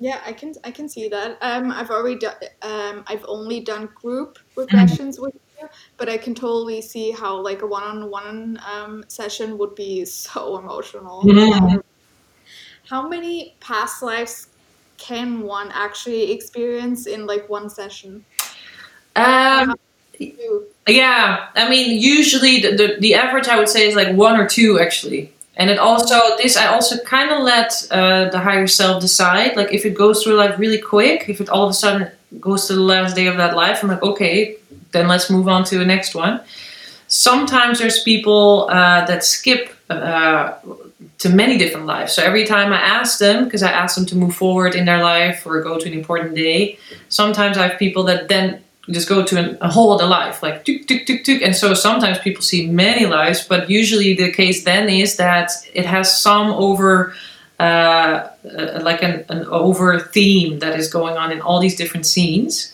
Yeah, 0.00 0.20
I 0.26 0.32
can 0.32 0.54
I 0.64 0.72
can 0.72 0.88
see 0.88 1.08
that. 1.08 1.38
Um, 1.40 1.70
I've 1.70 1.90
already 1.90 2.18
done. 2.18 2.34
Um, 2.62 3.04
I've 3.06 3.24
only 3.28 3.60
done 3.60 3.88
group 3.94 4.38
regressions 4.56 5.20
with 5.20 5.34
you, 5.34 5.40
but 5.96 6.08
I 6.08 6.16
can 6.16 6.34
totally 6.34 6.80
see 6.80 7.10
how 7.10 7.36
like 7.40 7.62
a 7.62 7.66
one-on-one 7.66 8.60
um, 8.66 9.04
session 9.08 9.58
would 9.58 9.74
be 9.74 10.04
so 10.04 10.58
emotional. 10.62 11.22
Mhm. 11.22 11.82
How 12.88 13.08
many 13.08 13.54
past 13.60 14.02
lives 14.02 14.48
can 14.98 15.40
one 15.40 15.70
actually 15.72 16.32
experience 16.32 17.06
in 17.06 17.26
like 17.26 17.48
one 17.48 17.70
session? 17.70 18.24
Um, 19.16 19.74
Yeah, 20.86 21.48
I 21.54 21.68
mean, 21.68 22.00
usually 22.00 22.60
the, 22.60 22.76
the, 22.76 22.96
the 23.00 23.14
average 23.14 23.48
I 23.48 23.58
would 23.58 23.68
say 23.68 23.88
is 23.88 23.94
like 23.94 24.14
one 24.14 24.38
or 24.38 24.46
two 24.46 24.78
actually. 24.78 25.32
And 25.56 25.70
it 25.70 25.78
also, 25.78 26.36
this 26.36 26.56
I 26.56 26.66
also 26.66 26.98
kind 27.04 27.30
of 27.30 27.42
let 27.42 27.86
uh, 27.90 28.28
the 28.30 28.40
higher 28.40 28.66
self 28.66 29.00
decide. 29.00 29.56
Like 29.56 29.72
if 29.72 29.86
it 29.86 29.94
goes 29.94 30.22
through 30.22 30.34
life 30.34 30.58
really 30.58 30.78
quick, 30.80 31.28
if 31.28 31.40
it 31.40 31.48
all 31.48 31.64
of 31.64 31.70
a 31.70 31.74
sudden 31.74 32.10
goes 32.40 32.66
to 32.66 32.74
the 32.74 32.80
last 32.80 33.14
day 33.14 33.26
of 33.28 33.36
that 33.36 33.54
life, 33.54 33.82
I'm 33.82 33.88
like, 33.88 34.02
okay, 34.02 34.56
then 34.94 35.06
let's 35.12 35.28
move 35.28 35.46
on 35.54 35.64
to 35.70 35.74
the 35.82 35.84
next 35.94 36.14
one. 36.14 36.40
Sometimes 37.08 37.78
there's 37.80 38.02
people 38.02 38.66
uh, 38.70 39.04
that 39.04 39.22
skip 39.22 39.62
uh, 39.90 40.54
to 41.18 41.28
many 41.28 41.58
different 41.58 41.86
lives. 41.86 42.12
So 42.14 42.22
every 42.22 42.44
time 42.54 42.72
I 42.72 42.80
ask 42.98 43.18
them, 43.18 43.44
because 43.44 43.62
I 43.62 43.70
ask 43.70 43.94
them 43.96 44.06
to 44.06 44.16
move 44.16 44.34
forward 44.34 44.74
in 44.74 44.84
their 44.86 45.02
life 45.02 45.46
or 45.46 45.62
go 45.62 45.78
to 45.78 45.86
an 45.86 45.92
important 45.92 46.34
day, 46.34 46.78
sometimes 47.08 47.58
I 47.58 47.68
have 47.68 47.78
people 47.78 48.02
that 48.04 48.28
then 48.28 48.64
just 48.90 49.08
go 49.08 49.24
to 49.24 49.38
an, 49.38 49.58
a 49.60 49.70
whole 49.70 49.92
other 49.92 50.06
life, 50.06 50.42
like 50.42 50.64
tuk 50.64 50.86
tuk 50.86 51.06
tuk 51.06 51.24
tuk. 51.24 51.42
And 51.42 51.54
so 51.56 51.74
sometimes 51.74 52.18
people 52.18 52.42
see 52.42 52.68
many 52.68 53.06
lives, 53.06 53.46
but 53.46 53.70
usually 53.70 54.14
the 54.14 54.30
case 54.32 54.64
then 54.64 54.88
is 54.88 55.16
that 55.16 55.52
it 55.72 55.86
has 55.86 56.06
some 56.20 56.52
over, 56.52 57.14
uh, 57.60 58.28
uh, 58.58 58.80
like 58.82 59.02
an, 59.02 59.24
an 59.28 59.46
over 59.46 60.00
theme 60.00 60.58
that 60.58 60.78
is 60.78 60.92
going 60.92 61.16
on 61.16 61.32
in 61.32 61.40
all 61.40 61.60
these 61.60 61.76
different 61.76 62.06
scenes. 62.06 62.73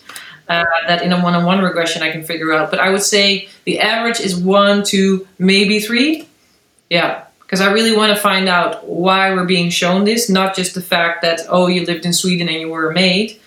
Uh, 0.51 0.65
that 0.89 1.03
in 1.03 1.13
a 1.13 1.23
one-on-one 1.23 1.63
regression 1.63 2.03
I 2.03 2.11
can 2.11 2.25
figure 2.25 2.53
out, 2.53 2.73
but 2.73 2.81
I 2.81 2.91
would 2.91 3.05
say 3.05 3.49
the 3.67 3.79
average 3.79 4.19
is 4.19 4.35
one 4.35 4.83
two, 4.83 5.29
maybe 5.39 5.79
three. 5.79 6.29
Yeah, 6.91 7.23
because 7.39 7.61
I 7.61 7.71
really 7.71 7.97
want 7.97 8.13
to 8.15 8.21
find 8.21 8.49
out 8.49 8.85
why 8.85 9.33
we're 9.33 9.45
being 9.45 9.71
shown 9.71 10.03
this, 10.05 10.29
not 10.29 10.57
just 10.57 10.75
the 10.75 10.83
fact 10.83 11.23
that 11.23 11.43
oh 11.49 11.69
you 11.69 11.87
lived 11.87 12.05
in 12.05 12.13
Sweden 12.13 12.49
and 12.49 12.61
you 12.61 12.69
were 12.69 12.91
a 12.91 12.93
maid, 12.93 13.39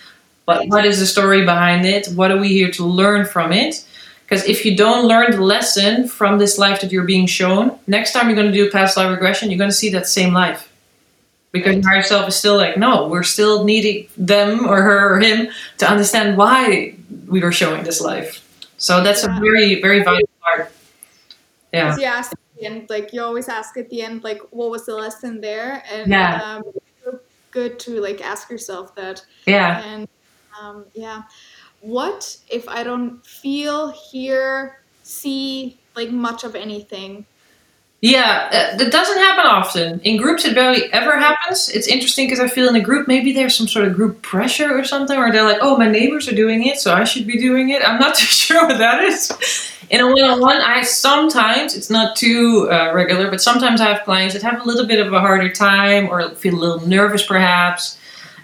but 0.45 0.67
what 0.69 0.85
is 0.85 0.99
the 0.99 1.05
story 1.05 1.43
behind 1.43 1.85
it? 1.85 2.07
What 2.15 2.31
are 2.31 2.37
we 2.37 2.47
here 2.47 2.71
to 2.71 2.85
learn 2.85 3.25
from 3.25 3.51
it? 3.51 3.85
Because 4.23 4.47
if 4.47 4.65
you 4.65 4.77
don't 4.77 5.05
learn 5.05 5.31
the 5.31 5.41
lesson 5.41 6.07
from 6.07 6.39
this 6.39 6.57
life 6.57 6.79
that 6.81 6.91
you're 6.93 7.03
being 7.03 7.27
shown, 7.27 7.77
next 7.85 8.13
time 8.13 8.27
you're 8.27 8.35
going 8.35 8.51
to 8.51 8.57
do 8.57 8.67
a 8.67 8.71
past 8.71 8.95
life 8.95 9.11
regression, 9.11 9.51
you're 9.51 9.59
going 9.59 9.69
to 9.69 9.75
see 9.75 9.91
that 9.91 10.07
same 10.07 10.33
life. 10.33 10.71
Because 11.53 11.75
your 11.75 11.87
higher 11.87 12.01
self 12.03 12.27
is 12.27 12.35
still 12.35 12.57
like, 12.57 12.77
no, 12.77 13.07
we're 13.07 13.23
still 13.23 13.63
needing 13.63 14.07
them 14.17 14.65
or 14.67 14.81
her 14.81 15.13
or 15.15 15.19
him 15.19 15.47
to 15.77 15.89
understand 15.89 16.35
why 16.35 16.95
we 17.27 17.39
were 17.41 17.51
showing 17.53 17.83
this 17.83 18.01
life. 18.01 18.41
So 18.77 19.01
that's 19.03 19.23
a 19.23 19.29
very, 19.39 19.79
very 19.79 20.03
vital 20.03 20.27
part. 20.41 20.71
Yeah. 21.71 21.95
you 21.97 22.03
ask 22.05 22.31
at 22.33 22.39
the 22.59 22.65
end, 22.65 22.89
like 22.89 23.13
you 23.13 23.21
always 23.23 23.47
ask 23.47 23.77
at 23.77 23.89
the 23.89 24.01
end, 24.01 24.23
like 24.23 24.41
what 24.49 24.69
was 24.71 24.85
the 24.85 24.95
lesson 24.95 25.41
there, 25.41 25.83
and 25.91 26.11
Yeah. 26.11 26.41
um, 26.43 26.63
it's 27.05 27.21
good 27.51 27.79
to 27.79 28.01
like 28.01 28.19
ask 28.21 28.49
yourself 28.49 28.93
that, 28.95 29.23
Yeah. 29.45 29.81
and 29.83 30.07
um, 30.59 30.85
yeah, 30.93 31.23
what 31.81 32.35
if 32.49 32.67
I 32.67 32.83
don't 32.83 33.25
feel, 33.25 33.89
hear, 33.91 34.79
see 35.03 35.79
like 35.95 36.09
much 36.11 36.43
of 36.43 36.55
anything? 36.55 37.25
Yeah, 38.03 38.49
uh, 38.51 38.75
that 38.75 38.91
doesn't 38.91 39.17
happen 39.17 39.45
often. 39.45 40.01
In 40.01 40.17
groups, 40.17 40.43
it 40.43 40.53
barely 40.53 40.91
ever 40.91 41.17
happens. 41.17 41.69
It's 41.69 41.87
interesting 41.87 42.27
because 42.27 42.41
I 42.41 42.49
feel 42.49 42.67
in 42.67 42.75
a 42.75 42.81
group, 42.81 43.07
maybe 43.07 43.31
there's 43.31 43.55
some 43.55 43.65
sort 43.65 43.87
of 43.87 43.93
group 43.93 44.21
pressure 44.21 44.77
or 44.77 44.83
something, 44.83 45.17
or 45.17 45.31
they're 45.31 45.45
like, 45.45 45.59
oh, 45.61 45.77
my 45.77 45.87
neighbors 45.87 46.27
are 46.27 46.35
doing 46.35 46.67
it, 46.67 46.79
so 46.79 46.93
I 46.93 47.05
should 47.05 47.25
be 47.25 47.39
doing 47.39 47.69
it. 47.69 47.81
I'm 47.81 48.01
not 48.01 48.15
too 48.19 48.25
sure 48.25 48.67
what 48.67 48.77
that 48.77 49.01
is. 49.05 49.31
In 49.89 50.01
a 50.01 50.05
one 50.05 50.21
on 50.21 50.41
one, 50.41 50.59
I 50.59 50.81
sometimes, 50.81 51.77
it's 51.77 51.89
not 51.89 52.17
too 52.17 52.67
uh, 52.69 52.91
regular, 52.93 53.31
but 53.31 53.41
sometimes 53.41 53.79
I 53.79 53.85
have 53.93 54.03
clients 54.03 54.33
that 54.33 54.43
have 54.43 54.59
a 54.59 54.65
little 54.65 54.85
bit 54.85 54.99
of 54.99 55.13
a 55.13 55.21
harder 55.21 55.49
time 55.49 56.09
or 56.09 56.29
feel 56.31 56.55
a 56.55 56.59
little 56.59 56.85
nervous 56.85 57.25
perhaps. 57.25 57.97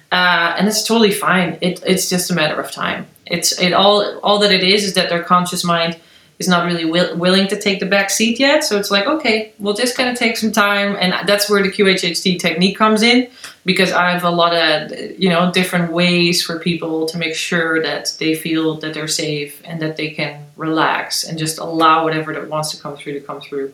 Uh, 0.09 0.55
and 0.57 0.69
it's 0.69 0.87
totally 0.87 1.11
fine. 1.11 1.57
It, 1.59 1.83
it's 1.85 2.09
just 2.09 2.31
a 2.31 2.33
matter 2.33 2.57
of 2.61 2.71
time. 2.71 3.07
It's 3.25 3.59
it 3.59 3.73
all 3.73 4.19
all 4.19 4.39
that 4.39 4.51
it 4.51 4.63
is 4.63 4.85
is 4.85 4.93
that 4.93 5.09
their 5.09 5.21
conscious 5.21 5.65
mind 5.65 5.99
is 6.39 6.47
not 6.47 6.65
really 6.65 6.85
will, 6.85 7.15
willing 7.17 7.47
to 7.49 7.59
take 7.59 7.79
the 7.79 7.85
back 7.85 8.09
seat 8.09 8.39
yet. 8.39 8.63
So 8.63 8.77
it's 8.77 8.89
like, 8.89 9.05
okay, 9.05 9.53
we'll 9.59 9.73
just 9.73 9.95
kind 9.95 10.09
of 10.09 10.17
take 10.17 10.37
some 10.37 10.51
time. 10.51 10.95
And 10.99 11.27
that's 11.27 11.49
where 11.49 11.61
the 11.61 11.69
QHHT 11.69 12.39
technique 12.39 12.77
comes 12.77 13.03
in 13.03 13.29
because 13.65 13.91
I 13.91 14.11
have 14.11 14.23
a 14.23 14.29
lot 14.29 14.55
of, 14.55 14.91
you 15.19 15.29
know, 15.29 15.51
different 15.51 15.91
ways 15.91 16.41
for 16.41 16.57
people 16.57 17.05
to 17.07 17.17
make 17.17 17.35
sure 17.35 17.83
that 17.83 18.15
they 18.19 18.35
feel 18.35 18.75
that 18.75 18.93
they're 18.93 19.07
safe 19.07 19.61
and 19.65 19.81
that 19.81 19.97
they 19.97 20.11
can 20.11 20.45
relax 20.55 21.25
and 21.25 21.37
just 21.37 21.59
allow 21.59 22.05
whatever 22.05 22.33
that 22.33 22.47
wants 22.47 22.71
to 22.71 22.81
come 22.81 22.95
through 22.95 23.13
to 23.13 23.21
come 23.21 23.41
through. 23.41 23.73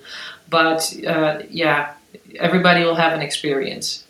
But 0.49 0.91
uh, 1.06 1.43
yeah, 1.49 1.93
everybody 2.39 2.84
will 2.84 2.95
have 2.95 3.13
an 3.13 3.21
experience. 3.21 4.06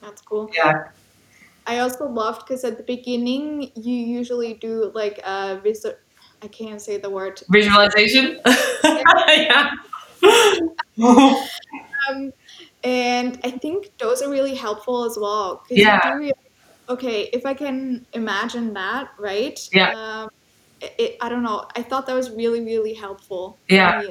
That's 0.00 0.22
cool. 0.22 0.50
Yeah. 0.54 0.88
I 1.66 1.80
also 1.80 2.08
loved 2.08 2.46
because 2.46 2.64
at 2.64 2.76
the 2.76 2.84
beginning 2.84 3.72
you 3.74 3.94
usually 3.94 4.54
do 4.54 4.90
like 4.94 5.18
a 5.24 5.58
visit. 5.62 6.00
I 6.42 6.48
can't 6.48 6.80
say 6.80 6.98
the 6.98 7.10
word. 7.10 7.40
Visualization. 7.48 8.40
yeah. 8.84 9.70
Um, 12.08 12.32
and 12.84 13.38
I 13.42 13.50
think 13.50 13.90
those 13.98 14.22
are 14.22 14.30
really 14.30 14.54
helpful 14.54 15.04
as 15.04 15.18
well. 15.20 15.64
Yeah. 15.70 16.30
Okay, 16.88 17.22
if 17.32 17.44
I 17.44 17.54
can 17.54 18.06
imagine 18.12 18.74
that, 18.74 19.10
right? 19.18 19.58
Yeah. 19.72 19.90
Um, 19.90 20.28
it, 20.80 20.94
it, 20.98 21.16
I 21.20 21.28
don't 21.28 21.42
know. 21.42 21.66
I 21.74 21.82
thought 21.82 22.06
that 22.06 22.14
was 22.14 22.30
really, 22.30 22.60
really 22.60 22.94
helpful. 22.94 23.58
Yeah. 23.68 24.04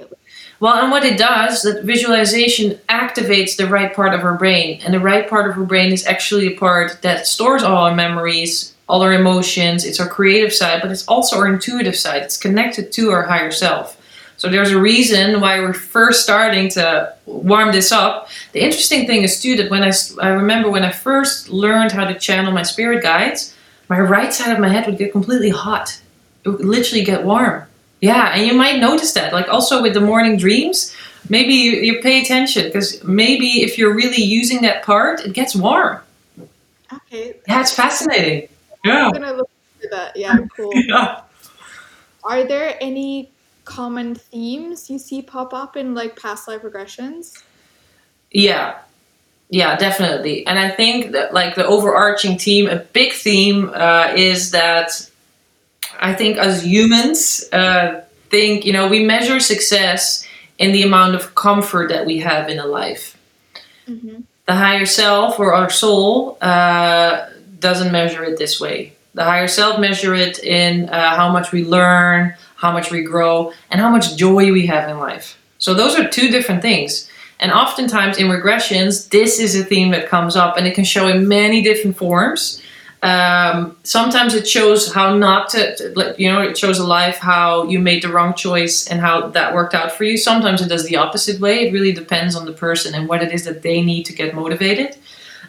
Well, 0.60 0.82
and 0.82 0.92
what 0.92 1.06
it 1.06 1.18
does, 1.18 1.62
that 1.62 1.84
visualization 1.84 2.80
activates 2.90 3.56
the 3.56 3.68
right 3.68 3.94
part 3.94 4.14
of 4.14 4.22
our 4.22 4.38
brain. 4.38 4.82
And 4.84 4.94
the 4.94 5.00
right 5.00 5.30
part 5.30 5.50
of 5.50 5.58
our 5.58 5.64
brain 5.64 5.94
is 5.94 6.06
actually 6.06 6.54
a 6.54 6.58
part 6.58 7.02
that 7.04 7.28
stores 7.28 7.64
all 7.64 7.86
our 7.86 7.96
memories, 7.96 8.75
all 8.88 9.02
our 9.02 9.14
emotions. 9.14 9.86
It's 9.86 10.00
our 10.00 10.08
creative 10.08 10.54
side, 10.54 10.82
but 10.82 10.92
it's 10.92 11.08
also 11.08 11.38
our 11.38 11.48
intuitive 11.48 11.96
side. 11.96 12.24
It's 12.24 12.38
connected 12.38 12.92
to 12.94 13.12
our 13.12 13.24
higher 13.24 13.52
self. 13.52 14.02
So 14.38 14.50
there's 14.50 14.72
a 14.72 14.80
reason 14.80 15.40
why 15.40 15.60
we're 15.60 15.74
first 15.74 16.24
starting 16.24 16.70
to 16.72 17.14
warm 17.26 17.72
this 17.72 17.92
up. 17.92 18.30
The 18.52 18.62
interesting 18.62 19.08
thing 19.08 19.24
is 19.24 19.42
too 19.42 19.56
that 19.56 19.72
when 19.72 19.84
I, 19.84 19.92
I 20.22 20.30
remember 20.30 20.70
when 20.70 20.84
I 20.84 20.92
first 20.92 21.50
learned 21.50 21.94
how 21.94 22.06
to 22.06 22.20
channel 22.20 22.52
my 22.52 22.64
spirit 22.64 23.02
guides, 23.02 23.56
my 23.90 24.00
right 24.00 24.34
side 24.34 24.52
of 24.52 24.60
my 24.60 24.68
head 24.68 24.88
would 24.88 24.98
get 24.98 25.14
completely 25.14 25.50
hot. 25.50 26.00
It 26.44 26.50
would 26.50 26.66
literally 26.66 27.04
get 27.04 27.24
warm. 27.24 27.64
Yeah, 28.02 28.34
and 28.36 28.46
you 28.46 28.54
might 28.54 28.80
notice 28.80 29.14
that. 29.14 29.32
Like 29.32 29.48
also 29.48 29.82
with 29.82 29.94
the 29.94 30.02
morning 30.02 30.38
dreams, 30.38 30.94
maybe 31.30 31.54
you, 31.54 31.72
you 31.72 32.02
pay 32.02 32.22
attention 32.22 32.66
because 32.66 33.04
maybe 33.04 33.64
if 33.64 33.78
you're 33.78 33.96
really 33.96 34.22
using 34.22 34.62
that 34.64 34.84
part, 34.84 35.22
it 35.22 35.34
gets 35.34 35.56
warm. 35.56 36.00
Okay. 36.94 37.36
Yeah, 37.48 37.62
it's 37.62 37.74
fascinating. 37.74 38.50
Yeah. 38.86 39.08
I'm 39.08 39.12
gonna 39.12 39.34
look 39.34 39.50
into 39.76 39.96
that. 39.96 40.16
Yeah, 40.16 40.38
cool. 40.56 40.72
Yeah. 40.74 41.22
Are 42.24 42.44
there 42.44 42.78
any 42.82 43.32
common 43.66 44.16
themes 44.16 44.90
you 44.90 45.00
see 45.00 45.22
pop 45.22 45.54
up 45.54 45.76
in 45.76 45.94
like 45.94 46.20
past 46.20 46.48
life 46.48 46.62
regressions? 46.62 47.44
Yeah. 48.32 48.80
Yeah, 49.50 49.76
definitely. 49.78 50.46
And 50.48 50.58
I 50.58 50.70
think 50.70 51.12
that 51.12 51.34
like 51.34 51.56
the 51.56 51.66
overarching 51.66 52.38
theme, 52.38 52.68
a 52.68 52.78
big 52.78 53.14
theme 53.14 53.70
uh, 53.74 54.12
is 54.16 54.52
that 54.52 55.10
I 56.00 56.14
think 56.14 56.38
as 56.38 56.66
humans 56.66 57.44
uh, 57.54 58.02
think, 58.30 58.66
you 58.66 58.74
know, 58.74 58.88
we 58.88 59.04
measure 59.04 59.40
success 59.40 60.28
in 60.58 60.72
the 60.72 60.84
amount 60.84 61.16
of 61.16 61.36
comfort 61.36 61.90
that 61.90 62.06
we 62.06 62.20
have 62.20 62.50
in 62.50 62.60
a 62.60 62.66
life. 62.66 63.18
Mm-hmm. 63.88 64.22
the 64.48 64.56
higher 64.56 64.88
self 64.88 65.40
or 65.40 65.54
our 65.54 65.70
soul 65.70 66.40
uh, 66.42 67.28
doesn't 67.60 67.92
measure 67.92 68.24
it 68.24 68.38
this 68.38 68.60
way. 68.60 68.94
The 69.14 69.24
higher 69.24 69.48
self 69.48 69.80
measure 69.80 70.14
it 70.14 70.40
in 70.44 70.90
uh, 70.90 71.16
how 71.16 71.32
much 71.32 71.52
we 71.52 71.64
learn, 71.64 72.36
how 72.56 72.72
much 72.72 72.92
we 72.92 73.04
grow, 73.04 73.54
and 73.72 73.80
how 73.80 73.90
much 73.90 74.16
joy 74.18 74.52
we 74.52 74.66
have 74.68 74.90
in 74.90 75.00
life. 75.00 75.38
So 75.58 75.74
those 75.74 75.98
are 75.98 76.08
two 76.08 76.30
different 76.30 76.62
things. 76.62 77.10
And 77.40 77.52
oftentimes 77.52 78.18
in 78.18 78.28
regressions, 78.28 79.10
this 79.10 79.40
is 79.40 79.56
a 79.60 79.64
theme 79.64 79.92
that 79.92 80.08
comes 80.08 80.36
up, 80.36 80.58
and 80.58 80.68
it 80.68 80.76
can 80.76 80.84
show 80.84 81.08
in 81.08 81.28
many 81.28 81.62
different 81.62 81.98
forms. 81.98 82.62
Um, 83.04 83.78
sometimes 83.84 84.34
it 84.34 84.48
shows 84.48 84.92
how 84.92 85.16
not 85.16 85.50
to, 85.50 85.76
to- 85.76 86.16
you 86.18 86.32
know, 86.32 86.42
it 86.42 86.58
shows 86.58 86.80
a 86.80 86.88
life 86.88 87.18
how 87.18 87.66
you 87.66 87.78
made 87.78 88.02
the 88.02 88.10
wrong 88.10 88.34
choice 88.34 88.88
and 88.88 89.00
how 89.00 89.28
that 89.28 89.54
worked 89.54 89.76
out 89.76 89.92
for 89.92 90.06
you. 90.06 90.18
Sometimes 90.18 90.62
it 90.62 90.70
does 90.70 90.86
the 90.86 90.96
opposite 90.96 91.40
way. 91.40 91.68
It 91.68 91.74
really 91.74 91.92
depends 91.92 92.36
on 92.36 92.46
the 92.46 92.54
person 92.54 92.96
and 92.96 93.08
what 93.08 93.22
it 93.22 93.32
is 93.32 93.44
that 93.44 93.62
they 93.62 93.82
need 93.82 94.06
to 94.06 94.14
get 94.14 94.34
motivated. 94.34 94.98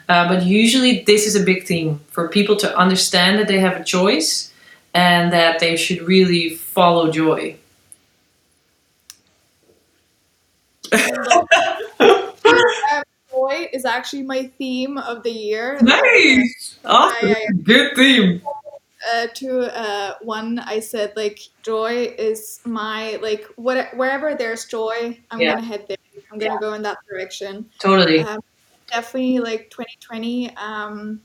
Uh, 0.09 0.29
but 0.29 0.45
usually, 0.45 1.03
this 1.05 1.27
is 1.27 1.35
a 1.35 1.43
big 1.45 1.65
theme 1.65 2.01
for 2.11 2.29
people 2.29 2.57
to 2.57 2.77
understand 2.79 3.39
that 3.39 3.49
they 3.49 3.59
have 3.59 3.81
a 3.81 3.85
choice 3.85 4.53
and 4.95 5.33
that 5.33 5.59
they 5.59 5.77
should 5.77 6.01
really 6.03 6.51
follow 6.51 7.11
joy. 7.11 7.57
Joy 13.31 13.69
is 13.73 13.85
actually 13.85 14.23
my 14.23 14.51
theme 14.59 14.99
of 14.99 15.23
the 15.23 15.31
year. 15.31 15.79
Nice! 15.83 16.79
Awesome. 16.85 17.29
Yeah, 17.29 17.35
yeah, 17.39 17.51
Good 17.65 17.97
theme. 17.97 18.43
uh, 19.13 19.27
to 19.35 19.77
uh, 19.77 20.15
one 20.23 20.59
I 20.61 20.81
said 20.81 21.13
like 21.17 21.41
joy 21.63 22.15
is 22.19 22.61
my 22.65 23.17
like 23.23 23.45
what 23.57 23.95
wherever 23.97 24.35
there's 24.35 24.65
joy 24.65 25.19
I'm 25.31 25.41
Yeah. 25.41 25.55
gonna 25.55 25.67
head 25.67 25.85
there 25.89 25.97
I'm 26.33 26.39
gonna 26.39 26.59
go 26.59 26.73
in 26.75 26.83
that 26.83 26.99
direction 27.09 27.69
Totally. 27.79 28.21
um, 28.21 28.41
definitely 28.89 29.39
like 29.39 29.71
2020 29.71 30.55
um, 30.57 31.21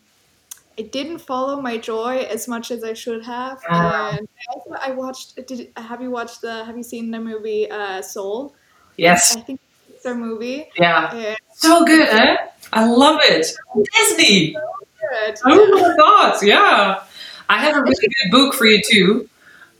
I 0.79 0.83
didn't 0.83 1.19
follow 1.19 1.61
my 1.61 1.77
joy 1.77 2.19
as 2.29 2.47
much 2.47 2.71
as 2.71 2.83
I 2.83 2.93
should 2.93 3.23
have 3.25 3.59
Ah. 3.69 4.17
and 4.17 4.27
I 4.27 4.53
also 4.53 4.69
I 4.81 4.91
watched 4.91 5.35
did 5.47 5.71
have 5.77 6.01
you 6.01 6.09
watched 6.11 6.41
the 6.41 6.63
have 6.65 6.77
you 6.77 6.83
seen 6.83 7.11
the 7.11 7.19
movie 7.19 7.69
uh, 7.69 8.01
Soul 8.01 8.55
Yes. 8.97 9.35
I 9.37 9.41
think 9.41 9.59
it's 9.89 10.05
a 10.05 10.13
movie 10.15 10.69
Yeah. 10.77 11.13
and 11.15 11.37
So 11.55 11.85
good, 11.85 12.07
eh? 12.09 12.37
I 12.73 12.85
love 12.85 13.19
it. 13.23 13.47
Disney. 13.93 14.53
good. 14.53 15.37
Oh 15.45 15.79
my 15.81 15.95
god, 15.97 16.43
yeah. 16.43 17.03
I 17.49 17.57
have 17.57 17.75
a 17.75 17.81
really 17.81 17.95
good 18.01 18.31
book 18.31 18.53
for 18.53 18.65
you 18.65 18.81
too. 18.89 19.29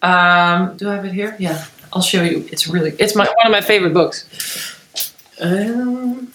Um, 0.01 0.75
do 0.77 0.89
I 0.89 0.95
have 0.95 1.05
it 1.05 1.13
here? 1.13 1.35
Yeah, 1.39 1.63
I'll 1.93 2.01
show 2.01 2.23
you. 2.23 2.47
It's 2.51 2.67
really, 2.67 2.93
it's 2.99 3.15
my 3.15 3.25
one 3.25 3.45
of 3.45 3.51
my 3.51 3.61
favorite 3.61 3.93
books. 3.93 4.25
Um, 5.39 6.30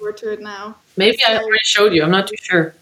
Looking 0.00 0.16
forward 0.16 0.16
to 0.18 0.32
it 0.32 0.40
now 0.40 0.76
maybe 0.96 1.18
I 1.26 1.38
already 1.38 1.58
showed 1.64 1.92
you. 1.92 2.02
I'm 2.02 2.10
not 2.10 2.28
too 2.28 2.36
sure. 2.40 2.74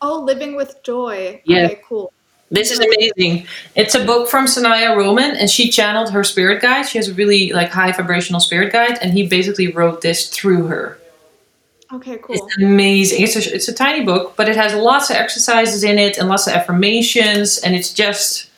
oh 0.00 0.20
living 0.20 0.56
with 0.56 0.82
joy 0.82 1.42
Yeah. 1.44 1.66
okay 1.66 1.80
cool 1.86 2.12
This 2.50 2.70
is 2.70 2.78
amazing. 2.80 3.46
It's 3.74 3.94
a 3.94 4.02
book 4.02 4.26
from 4.26 4.46
Sanaya 4.46 4.96
Roman, 4.96 5.36
and 5.36 5.50
she 5.50 5.68
channeled 5.70 6.10
her 6.12 6.24
spirit 6.24 6.62
guide. 6.62 6.88
She 6.88 6.96
has 6.96 7.08
a 7.08 7.12
really 7.14 7.52
like 7.52 7.68
high 7.70 7.92
vibrational 7.92 8.40
spirit 8.40 8.72
guide, 8.72 8.96
and 9.02 9.12
he 9.12 9.28
basically 9.28 9.68
wrote 9.70 10.00
this 10.00 10.30
through 10.30 10.66
her. 10.68 10.98
okay 11.92 12.16
cool 12.22 12.34
It's 12.36 12.56
amazing. 12.56 13.22
It's 13.22 13.36
a, 13.36 13.54
it's 13.54 13.68
a 13.68 13.74
tiny 13.74 14.02
book, 14.02 14.32
but 14.36 14.48
it 14.48 14.56
has 14.56 14.72
lots 14.74 15.10
of 15.10 15.16
exercises 15.16 15.84
in 15.84 15.98
it 15.98 16.16
and 16.16 16.26
lots 16.28 16.46
of 16.46 16.54
affirmations, 16.54 17.58
and 17.58 17.74
it's 17.74 17.92
just 17.92 18.48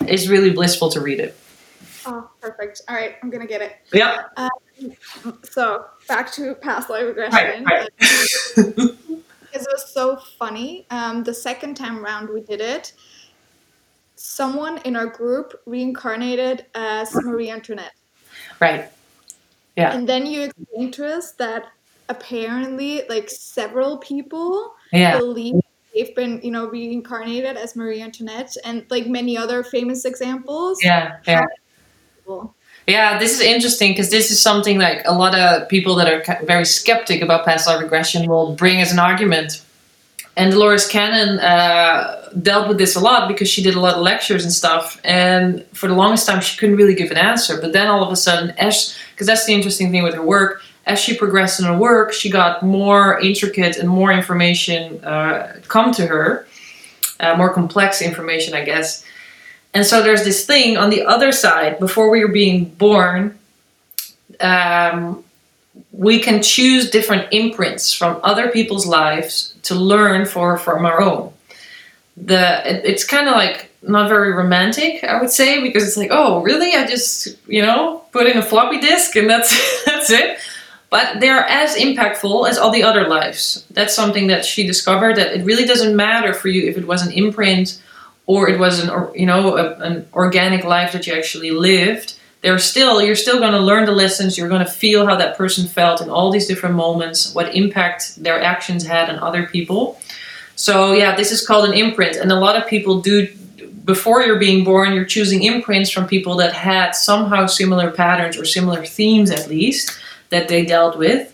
it's 0.00 0.26
really 0.28 0.50
blissful 0.50 0.90
to 0.90 1.00
read 1.00 1.18
it. 1.20 1.34
Oh, 2.04 2.28
perfect. 2.42 2.82
All 2.88 2.94
right, 2.94 3.16
I'm 3.22 3.30
gonna 3.30 3.46
get 3.46 3.62
it. 3.62 3.72
Yeah. 3.92 4.24
Um, 4.36 4.50
so 5.42 5.84
back 6.08 6.30
to 6.32 6.54
past 6.56 6.90
life 6.90 7.04
regression. 7.04 7.64
Right, 7.64 7.66
right. 7.66 7.88
because 7.96 9.66
it 9.66 9.68
was 9.72 9.92
so 9.92 10.16
funny. 10.38 10.86
Um, 10.90 11.24
the 11.24 11.34
second 11.34 11.74
time 11.76 12.02
round 12.02 12.28
we 12.28 12.40
did 12.40 12.60
it, 12.60 12.92
someone 14.16 14.78
in 14.84 14.96
our 14.96 15.06
group 15.06 15.60
reincarnated 15.66 16.66
as 16.74 17.14
Marie 17.14 17.50
Antoinette. 17.50 17.94
right. 18.60 18.90
Yeah. 19.76 19.94
And 19.94 20.08
then 20.08 20.26
you 20.26 20.42
explained 20.42 20.94
to 20.94 21.06
us 21.06 21.32
that 21.32 21.66
apparently, 22.08 23.02
like 23.08 23.30
several 23.30 23.98
people 23.98 24.74
Yeah. 24.92 25.18
believe 25.18 25.54
they've 25.94 26.14
been, 26.14 26.40
you 26.42 26.50
know, 26.50 26.66
reincarnated 26.68 27.56
as 27.56 27.76
Marie 27.76 28.02
Antoinette, 28.02 28.56
and 28.64 28.84
like 28.90 29.06
many 29.06 29.38
other 29.38 29.62
famous 29.62 30.04
examples. 30.04 30.82
Yeah. 30.82 31.18
Yeah. 31.26 31.42
Well, 32.26 32.54
Yeah, 32.90 33.18
this 33.18 33.34
is 33.34 33.40
interesting 33.40 33.92
because 33.92 34.10
this 34.10 34.32
is 34.32 34.42
something 34.42 34.76
like 34.76 35.02
a 35.04 35.14
lot 35.14 35.38
of 35.38 35.68
people 35.68 35.94
that 35.94 36.08
are 36.12 36.44
very 36.44 36.64
skeptic 36.64 37.22
about 37.22 37.44
past 37.44 37.68
life 37.68 37.80
regression 37.80 38.28
will 38.28 38.56
bring 38.56 38.80
as 38.80 38.90
an 38.90 38.98
argument. 38.98 39.62
And 40.36 40.50
Dolores 40.50 40.88
Cannon 40.88 41.38
uh, 41.38 42.30
dealt 42.42 42.66
with 42.66 42.78
this 42.78 42.96
a 42.96 43.00
lot 43.00 43.28
because 43.28 43.48
she 43.48 43.62
did 43.62 43.76
a 43.76 43.80
lot 43.80 43.94
of 43.94 44.02
lectures 44.02 44.42
and 44.42 44.52
stuff. 44.52 45.00
And 45.04 45.64
for 45.72 45.86
the 45.86 45.94
longest 45.94 46.26
time, 46.26 46.40
she 46.40 46.58
couldn't 46.58 46.74
really 46.74 46.96
give 46.96 47.12
an 47.12 47.16
answer. 47.16 47.60
But 47.60 47.72
then 47.72 47.86
all 47.86 48.02
of 48.02 48.10
a 48.10 48.16
sudden, 48.16 48.50
as 48.58 48.96
because 49.12 49.28
that's 49.28 49.46
the 49.46 49.54
interesting 49.54 49.92
thing 49.92 50.02
with 50.02 50.14
her 50.14 50.26
work, 50.26 50.60
as 50.84 50.98
she 50.98 51.16
progressed 51.16 51.60
in 51.60 51.66
her 51.66 51.78
work, 51.78 52.12
she 52.12 52.28
got 52.28 52.60
more 52.64 53.20
intricate 53.20 53.76
and 53.76 53.88
more 53.88 54.10
information 54.10 55.04
uh, 55.04 55.60
come 55.68 55.92
to 55.92 56.08
her, 56.08 56.44
uh, 57.20 57.36
more 57.36 57.54
complex 57.54 58.02
information, 58.02 58.52
I 58.54 58.64
guess. 58.64 59.04
And 59.72 59.86
so 59.86 60.02
there's 60.02 60.24
this 60.24 60.44
thing 60.44 60.76
on 60.76 60.90
the 60.90 61.04
other 61.04 61.32
side, 61.32 61.78
before 61.78 62.10
we 62.10 62.22
are 62.22 62.28
being 62.28 62.64
born, 62.64 63.38
um, 64.40 65.24
we 65.92 66.18
can 66.18 66.42
choose 66.42 66.90
different 66.90 67.32
imprints 67.32 67.92
from 67.92 68.20
other 68.22 68.48
people's 68.48 68.86
lives 68.86 69.54
to 69.62 69.74
learn 69.74 70.26
for 70.26 70.58
from 70.58 70.84
our 70.84 71.00
own. 71.00 71.32
The 72.16 72.68
it, 72.68 72.84
it's 72.84 73.04
kind 73.04 73.28
of 73.28 73.34
like 73.34 73.70
not 73.82 74.08
very 74.08 74.32
romantic, 74.32 75.04
I 75.04 75.20
would 75.20 75.30
say, 75.30 75.62
because 75.62 75.86
it's 75.86 75.96
like, 75.96 76.10
oh, 76.10 76.42
really? 76.42 76.74
I 76.74 76.86
just 76.86 77.28
you 77.46 77.62
know 77.62 78.02
put 78.12 78.26
in 78.26 78.38
a 78.38 78.42
floppy 78.42 78.80
disk 78.80 79.14
and 79.16 79.30
that's 79.30 79.84
that's 79.84 80.10
it. 80.10 80.38
But 80.90 81.20
they're 81.20 81.44
as 81.44 81.76
impactful 81.76 82.48
as 82.48 82.58
all 82.58 82.72
the 82.72 82.82
other 82.82 83.06
lives. 83.06 83.64
That's 83.70 83.94
something 83.94 84.26
that 84.26 84.44
she 84.44 84.66
discovered 84.66 85.16
that 85.16 85.32
it 85.32 85.44
really 85.44 85.64
doesn't 85.64 85.94
matter 85.94 86.34
for 86.34 86.48
you 86.48 86.68
if 86.68 86.76
it 86.76 86.86
was 86.86 87.06
an 87.06 87.12
imprint 87.12 87.80
or 88.30 88.48
it 88.48 88.60
was 88.60 88.78
an 88.78 88.88
you 89.14 89.26
know 89.26 89.56
a, 89.56 89.74
an 89.88 90.06
organic 90.14 90.62
life 90.64 90.92
that 90.92 91.04
you 91.06 91.12
actually 91.12 91.50
lived 91.50 92.14
there's 92.42 92.64
still 92.64 93.02
you're 93.02 93.22
still 93.26 93.40
going 93.40 93.56
to 93.60 93.66
learn 93.70 93.84
the 93.86 93.98
lessons 94.04 94.38
you're 94.38 94.48
going 94.48 94.64
to 94.64 94.70
feel 94.84 95.04
how 95.04 95.16
that 95.16 95.36
person 95.36 95.66
felt 95.66 96.00
in 96.00 96.08
all 96.08 96.30
these 96.30 96.46
different 96.46 96.76
moments 96.76 97.34
what 97.34 97.54
impact 97.54 98.22
their 98.22 98.40
actions 98.40 98.86
had 98.86 99.10
on 99.10 99.18
other 99.18 99.46
people. 99.46 100.00
So 100.54 100.92
yeah 100.92 101.16
this 101.16 101.32
is 101.32 101.44
called 101.46 101.68
an 101.68 101.74
imprint 101.74 102.16
and 102.16 102.30
a 102.30 102.40
lot 102.46 102.56
of 102.56 102.68
people 102.68 103.00
do 103.00 103.26
before 103.84 104.22
you're 104.22 104.38
being 104.38 104.62
born 104.64 104.92
you're 104.94 105.12
choosing 105.16 105.42
imprints 105.42 105.90
from 105.90 106.06
people 106.06 106.36
that 106.36 106.52
had 106.52 106.92
somehow 106.92 107.46
similar 107.46 107.90
patterns 107.90 108.36
or 108.38 108.44
similar 108.44 108.84
themes 108.86 109.30
at 109.30 109.48
least 109.48 109.98
that 110.28 110.46
they 110.46 110.64
dealt 110.64 110.96
with 110.96 111.24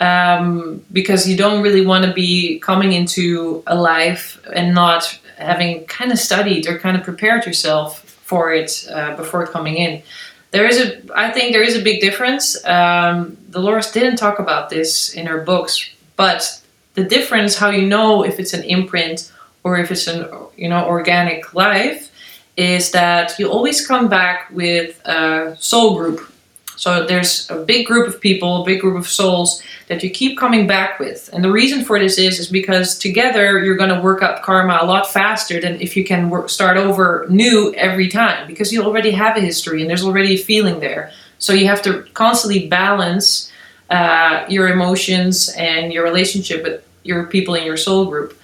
um, 0.00 0.84
because 0.92 1.28
you 1.28 1.36
don't 1.36 1.60
really 1.62 1.84
want 1.84 2.04
to 2.04 2.12
be 2.12 2.58
coming 2.60 2.92
into 2.92 3.62
a 3.66 3.74
life 3.74 4.40
and 4.54 4.74
not 4.74 5.18
having 5.38 5.84
kind 5.86 6.12
of 6.12 6.18
studied 6.18 6.66
or 6.66 6.78
kind 6.78 6.96
of 6.96 7.02
prepared 7.02 7.46
yourself 7.46 8.00
for 8.00 8.52
it 8.52 8.86
uh, 8.92 9.16
before 9.16 9.46
coming 9.46 9.76
in. 9.76 10.02
There 10.50 10.66
is 10.66 10.78
a, 10.80 11.00
I 11.14 11.30
think 11.30 11.52
there 11.52 11.62
is 11.62 11.76
a 11.76 11.82
big 11.82 12.00
difference. 12.00 12.62
Um, 12.64 13.36
Dolores 13.50 13.90
didn't 13.92 14.16
talk 14.16 14.38
about 14.38 14.70
this 14.70 15.12
in 15.14 15.26
her 15.26 15.42
books, 15.42 15.90
but 16.16 16.60
the 16.94 17.04
difference, 17.04 17.56
how 17.56 17.70
you 17.70 17.86
know 17.86 18.24
if 18.24 18.40
it's 18.40 18.54
an 18.54 18.64
imprint 18.64 19.30
or 19.62 19.78
if 19.78 19.90
it's 19.90 20.06
an, 20.06 20.26
you 20.56 20.68
know, 20.68 20.86
organic 20.86 21.54
life, 21.54 22.10
is 22.56 22.90
that 22.90 23.38
you 23.38 23.48
always 23.48 23.86
come 23.86 24.08
back 24.08 24.50
with 24.50 25.00
a 25.06 25.56
soul 25.60 25.96
group. 25.96 26.32
So 26.78 27.04
there's 27.04 27.50
a 27.50 27.56
big 27.56 27.86
group 27.86 28.06
of 28.06 28.20
people, 28.20 28.62
a 28.62 28.64
big 28.64 28.80
group 28.80 28.96
of 28.96 29.08
souls 29.08 29.60
that 29.88 30.04
you 30.04 30.10
keep 30.10 30.38
coming 30.38 30.68
back 30.68 31.00
with. 31.00 31.28
And 31.32 31.42
the 31.42 31.50
reason 31.50 31.84
for 31.84 31.98
this 31.98 32.18
is 32.18 32.38
is 32.38 32.46
because 32.46 32.96
together 32.96 33.58
you're 33.64 33.76
going 33.76 33.92
to 33.92 34.00
work 34.00 34.22
up 34.22 34.44
karma 34.44 34.78
a 34.80 34.86
lot 34.86 35.10
faster 35.12 35.60
than 35.60 35.80
if 35.80 35.96
you 35.96 36.04
can 36.04 36.30
work, 36.30 36.48
start 36.48 36.76
over 36.76 37.26
new 37.28 37.74
every 37.74 38.06
time 38.06 38.46
because 38.46 38.72
you 38.72 38.84
already 38.84 39.10
have 39.10 39.36
a 39.36 39.40
history 39.40 39.80
and 39.80 39.90
there's 39.90 40.04
already 40.04 40.34
a 40.34 40.38
feeling 40.38 40.78
there. 40.78 41.10
So 41.40 41.52
you 41.52 41.66
have 41.66 41.82
to 41.82 42.04
constantly 42.14 42.68
balance 42.68 43.50
uh, 43.90 44.46
your 44.48 44.68
emotions 44.68 45.48
and 45.58 45.92
your 45.92 46.04
relationship 46.04 46.62
with 46.62 46.86
your 47.02 47.26
people 47.26 47.56
in 47.56 47.64
your 47.64 47.76
soul 47.76 48.06
group. 48.06 48.38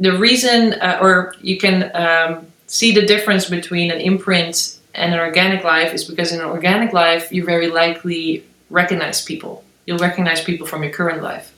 The 0.00 0.18
reason, 0.18 0.72
uh, 0.72 0.98
or 1.00 1.36
you 1.40 1.56
can 1.56 1.88
um, 1.94 2.46
see 2.66 2.92
the 2.92 3.06
difference 3.06 3.48
between 3.48 3.92
an 3.92 4.00
imprint 4.00 4.80
and 4.94 5.12
an 5.14 5.20
organic 5.20 5.64
life 5.64 5.92
is 5.94 6.04
because 6.04 6.32
in 6.32 6.40
an 6.40 6.46
organic 6.46 6.92
life 6.92 7.32
you 7.32 7.44
very 7.44 7.68
likely 7.68 8.44
recognize 8.70 9.22
people 9.24 9.64
you'll 9.86 9.98
recognize 9.98 10.42
people 10.42 10.66
from 10.66 10.82
your 10.82 10.92
current 10.92 11.22
life 11.22 11.52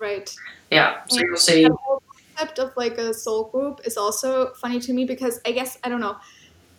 right. 0.00 0.34
yeah 0.70 1.04
so 1.08 1.16
Yeah. 1.16 1.22
you'll 1.26 1.36
say 1.36 1.62
The 1.64 1.74
whole 1.74 2.02
concept 2.36 2.58
of 2.58 2.72
like 2.76 2.98
a 2.98 3.12
soul 3.14 3.44
group 3.52 3.80
is 3.84 3.96
also 3.96 4.52
funny 4.54 4.80
to 4.80 4.92
me 4.92 5.04
because 5.04 5.40
I 5.46 5.52
guess 5.52 5.78
I 5.84 5.88
don't 5.88 6.00
know. 6.00 6.16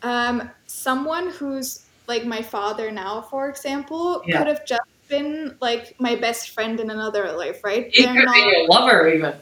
Um, 0.02 0.50
someone 0.68 1.30
who's 1.30 1.86
like 2.08 2.26
my 2.26 2.42
father 2.42 2.92
now, 2.92 3.22
for 3.22 3.48
example, 3.50 4.22
Yeah. 4.26 4.40
could 4.40 4.48
have 4.48 4.66
just 4.66 4.82
been 5.08 5.56
like 5.62 5.96
my 6.00 6.16
best 6.16 6.50
friend 6.52 6.80
in 6.80 6.90
another 6.90 7.32
life, 7.32 7.64
right? 7.64 7.90
it 7.94 8.06
could 8.08 8.28
be 8.34 8.40
your 8.40 8.68
lover 8.68 9.08
even 9.08 9.34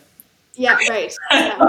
yeah, 0.55 0.77
right. 0.89 1.15
Yeah. 1.31 1.57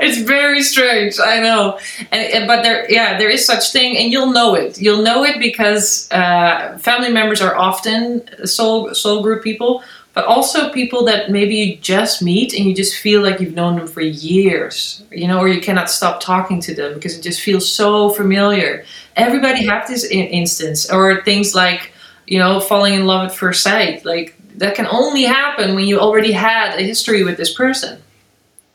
it's 0.00 0.20
very 0.20 0.62
strange 0.62 1.18
i 1.18 1.40
know 1.40 1.78
and, 2.10 2.32
and 2.32 2.46
but 2.46 2.62
there 2.62 2.90
yeah 2.90 3.18
there 3.18 3.30
is 3.30 3.46
such 3.46 3.72
thing 3.72 3.96
and 3.96 4.12
you'll 4.12 4.32
know 4.32 4.54
it 4.54 4.80
you'll 4.80 5.02
know 5.02 5.24
it 5.24 5.38
because 5.38 6.10
uh, 6.12 6.76
family 6.78 7.10
members 7.10 7.40
are 7.40 7.56
often 7.56 8.22
soul 8.46 8.94
soul 8.94 9.22
group 9.22 9.42
people 9.42 9.82
but 10.14 10.26
also 10.26 10.70
people 10.70 11.06
that 11.06 11.30
maybe 11.30 11.54
you 11.54 11.76
just 11.78 12.22
meet 12.22 12.52
and 12.52 12.66
you 12.66 12.74
just 12.74 12.96
feel 12.96 13.22
like 13.22 13.40
you've 13.40 13.54
known 13.54 13.76
them 13.76 13.86
for 13.86 14.02
years 14.02 15.02
you 15.10 15.26
know 15.26 15.38
or 15.38 15.48
you 15.48 15.60
cannot 15.60 15.90
stop 15.90 16.20
talking 16.20 16.60
to 16.60 16.74
them 16.74 16.94
because 16.94 17.16
it 17.16 17.22
just 17.22 17.40
feels 17.40 17.70
so 17.70 18.10
familiar 18.10 18.84
everybody 19.16 19.64
have 19.64 19.88
this 19.88 20.04
in- 20.04 20.28
instance 20.28 20.90
or 20.90 21.22
things 21.22 21.54
like 21.54 21.92
you 22.26 22.38
know 22.38 22.60
falling 22.60 22.94
in 22.94 23.06
love 23.06 23.30
at 23.30 23.34
first 23.34 23.62
sight 23.62 24.04
like 24.04 24.36
that 24.58 24.74
can 24.74 24.86
only 24.86 25.22
happen 25.24 25.74
when 25.74 25.84
you 25.86 25.98
already 26.00 26.32
had 26.32 26.78
a 26.78 26.82
history 26.82 27.22
with 27.24 27.36
this 27.36 27.52
person 27.54 28.00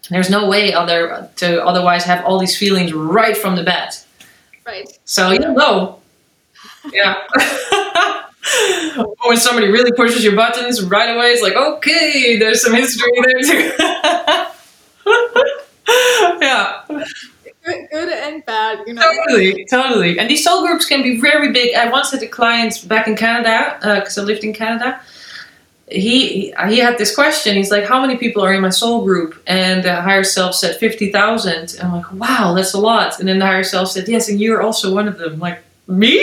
there's 0.09 0.29
no 0.29 0.47
way 0.47 0.73
other 0.73 1.29
to 1.35 1.63
otherwise 1.65 2.03
have 2.03 2.23
all 2.25 2.39
these 2.39 2.57
feelings 2.57 2.93
right 2.93 3.37
from 3.37 3.55
the 3.55 3.63
bat 3.63 4.03
Right. 4.65 4.87
so 5.05 5.31
you 5.31 5.39
know 5.39 5.99
yeah 6.91 7.23
or 8.97 9.15
when 9.29 9.37
somebody 9.37 9.67
really 9.71 9.91
pushes 9.93 10.23
your 10.23 10.35
buttons 10.35 10.83
right 10.83 11.09
away 11.15 11.27
it's 11.27 11.41
like 11.41 11.55
okay 11.55 12.37
there's 12.37 12.61
some 12.63 12.73
history 12.73 13.11
there 13.15 13.41
too 13.41 13.71
yeah 16.41 16.81
Good, 17.65 17.89
good 17.91 18.09
and 18.13 18.45
bad, 18.45 18.79
you 18.87 18.93
know. 18.93 19.01
Totally, 19.01 19.65
totally. 19.69 20.17
And 20.19 20.29
these 20.29 20.41
soul 20.41 20.65
groups 20.65 20.85
can 20.85 21.03
be 21.03 21.19
very 21.19 21.51
big. 21.51 21.75
I 21.75 21.89
once 21.89 22.11
had 22.11 22.23
a 22.23 22.27
client 22.27 22.87
back 22.87 23.09
in 23.09 23.17
Canada 23.17 23.77
uh, 23.81 23.95
because 23.99 24.17
I 24.17 24.21
lived 24.21 24.45
in 24.45 24.53
Canada. 24.53 25.01
He 25.89 26.53
he 26.67 26.79
had 26.79 26.97
this 26.97 27.15
question. 27.15 27.55
He's 27.55 27.71
like, 27.71 27.85
"How 27.85 28.01
many 28.01 28.17
people 28.17 28.43
are 28.43 28.53
in 28.53 28.61
my 28.61 28.69
soul 28.69 29.05
group?" 29.05 29.41
And 29.47 29.83
the 29.83 30.01
higher 30.01 30.23
self 30.23 30.53
said 30.55 30.75
fifty 30.77 31.11
thousand. 31.11 31.75
And 31.75 31.83
I'm 31.83 31.93
like, 31.93 32.11
"Wow, 32.11 32.53
that's 32.55 32.73
a 32.73 32.79
lot." 32.79 33.19
And 33.19 33.27
then 33.27 33.39
the 33.39 33.45
higher 33.45 33.63
self 33.63 33.89
said, 33.91 34.07
"Yes, 34.07 34.27
and 34.27 34.39
you're 34.39 34.61
also 34.61 34.93
one 34.93 35.07
of 35.07 35.17
them." 35.17 35.33
I'm 35.33 35.39
like, 35.39 35.63
me? 35.87 36.17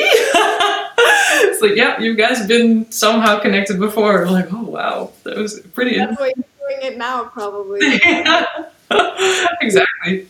it's 1.46 1.62
like, 1.62 1.74
yeah, 1.74 1.98
you 2.00 2.14
guys 2.14 2.38
have 2.38 2.48
been 2.48 2.90
somehow 2.92 3.38
connected 3.40 3.78
before. 3.78 4.26
I'm 4.26 4.32
like, 4.32 4.52
oh 4.52 4.62
wow, 4.62 5.12
that 5.24 5.36
was 5.36 5.60
pretty. 5.72 5.96
That's 5.96 6.18
why 6.20 6.32
you're 6.36 6.44
doing 6.76 6.92
it 6.92 6.98
now, 6.98 7.24
probably. 7.24 7.80
exactly. 9.60 10.28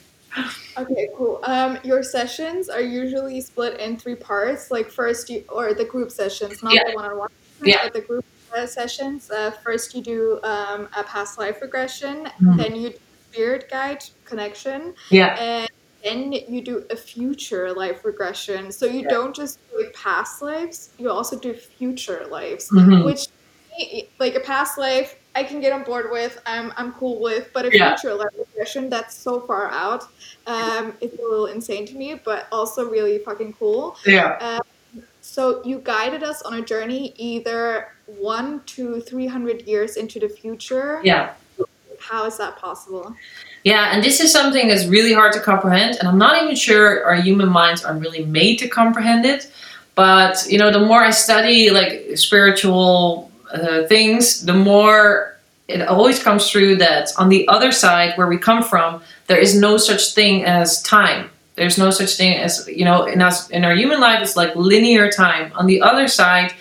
Okay, 0.76 1.08
cool. 1.16 1.40
Um, 1.44 1.78
your 1.84 2.02
sessions 2.02 2.68
are 2.68 2.80
usually 2.80 3.40
split 3.40 3.78
in 3.80 3.96
three 3.96 4.16
parts. 4.16 4.70
Like 4.70 4.90
first, 4.90 5.30
you 5.30 5.44
or 5.48 5.74
the 5.74 5.84
group 5.84 6.10
sessions, 6.10 6.62
not 6.62 6.74
Yeah. 6.74 6.90
the 6.90 6.94
one-on-one, 6.96 7.30
Yeah. 7.62 7.78
but 7.84 7.92
the 7.92 8.00
group 8.00 8.24
uh, 8.56 8.66
sessions. 8.66 9.30
Uh, 9.30 9.50
first, 9.64 9.94
you 9.94 10.02
do 10.02 10.40
um, 10.42 10.88
a 10.96 11.04
past 11.04 11.38
life 11.38 11.60
regression. 11.62 12.28
Mhm. 12.40 12.56
Then 12.56 12.76
you 12.76 12.92
spirit 13.30 13.68
guide 13.70 14.02
connection, 14.24 14.94
Yeah. 15.10 15.34
and 15.38 15.68
then 16.04 16.32
you 16.32 16.62
do 16.62 16.84
a 16.90 16.96
future 16.96 17.72
life 17.72 18.04
regression. 18.04 18.70
So 18.70 18.86
you 18.86 19.00
Yeah. 19.02 19.08
don't 19.08 19.34
just 19.34 19.58
do 19.70 19.82
like 19.84 19.92
past 19.94 20.40
lives; 20.42 20.90
you 20.98 21.10
also 21.10 21.38
do 21.38 21.52
future 21.54 22.26
lives, 22.30 22.70
Mhm. 22.70 23.04
which 23.04 23.26
like 24.20 24.36
a 24.36 24.40
past 24.40 24.78
life 24.78 25.16
I 25.34 25.42
can 25.42 25.60
get 25.60 25.72
on 25.72 25.82
board 25.82 26.12
with. 26.12 26.40
I'm 26.46 26.72
I'm 26.76 26.92
cool 26.92 27.20
with. 27.20 27.50
But 27.52 27.66
a 27.66 27.70
Yeah. 27.76 27.96
future 27.96 28.14
life 28.14 28.28
regression 28.38 28.88
that's 28.88 29.16
so 29.16 29.40
far 29.48 29.68
out, 29.72 30.04
um, 30.46 30.96
it's 31.00 31.18
a 31.18 31.22
little 31.22 31.46
insane 31.46 31.84
to 31.86 31.94
me, 31.96 32.14
but 32.24 32.46
also 32.52 32.88
really 32.88 33.18
fucking 33.18 33.54
cool. 33.58 33.96
Yeah. 34.06 34.38
So 35.24 35.64
you 35.64 35.78
guided 35.78 36.22
us 36.22 36.42
on 36.42 36.52
a 36.52 36.60
journey 36.62 37.14
either 37.16 37.88
one 38.06 38.62
to 38.66 39.00
three 39.00 39.26
hundred 39.26 39.62
years 39.62 39.96
into 39.96 40.20
the 40.20 40.28
future. 40.28 41.00
Yeah. 41.02 41.32
How 41.98 42.26
is 42.26 42.36
that 42.36 42.58
possible? 42.58 43.16
Yeah, 43.64 43.94
and 43.94 44.04
this 44.04 44.20
is 44.20 44.30
something 44.30 44.68
that's 44.68 44.84
really 44.84 45.14
hard 45.14 45.32
to 45.32 45.40
comprehend, 45.40 45.96
and 45.96 46.06
I'm 46.06 46.18
not 46.18 46.42
even 46.42 46.54
sure 46.54 47.02
our 47.06 47.14
human 47.14 47.48
minds 47.48 47.82
are 47.82 47.96
really 47.96 48.26
made 48.26 48.58
to 48.58 48.68
comprehend 48.68 49.24
it. 49.24 49.50
But 49.94 50.44
you 50.46 50.58
know, 50.58 50.70
the 50.70 50.80
more 50.80 51.02
I 51.02 51.10
study 51.10 51.70
like 51.70 52.18
spiritual 52.18 53.32
uh, 53.50 53.84
things, 53.84 54.44
the 54.44 54.52
more 54.52 55.38
it 55.68 55.80
always 55.88 56.22
comes 56.22 56.50
through 56.50 56.76
that 56.76 57.12
on 57.16 57.30
the 57.30 57.48
other 57.48 57.72
side, 57.72 58.12
where 58.18 58.26
we 58.26 58.36
come 58.36 58.62
from, 58.62 59.00
there 59.26 59.38
is 59.38 59.58
no 59.58 59.78
such 59.78 60.12
thing 60.12 60.44
as 60.44 60.82
time. 60.82 61.30
There's 61.56 61.78
no 61.78 61.90
such 61.90 62.16
thing 62.16 62.36
as 62.38 62.68
you 62.68 62.84
know 62.84 63.04
in 63.04 63.22
us 63.22 63.48
in 63.50 63.64
our 63.64 63.74
human 63.74 64.00
life, 64.00 64.20
it's 64.22 64.36
like 64.36 64.54
linear 64.56 65.10
time. 65.10 65.52
On 65.54 65.66
the 65.66 65.82
other 65.82 66.08
side, 66.08 66.52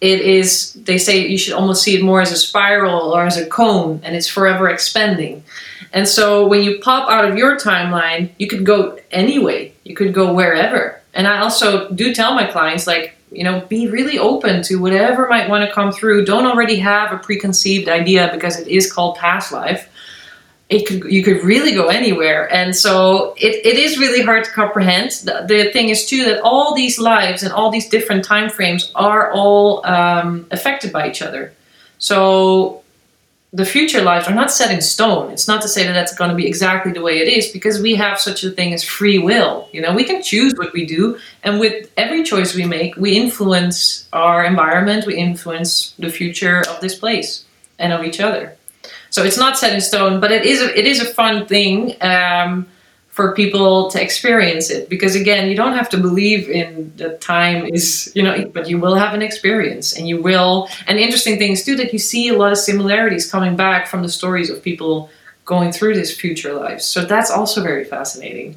it 0.00 0.20
is. 0.20 0.72
They 0.72 0.98
say 0.98 1.26
you 1.26 1.38
should 1.38 1.54
almost 1.54 1.82
see 1.82 1.96
it 1.96 2.02
more 2.02 2.20
as 2.20 2.32
a 2.32 2.36
spiral 2.36 3.12
or 3.12 3.26
as 3.26 3.36
a 3.36 3.46
cone, 3.46 4.00
and 4.02 4.16
it's 4.16 4.28
forever 4.28 4.68
expanding. 4.68 5.44
And 5.92 6.06
so 6.06 6.46
when 6.46 6.62
you 6.62 6.78
pop 6.80 7.08
out 7.10 7.24
of 7.24 7.36
your 7.36 7.56
timeline, 7.56 8.30
you 8.38 8.46
could 8.46 8.64
go 8.64 8.98
anyway. 9.10 9.72
You 9.84 9.94
could 9.94 10.12
go 10.12 10.32
wherever. 10.32 11.00
And 11.14 11.26
I 11.26 11.40
also 11.40 11.90
do 11.90 12.14
tell 12.14 12.34
my 12.34 12.46
clients, 12.46 12.86
like, 12.86 13.16
you 13.32 13.42
know, 13.42 13.60
be 13.62 13.88
really 13.88 14.18
open 14.18 14.62
to 14.64 14.76
whatever 14.76 15.28
might 15.28 15.48
want 15.48 15.66
to 15.66 15.74
come 15.74 15.92
through. 15.92 16.24
Don't 16.24 16.46
already 16.46 16.76
have 16.76 17.12
a 17.12 17.18
preconceived 17.18 17.88
idea 17.88 18.30
because 18.32 18.60
it 18.60 18.68
is 18.68 18.92
called 18.92 19.16
past 19.16 19.52
life. 19.52 19.88
It 20.68 20.86
could 20.86 21.04
you 21.10 21.22
could 21.22 21.42
really 21.44 21.72
go 21.72 21.86
anywhere. 21.86 22.52
And 22.52 22.76
so 22.76 23.34
it, 23.38 23.64
it 23.64 23.78
is 23.78 23.98
really 23.98 24.22
hard 24.22 24.44
to 24.44 24.50
comprehend. 24.50 25.12
The, 25.24 25.44
the 25.48 25.72
thing 25.72 25.88
is 25.88 26.04
too 26.04 26.24
that 26.24 26.42
all 26.42 26.74
these 26.74 26.98
lives 26.98 27.42
and 27.42 27.52
all 27.52 27.70
these 27.70 27.88
different 27.88 28.24
time 28.24 28.50
frames 28.50 28.92
are 28.94 29.32
all 29.32 29.84
um, 29.86 30.46
affected 30.50 30.92
by 30.92 31.08
each 31.08 31.22
other. 31.22 31.54
So 31.98 32.82
the 33.52 33.64
future 33.64 34.02
lives 34.02 34.28
are 34.28 34.34
not 34.34 34.50
set 34.50 34.70
in 34.70 34.82
stone. 34.82 35.32
It's 35.32 35.48
not 35.48 35.62
to 35.62 35.68
say 35.68 35.86
that 35.86 35.94
that's 35.94 36.14
going 36.14 36.30
to 36.30 36.36
be 36.36 36.46
exactly 36.46 36.92
the 36.92 37.00
way 37.00 37.18
it 37.18 37.28
is 37.28 37.48
because 37.48 37.80
we 37.80 37.94
have 37.94 38.20
such 38.20 38.44
a 38.44 38.50
thing 38.50 38.74
as 38.74 38.84
free 38.84 39.18
will. 39.18 39.68
You 39.72 39.80
know, 39.80 39.94
we 39.94 40.04
can 40.04 40.22
choose 40.22 40.54
what 40.54 40.74
we 40.74 40.84
do, 40.84 41.18
and 41.42 41.58
with 41.58 41.90
every 41.96 42.24
choice 42.24 42.54
we 42.54 42.66
make, 42.66 42.96
we 42.96 43.16
influence 43.16 44.06
our 44.12 44.44
environment, 44.44 45.06
we 45.06 45.16
influence 45.16 45.94
the 45.98 46.10
future 46.10 46.60
of 46.68 46.80
this 46.80 46.94
place 46.94 47.44
and 47.78 47.92
of 47.92 48.04
each 48.04 48.20
other. 48.20 48.57
So 49.18 49.24
it's 49.24 49.36
not 49.36 49.58
set 49.58 49.74
in 49.74 49.80
stone, 49.80 50.20
but 50.20 50.30
it 50.30 50.44
is 50.44 50.62
a, 50.62 50.78
it 50.78 50.86
is 50.86 51.00
a 51.00 51.04
fun 51.04 51.44
thing 51.44 51.96
um, 52.02 52.68
for 53.08 53.34
people 53.34 53.90
to 53.90 54.00
experience 54.00 54.70
it 54.70 54.88
because 54.88 55.16
again, 55.16 55.48
you 55.50 55.56
don't 55.56 55.72
have 55.72 55.88
to 55.88 55.96
believe 55.96 56.48
in 56.48 56.92
that 56.98 57.20
time 57.20 57.66
is 57.66 58.12
you 58.14 58.22
know, 58.22 58.48
but 58.54 58.68
you 58.68 58.78
will 58.78 58.94
have 58.94 59.14
an 59.14 59.22
experience, 59.22 59.92
and 59.98 60.06
you 60.06 60.22
will. 60.22 60.68
And 60.86 61.00
interesting 61.00 61.36
things 61.36 61.64
too 61.64 61.74
that 61.78 61.92
you 61.92 61.98
see 61.98 62.28
a 62.28 62.34
lot 62.34 62.52
of 62.52 62.58
similarities 62.58 63.28
coming 63.28 63.56
back 63.56 63.88
from 63.88 64.02
the 64.02 64.08
stories 64.08 64.50
of 64.50 64.62
people 64.62 65.10
going 65.44 65.72
through 65.72 65.94
this 65.94 66.16
future 66.16 66.52
lives. 66.52 66.84
So 66.84 67.04
that's 67.04 67.32
also 67.32 67.60
very 67.60 67.84
fascinating. 67.84 68.54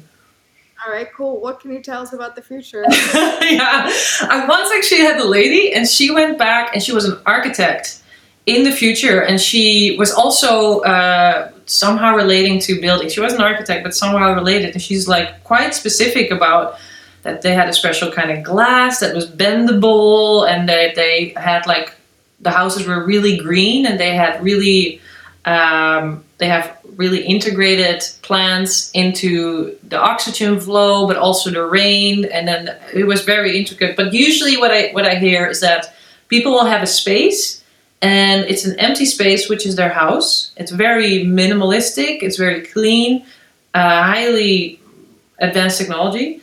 All 0.86 0.92
right, 0.92 1.12
cool. 1.12 1.40
What 1.40 1.58
can 1.58 1.72
you 1.72 1.82
tell 1.82 2.02
us 2.02 2.12
about 2.12 2.36
the 2.36 2.42
future? 2.42 2.84
yeah, 2.88 3.90
I 4.30 4.46
once 4.48 4.70
actually 4.70 5.00
had 5.00 5.18
a 5.18 5.24
lady, 5.24 5.72
and 5.72 5.88
she 5.88 6.12
went 6.12 6.38
back, 6.38 6.72
and 6.72 6.80
she 6.80 6.92
was 6.92 7.04
an 7.04 7.18
architect 7.26 7.98
in 8.46 8.64
the 8.64 8.72
future, 8.72 9.22
and 9.22 9.40
she 9.40 9.96
was 9.98 10.12
also 10.12 10.80
uh, 10.80 11.50
somehow 11.66 12.16
relating 12.16 12.58
to 12.60 12.80
building. 12.80 13.08
She 13.08 13.20
was 13.20 13.32
an 13.34 13.40
architect, 13.40 13.84
but 13.84 13.94
somehow 13.94 14.34
related, 14.34 14.72
and 14.72 14.82
she's 14.82 15.06
like 15.08 15.44
quite 15.44 15.74
specific 15.74 16.30
about 16.30 16.78
that 17.22 17.42
they 17.42 17.54
had 17.54 17.68
a 17.68 17.72
special 17.72 18.10
kind 18.10 18.32
of 18.32 18.42
glass 18.42 18.98
that 18.98 19.14
was 19.14 19.30
bendable, 19.30 20.48
and 20.48 20.68
that 20.68 20.94
they 20.96 21.34
had 21.36 21.66
like 21.66 21.94
the 22.40 22.50
houses 22.50 22.86
were 22.86 23.04
really 23.04 23.36
green, 23.36 23.86
and 23.86 24.00
they 24.00 24.14
had 24.14 24.42
really 24.42 25.00
um, 25.44 26.24
they 26.38 26.48
have 26.48 26.76
really 26.96 27.24
integrated 27.24 28.02
plants 28.22 28.90
into 28.92 29.76
the 29.88 29.98
oxygen 29.98 30.60
flow, 30.60 31.06
but 31.06 31.16
also 31.16 31.50
the 31.50 31.64
rain, 31.64 32.24
and 32.26 32.46
then 32.46 32.76
it 32.92 33.04
was 33.04 33.22
very 33.22 33.56
intricate. 33.56 33.96
But 33.96 34.12
usually, 34.12 34.56
what 34.56 34.72
I 34.72 34.90
what 34.90 35.06
I 35.06 35.14
hear 35.16 35.46
is 35.46 35.60
that 35.60 35.94
people 36.28 36.52
will 36.52 36.66
have 36.66 36.82
a 36.82 36.86
space, 36.86 37.61
and 38.02 38.44
it's 38.46 38.64
an 38.64 38.78
empty 38.80 39.06
space, 39.06 39.48
which 39.48 39.64
is 39.64 39.76
their 39.76 39.88
house. 39.88 40.50
It's 40.56 40.72
very 40.72 41.24
minimalistic. 41.24 42.22
It's 42.22 42.36
very 42.36 42.62
clean, 42.62 43.24
uh, 43.74 44.02
highly 44.02 44.80
advanced 45.38 45.78
technology, 45.78 46.40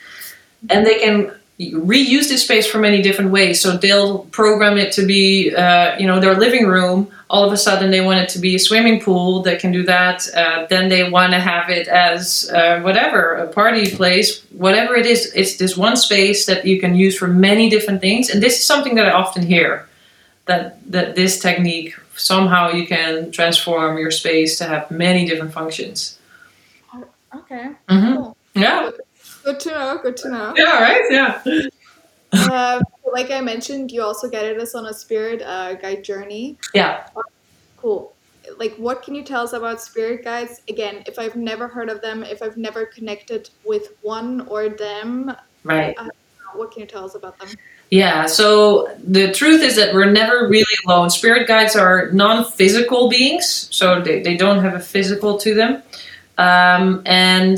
and 0.69 0.87
they 0.87 0.99
can 0.99 1.31
reuse 1.59 2.29
this 2.29 2.43
space 2.43 2.65
for 2.65 2.79
many 2.79 3.01
different 3.01 3.31
ways. 3.31 3.59
So 3.59 3.75
they'll 3.75 4.19
program 4.27 4.77
it 4.77 4.93
to 4.93 5.05
be, 5.05 5.53
uh, 5.53 5.99
you 5.99 6.07
know, 6.07 6.21
their 6.21 6.35
living 6.35 6.65
room. 6.65 7.11
All 7.29 7.43
of 7.43 7.51
a 7.51 7.57
sudden, 7.57 7.91
they 7.91 7.99
want 7.99 8.19
it 8.19 8.29
to 8.29 8.39
be 8.39 8.55
a 8.55 8.59
swimming 8.59 9.01
pool. 9.01 9.41
They 9.41 9.57
can 9.57 9.73
do 9.73 9.83
that. 9.83 10.33
Uh, 10.33 10.65
then 10.69 10.87
they 10.87 11.09
want 11.09 11.33
to 11.33 11.39
have 11.39 11.69
it 11.69 11.89
as 11.89 12.49
uh, 12.51 12.79
whatever, 12.79 13.33
a 13.33 13.47
party 13.47 13.93
place, 13.93 14.41
whatever 14.51 14.95
it 14.95 15.05
is. 15.05 15.33
It's 15.35 15.57
this 15.57 15.75
one 15.75 15.97
space 15.97 16.45
that 16.45 16.65
you 16.65 16.79
can 16.79 16.95
use 16.95 17.17
for 17.17 17.27
many 17.27 17.69
different 17.69 17.99
things. 17.99 18.29
And 18.29 18.41
this 18.41 18.59
is 18.59 18.65
something 18.65 18.95
that 18.95 19.05
I 19.05 19.11
often 19.11 19.43
hear 19.45 19.88
that 20.49 20.91
that 20.91 21.15
this 21.15 21.39
technique 21.39 21.95
somehow 22.15 22.69
you 22.71 22.85
can 22.85 23.31
transform 23.31 23.97
your 23.97 24.11
space 24.11 24.57
to 24.57 24.65
have 24.65 24.89
many 24.91 25.25
different 25.25 25.53
functions. 25.53 26.17
okay. 27.35 27.69
Mhm. 27.87 28.15
Cool. 28.15 28.37
Yeah. 28.55 28.89
Good 29.45 29.59
to 29.61 29.69
know. 29.69 29.99
Good 30.01 30.17
to 30.17 30.29
know. 30.29 30.53
Yeah. 30.57 30.81
Right. 30.81 31.03
Yeah. 31.09 31.41
uh, 32.33 32.81
like 33.13 33.31
I 33.31 33.41
mentioned, 33.41 33.91
you 33.91 34.01
also 34.03 34.29
guided 34.29 34.59
us 34.59 34.75
on 34.75 34.85
a 34.87 34.93
spirit 34.93 35.41
uh, 35.41 35.75
guide 35.75 36.03
journey. 36.03 36.57
Yeah. 36.73 37.07
Cool. 37.77 38.11
Like, 38.57 38.75
what 38.77 39.03
can 39.03 39.13
you 39.15 39.23
tell 39.23 39.43
us 39.43 39.53
about 39.53 39.79
spirit 39.81 40.23
guides? 40.23 40.61
Again, 40.67 41.03
if 41.05 41.19
I've 41.19 41.35
never 41.35 41.67
heard 41.67 41.89
of 41.89 42.01
them, 42.01 42.23
if 42.23 42.41
I've 42.41 42.57
never 42.57 42.85
connected 42.85 43.49
with 43.63 43.93
one 44.01 44.41
or 44.47 44.69
them, 44.69 45.35
Right. 45.63 45.95
what 46.53 46.71
can 46.71 46.81
you 46.81 46.87
tell 46.87 47.05
us 47.05 47.15
about 47.15 47.37
them? 47.39 47.49
Yeah, 47.89 48.27
so 48.27 48.95
the 49.03 49.31
truth 49.31 49.61
is 49.61 49.75
that 49.77 49.93
we're 49.95 50.11
never 50.11 50.47
really 50.47 50.75
alone. 50.85 51.09
Spirit 51.09 51.47
guides 51.47 51.75
are 51.75 52.11
non 52.11 52.45
physical 52.51 53.09
beings, 53.09 53.67
so 53.71 53.99
they, 53.99 54.21
they 54.21 54.37
don't 54.37 54.63
have 54.63 54.75
a 54.75 54.79
physical 54.79 55.39
to 55.39 55.55
them. 55.55 55.81
Um, 56.37 57.01
and 57.05 57.57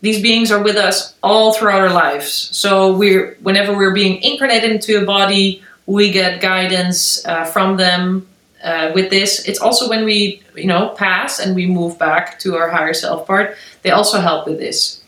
these 0.00 0.20
beings 0.20 0.50
are 0.50 0.62
with 0.62 0.76
us 0.76 1.14
all 1.22 1.52
throughout 1.52 1.80
our 1.80 1.92
lives. 1.92 2.32
So 2.56 2.96
we're 2.96 3.36
whenever 3.42 3.76
we're 3.76 3.94
being 3.94 4.20
incarnated 4.22 4.72
into 4.72 5.00
a 5.00 5.04
body, 5.04 5.62
we 5.86 6.10
get 6.10 6.40
guidance 6.40 7.24
uh, 7.26 7.44
from 7.44 7.76
them 7.76 8.26
uh, 8.64 8.90
with 8.94 9.10
this. 9.10 9.46
It's 9.48 9.60
also 9.60 9.88
when 9.88 10.04
we, 10.04 10.42
you 10.54 10.66
know, 10.66 10.88
pass 10.90 11.38
and 11.38 11.54
we 11.54 11.66
move 11.66 11.98
back 11.98 12.38
to 12.40 12.56
our 12.56 12.68
higher 12.70 12.94
self 12.94 13.26
part, 13.26 13.56
they 13.82 13.90
also 13.90 14.20
help 14.20 14.46
with 14.46 14.58
this. 14.58 14.99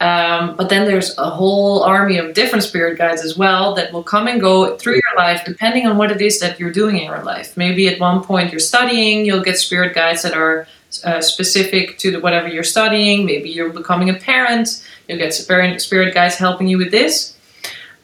Um, 0.00 0.54
but 0.54 0.68
then 0.68 0.86
there's 0.86 1.18
a 1.18 1.28
whole 1.28 1.82
army 1.82 2.18
of 2.18 2.32
different 2.32 2.62
spirit 2.62 2.98
guides 2.98 3.22
as 3.22 3.36
well 3.36 3.74
that 3.74 3.92
will 3.92 4.04
come 4.04 4.28
and 4.28 4.40
go 4.40 4.76
through 4.76 4.94
your 4.94 5.16
life 5.16 5.42
depending 5.44 5.88
on 5.88 5.96
what 5.96 6.12
it 6.12 6.20
is 6.20 6.38
that 6.38 6.60
you're 6.60 6.70
doing 6.70 6.98
in 6.98 7.04
your 7.04 7.24
life. 7.24 7.56
Maybe 7.56 7.88
at 7.88 7.98
one 7.98 8.22
point 8.22 8.52
you're 8.52 8.60
studying, 8.60 9.26
you'll 9.26 9.42
get 9.42 9.58
spirit 9.58 9.94
guides 9.94 10.22
that 10.22 10.34
are 10.34 10.68
uh, 11.04 11.20
specific 11.20 11.98
to 11.98 12.12
the, 12.12 12.20
whatever 12.20 12.46
you're 12.46 12.62
studying. 12.62 13.26
Maybe 13.26 13.50
you're 13.50 13.72
becoming 13.72 14.08
a 14.08 14.14
parent, 14.14 14.86
you'll 15.08 15.18
get 15.18 15.34
spirit, 15.34 15.80
spirit 15.80 16.14
guides 16.14 16.36
helping 16.36 16.68
you 16.68 16.78
with 16.78 16.92
this. 16.92 17.36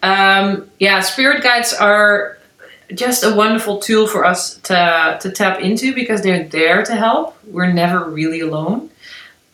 Um, 0.03 0.69
yeah, 0.81 1.01
spirit 1.01 1.43
guides 1.45 1.73
are 1.73 2.39
just 2.93 3.25
a 3.25 3.35
wonderful 3.35 3.79
tool 3.79 4.07
for 4.07 4.25
us 4.25 4.57
to, 4.57 5.19
to 5.23 5.31
tap 5.31 5.61
into 5.61 5.95
because 5.95 6.23
they're 6.23 6.45
there 6.45 6.83
to 6.83 6.95
help. 6.95 7.37
We're 7.47 7.73
never 7.73 8.05
really 8.11 8.41
alone. 8.41 8.91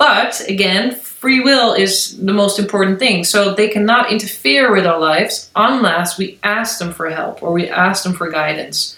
But 0.00 0.40
again, 0.48 0.94
free 0.94 1.40
will 1.40 1.74
is 1.74 2.16
the 2.16 2.32
most 2.32 2.58
important 2.58 2.98
thing. 2.98 3.22
So 3.22 3.54
they 3.54 3.68
cannot 3.68 4.10
interfere 4.10 4.72
with 4.72 4.86
our 4.86 4.98
lives 4.98 5.50
unless 5.54 6.16
we 6.16 6.38
ask 6.42 6.78
them 6.78 6.90
for 6.90 7.10
help 7.10 7.42
or 7.42 7.52
we 7.52 7.68
ask 7.68 8.04
them 8.04 8.14
for 8.14 8.30
guidance. 8.30 8.96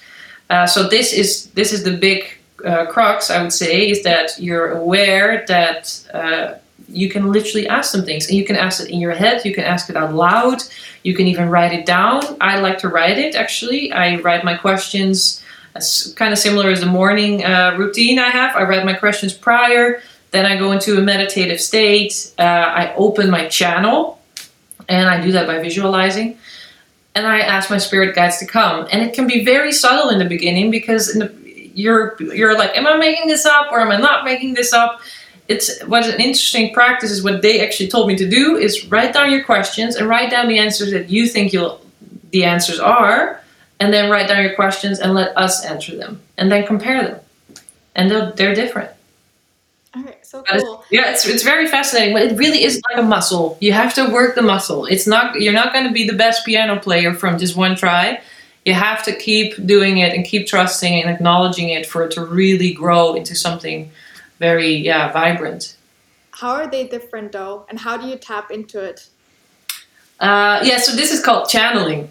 Uh, 0.49 0.65
so 0.65 0.89
this 0.89 1.13
is 1.13 1.51
this 1.59 1.73
is 1.73 1.83
the 1.83 1.97
big 2.09 2.21
uh, 2.65 2.87
crux, 2.87 3.31
I 3.31 3.43
would 3.43 3.53
say, 3.53 3.91
is 3.91 4.05
that 4.05 4.39
you're 4.39 4.71
aware 4.79 5.45
that 5.49 5.83
uh, 6.15 6.55
you 6.89 7.09
can 7.09 7.33
literally 7.33 7.67
ask 7.67 7.91
them 7.91 8.05
things, 8.05 8.29
and 8.29 8.37
you 8.39 8.45
can 8.45 8.55
ask 8.55 8.81
it 8.81 8.89
in 8.89 9.01
your 9.01 9.15
head, 9.23 9.45
you 9.45 9.53
can 9.53 9.65
ask 9.65 9.91
it 9.91 9.97
out 9.97 10.15
loud, 10.15 10.63
you 11.03 11.15
can 11.17 11.27
even 11.27 11.49
write 11.49 11.73
it 11.73 11.85
down. 11.85 12.23
I 12.41 12.61
like 12.61 12.79
to 12.79 12.89
write 12.89 13.19
it 13.19 13.35
actually. 13.35 13.91
I 13.91 14.21
write 14.21 14.45
my 14.45 14.57
questions. 14.57 15.43
It's 15.75 16.13
kind 16.15 16.33
of 16.33 16.39
similar 16.39 16.71
as 16.71 16.81
the 16.81 16.87
morning 17.01 17.45
uh, 17.45 17.75
routine 17.77 18.21
I 18.21 18.31
have. 18.31 18.55
I 18.55 18.63
write 18.63 18.85
my 18.85 18.95
questions 18.95 19.33
prior. 19.33 20.01
Then 20.33 20.47
I 20.47 20.57
go 20.57 20.73
into 20.73 20.99
a 20.99 21.01
meditative 21.01 21.61
state. 21.61 22.33
Uh, 22.39 22.43
I 22.43 22.95
open 22.95 23.31
my 23.31 23.49
channel, 23.49 24.21
and 24.89 25.09
I 25.09 25.21
do 25.21 25.33
that 25.33 25.47
by 25.47 25.61
visualizing. 25.61 26.39
And 27.15 27.27
I 27.27 27.41
ask 27.41 27.71
my 27.71 27.79
spirit 27.79 28.15
guides 28.17 28.39
to 28.39 28.47
come. 28.47 28.89
And 28.91 29.03
it 29.03 29.15
can 29.15 29.27
be 29.27 29.45
very 29.45 29.73
subtle 29.73 30.09
in 30.09 30.19
the 30.19 30.25
beginning 30.25 30.71
because 30.71 31.13
the, 31.13 31.33
you're 31.75 32.17
you're 32.21 32.57
like, 32.57 32.77
am 32.77 32.87
I 32.87 32.97
making 32.97 33.29
this 33.29 33.45
up 33.45 33.71
or 33.71 33.81
am 33.81 33.91
I 33.91 33.99
not 33.99 34.25
making 34.25 34.55
this 34.55 34.73
up? 34.73 35.01
It's 35.49 35.83
what's 35.85 36.09
an 36.09 36.21
interesting 36.21 36.73
practice 36.73 37.11
is 37.11 37.23
what 37.23 37.43
they 37.43 37.65
actually 37.65 37.89
told 37.89 38.09
me 38.09 38.17
to 38.17 38.29
do 38.29 38.57
is 38.57 38.87
write 38.87 39.13
down 39.13 39.31
your 39.31 39.45
questions 39.45 39.97
and 39.97 40.09
write 40.09 40.31
down 40.31 40.49
the 40.49 40.59
answers 40.59 40.93
that 40.93 41.11
you 41.11 41.27
think 41.27 41.53
you'll 41.53 41.81
the 42.31 42.45
answers 42.45 42.81
are, 42.81 43.43
and 43.79 43.93
then 43.93 44.11
write 44.11 44.29
down 44.29 44.43
your 44.43 44.55
questions 44.55 44.99
and 44.99 45.13
let 45.13 45.37
us 45.37 45.67
answer 45.67 45.95
them, 45.95 46.23
and 46.39 46.51
then 46.51 46.67
compare 46.67 47.03
them, 47.03 47.21
and 47.95 48.11
they're 48.11 48.55
different. 48.55 48.91
So 50.33 50.43
cool. 50.45 50.83
yeah, 50.91 51.13
it's 51.13 51.27
it's 51.27 51.43
very 51.43 51.67
fascinating, 51.67 52.15
but 52.15 52.23
it 52.23 52.39
really 52.39 52.65
is 52.65 52.81
like 52.89 52.99
a 52.99 53.07
muscle. 53.07 53.59
You 53.61 53.75
have 53.75 53.93
to 53.97 54.09
work 54.09 54.35
the 54.35 54.41
muscle. 54.41 54.87
It's 54.87 55.07
not 55.07 55.39
you're 55.39 55.53
not 55.53 55.75
going 55.75 55.87
to 55.87 55.93
be 55.93 56.07
the 56.07 56.17
best 56.17 56.47
piano 56.47 56.81
player 56.81 57.13
from 57.13 57.37
just 57.37 57.55
one 57.55 57.77
try. 57.77 58.19
You 58.65 58.73
have 58.73 59.05
to 59.05 59.15
keep 59.15 59.67
doing 59.67 59.99
it 59.99 60.15
and 60.15 60.25
keep 60.25 60.47
trusting 60.47 61.03
and 61.03 61.11
acknowledging 61.11 61.69
it 61.69 61.85
for 61.85 62.05
it 62.05 62.13
to 62.13 62.25
really 62.25 62.73
grow 62.73 63.13
into 63.13 63.35
something 63.35 63.91
very 64.39 64.75
yeah 64.75 65.13
vibrant. 65.13 65.77
How 66.31 66.53
are 66.53 66.67
they 66.67 66.87
different 66.87 67.33
though? 67.33 67.67
And 67.69 67.79
how 67.79 67.99
do 67.99 68.07
you 68.07 68.17
tap 68.17 68.51
into 68.51 68.81
it? 68.81 69.11
Uh, 70.19 70.61
yeah, 70.65 70.79
so 70.79 70.97
this 70.97 71.13
is 71.13 71.23
called 71.23 71.51
channeling. 71.51 72.11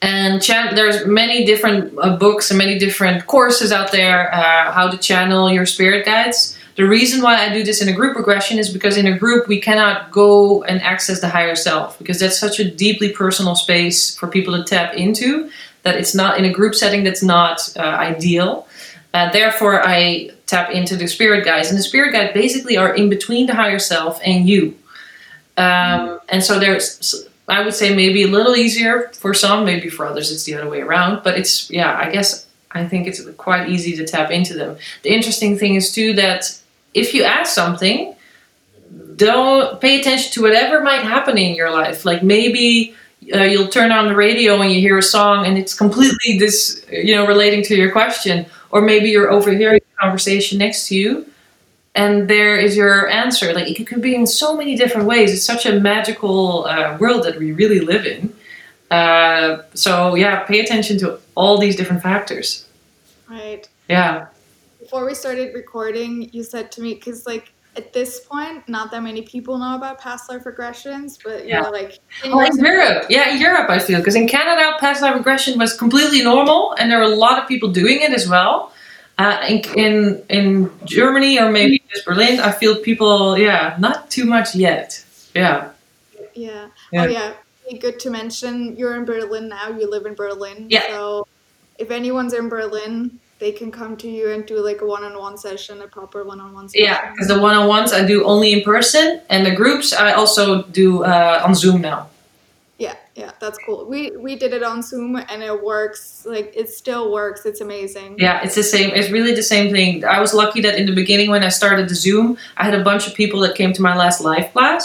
And 0.00 0.40
chan- 0.40 0.76
there's 0.76 1.06
many 1.06 1.44
different 1.44 1.92
uh, 2.00 2.16
books 2.16 2.52
and 2.52 2.58
many 2.58 2.78
different 2.78 3.26
courses 3.26 3.72
out 3.72 3.90
there 3.90 4.32
uh, 4.32 4.70
how 4.70 4.88
to 4.88 4.96
channel 4.96 5.50
your 5.50 5.66
spirit 5.66 6.06
guides. 6.06 6.56
The 6.76 6.86
reason 6.86 7.22
why 7.22 7.36
I 7.36 7.52
do 7.52 7.62
this 7.62 7.82
in 7.82 7.88
a 7.88 7.92
group 7.92 8.16
regression 8.16 8.58
is 8.58 8.72
because 8.72 8.96
in 8.96 9.06
a 9.06 9.18
group 9.18 9.46
we 9.46 9.60
cannot 9.60 10.10
go 10.10 10.62
and 10.64 10.80
access 10.82 11.20
the 11.20 11.28
higher 11.28 11.54
self 11.54 11.98
because 11.98 12.18
that's 12.18 12.38
such 12.38 12.60
a 12.60 12.70
deeply 12.70 13.10
personal 13.10 13.54
space 13.54 14.16
for 14.16 14.26
people 14.26 14.56
to 14.56 14.64
tap 14.64 14.94
into 14.94 15.50
that 15.82 15.96
it's 15.96 16.14
not 16.14 16.38
in 16.38 16.44
a 16.44 16.52
group 16.52 16.74
setting 16.74 17.04
that's 17.04 17.22
not 17.22 17.60
uh, 17.76 17.82
ideal. 17.82 18.66
Uh, 19.14 19.30
therefore, 19.30 19.86
I 19.86 20.30
tap 20.46 20.70
into 20.70 20.96
the 20.96 21.06
spirit 21.06 21.44
guides, 21.44 21.68
and 21.68 21.78
the 21.78 21.82
spirit 21.82 22.12
guides 22.12 22.32
basically 22.32 22.76
are 22.76 22.94
in 22.94 23.10
between 23.10 23.46
the 23.46 23.54
higher 23.54 23.78
self 23.78 24.20
and 24.24 24.48
you. 24.48 24.76
Um, 25.56 26.18
and 26.30 26.42
so 26.42 26.58
there's, 26.58 27.28
I 27.48 27.62
would 27.62 27.74
say 27.74 27.94
maybe 27.94 28.22
a 28.22 28.28
little 28.28 28.56
easier 28.56 29.10
for 29.14 29.34
some, 29.34 29.64
maybe 29.64 29.90
for 29.90 30.06
others 30.06 30.32
it's 30.32 30.44
the 30.44 30.54
other 30.54 30.68
way 30.68 30.80
around. 30.80 31.22
But 31.22 31.36
it's, 31.38 31.70
yeah, 31.70 31.94
I 31.98 32.10
guess 32.10 32.46
I 32.70 32.86
think 32.86 33.06
it's 33.06 33.22
quite 33.36 33.68
easy 33.68 33.96
to 33.96 34.06
tap 34.06 34.30
into 34.30 34.54
them. 34.54 34.78
The 35.02 35.10
interesting 35.10 35.58
thing 35.58 35.74
is 35.74 35.92
too 35.92 36.14
that 36.14 36.58
if 36.94 37.14
you 37.14 37.24
ask 37.24 37.54
something, 37.54 38.14
don't 39.16 39.80
pay 39.80 40.00
attention 40.00 40.32
to 40.32 40.42
whatever 40.42 40.80
might 40.80 41.02
happen 41.02 41.38
in 41.38 41.54
your 41.54 41.70
life. 41.70 42.04
Like 42.04 42.22
maybe 42.22 42.94
uh, 43.34 43.42
you'll 43.42 43.68
turn 43.68 43.92
on 43.92 44.08
the 44.08 44.16
radio 44.16 44.60
and 44.60 44.72
you 44.72 44.80
hear 44.80 44.98
a 44.98 45.02
song 45.02 45.46
and 45.46 45.56
it's 45.56 45.74
completely 45.74 46.38
this, 46.38 46.84
you 46.90 47.14
know, 47.14 47.26
relating 47.26 47.62
to 47.64 47.76
your 47.76 47.90
question, 47.92 48.46
or 48.70 48.80
maybe 48.82 49.10
you're 49.10 49.30
overhearing 49.30 49.80
a 49.80 50.00
conversation 50.00 50.58
next 50.58 50.88
to 50.88 50.96
you 50.96 51.26
and 51.94 52.28
there 52.28 52.56
is 52.56 52.76
your 52.76 53.08
answer. 53.08 53.52
Like 53.52 53.78
it 53.78 53.86
could 53.86 54.00
be 54.00 54.14
in 54.14 54.26
so 54.26 54.56
many 54.56 54.76
different 54.76 55.06
ways. 55.06 55.32
It's 55.32 55.44
such 55.44 55.66
a 55.66 55.78
magical 55.78 56.64
uh, 56.64 56.96
world 56.98 57.24
that 57.24 57.38
we 57.38 57.52
really 57.52 57.80
live 57.80 58.06
in. 58.06 58.34
Uh, 58.90 59.62
so 59.74 60.14
yeah, 60.14 60.40
pay 60.40 60.60
attention 60.60 60.98
to 60.98 61.18
all 61.34 61.58
these 61.58 61.76
different 61.76 62.02
factors. 62.02 62.66
Right. 63.28 63.68
Yeah, 63.88 64.26
Before 64.92 65.06
we 65.06 65.14
started 65.14 65.54
recording, 65.54 66.28
you 66.34 66.42
said 66.42 66.70
to 66.72 66.82
me, 66.82 66.92
because 66.92 67.24
like 67.24 67.54
at 67.76 67.94
this 67.94 68.20
point, 68.20 68.68
not 68.68 68.90
that 68.90 69.02
many 69.02 69.22
people 69.22 69.56
know 69.56 69.74
about 69.74 69.98
past 69.98 70.28
life 70.28 70.44
regressions, 70.44 71.16
but 71.24 71.44
you 71.44 71.48
Yeah. 71.48 71.60
know, 71.62 71.70
like 71.70 71.98
in 72.22 72.30
Oh, 72.30 72.40
in 72.40 72.54
Europe, 72.58 73.06
yeah, 73.08 73.30
in 73.32 73.40
Europe, 73.40 73.70
I 73.70 73.78
feel 73.78 74.00
because 74.00 74.16
in 74.16 74.28
Canada, 74.28 74.76
past 74.80 75.00
life 75.00 75.14
regression 75.14 75.58
was 75.58 75.72
completely 75.72 76.20
normal, 76.22 76.74
and 76.78 76.90
there 76.90 76.98
were 76.98 77.10
a 77.10 77.16
lot 77.26 77.38
of 77.40 77.48
people 77.48 77.70
doing 77.70 78.02
it 78.02 78.12
as 78.12 78.28
well. 78.28 78.70
Uh, 79.16 79.38
in, 79.48 79.62
in 79.84 80.22
in 80.28 80.70
Germany 80.84 81.40
or 81.40 81.50
maybe 81.50 81.82
just 81.90 82.04
Berlin, 82.04 82.38
I 82.38 82.52
feel 82.52 82.76
people, 82.76 83.38
yeah, 83.38 83.76
not 83.78 84.10
too 84.10 84.26
much 84.26 84.54
yet. 84.54 85.02
Yeah, 85.34 85.70
Yeah. 86.34 86.68
Yeah. 86.92 87.02
Oh, 87.04 87.08
yeah. 87.08 87.32
Good 87.80 87.98
to 88.00 88.10
mention. 88.10 88.76
You're 88.76 88.94
in 89.00 89.06
Berlin 89.06 89.48
now. 89.48 89.70
You 89.70 89.88
live 89.88 90.04
in 90.04 90.14
Berlin. 90.14 90.66
Yeah. 90.68 90.86
So 90.88 91.26
if 91.78 91.90
anyone's 91.90 92.34
in 92.34 92.50
Berlin, 92.50 93.20
they 93.42 93.50
can 93.60 93.70
come 93.72 93.96
to 93.96 94.08
you 94.08 94.30
and 94.32 94.46
do 94.46 94.56
like 94.68 94.80
a 94.82 94.86
one-on-one 94.86 95.36
session, 95.36 95.82
a 95.82 95.88
proper 95.88 96.20
one-on-one 96.32 96.68
session. 96.68 96.86
yeah. 96.86 97.10
Because 97.10 97.26
the 97.34 97.40
one-on-ones 97.46 97.92
I 97.92 98.02
do 98.06 98.16
only 98.32 98.52
in 98.56 98.60
person, 98.62 99.20
and 99.32 99.44
the 99.44 99.54
groups 99.62 99.92
I 99.92 100.12
also 100.20 100.62
do 100.80 100.86
uh, 101.02 101.42
on 101.46 101.52
Zoom 101.62 101.80
now. 101.80 102.00
Yeah, 102.78 102.96
yeah, 103.22 103.32
that's 103.42 103.58
cool. 103.66 103.80
We 103.92 104.00
we 104.26 104.32
did 104.42 104.52
it 104.58 104.62
on 104.72 104.78
Zoom 104.90 105.10
and 105.16 105.38
it 105.50 105.58
works. 105.72 106.24
Like 106.34 106.48
it 106.62 106.68
still 106.82 107.04
works. 107.18 107.40
It's 107.50 107.60
amazing. 107.68 108.10
Yeah, 108.26 108.44
it's 108.44 108.56
the 108.62 108.68
same. 108.74 108.90
It's 108.98 109.10
really 109.16 109.34
the 109.42 109.48
same 109.54 109.66
thing. 109.76 110.04
I 110.16 110.18
was 110.24 110.32
lucky 110.42 110.60
that 110.66 110.74
in 110.80 110.86
the 110.90 110.94
beginning 111.02 111.28
when 111.34 111.42
I 111.42 111.50
started 111.60 111.84
the 111.92 111.98
Zoom, 112.06 112.26
I 112.60 112.62
had 112.68 112.74
a 112.82 112.84
bunch 112.90 113.06
of 113.08 113.12
people 113.20 113.38
that 113.44 113.54
came 113.60 113.72
to 113.78 113.82
my 113.88 113.94
last 114.02 114.18
live 114.30 114.48
class, 114.54 114.82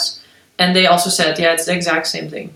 and 0.60 0.68
they 0.76 0.86
also 0.92 1.10
said, 1.10 1.38
yeah, 1.38 1.54
it's 1.54 1.66
the 1.66 1.74
exact 1.80 2.06
same 2.06 2.28
thing. 2.34 2.48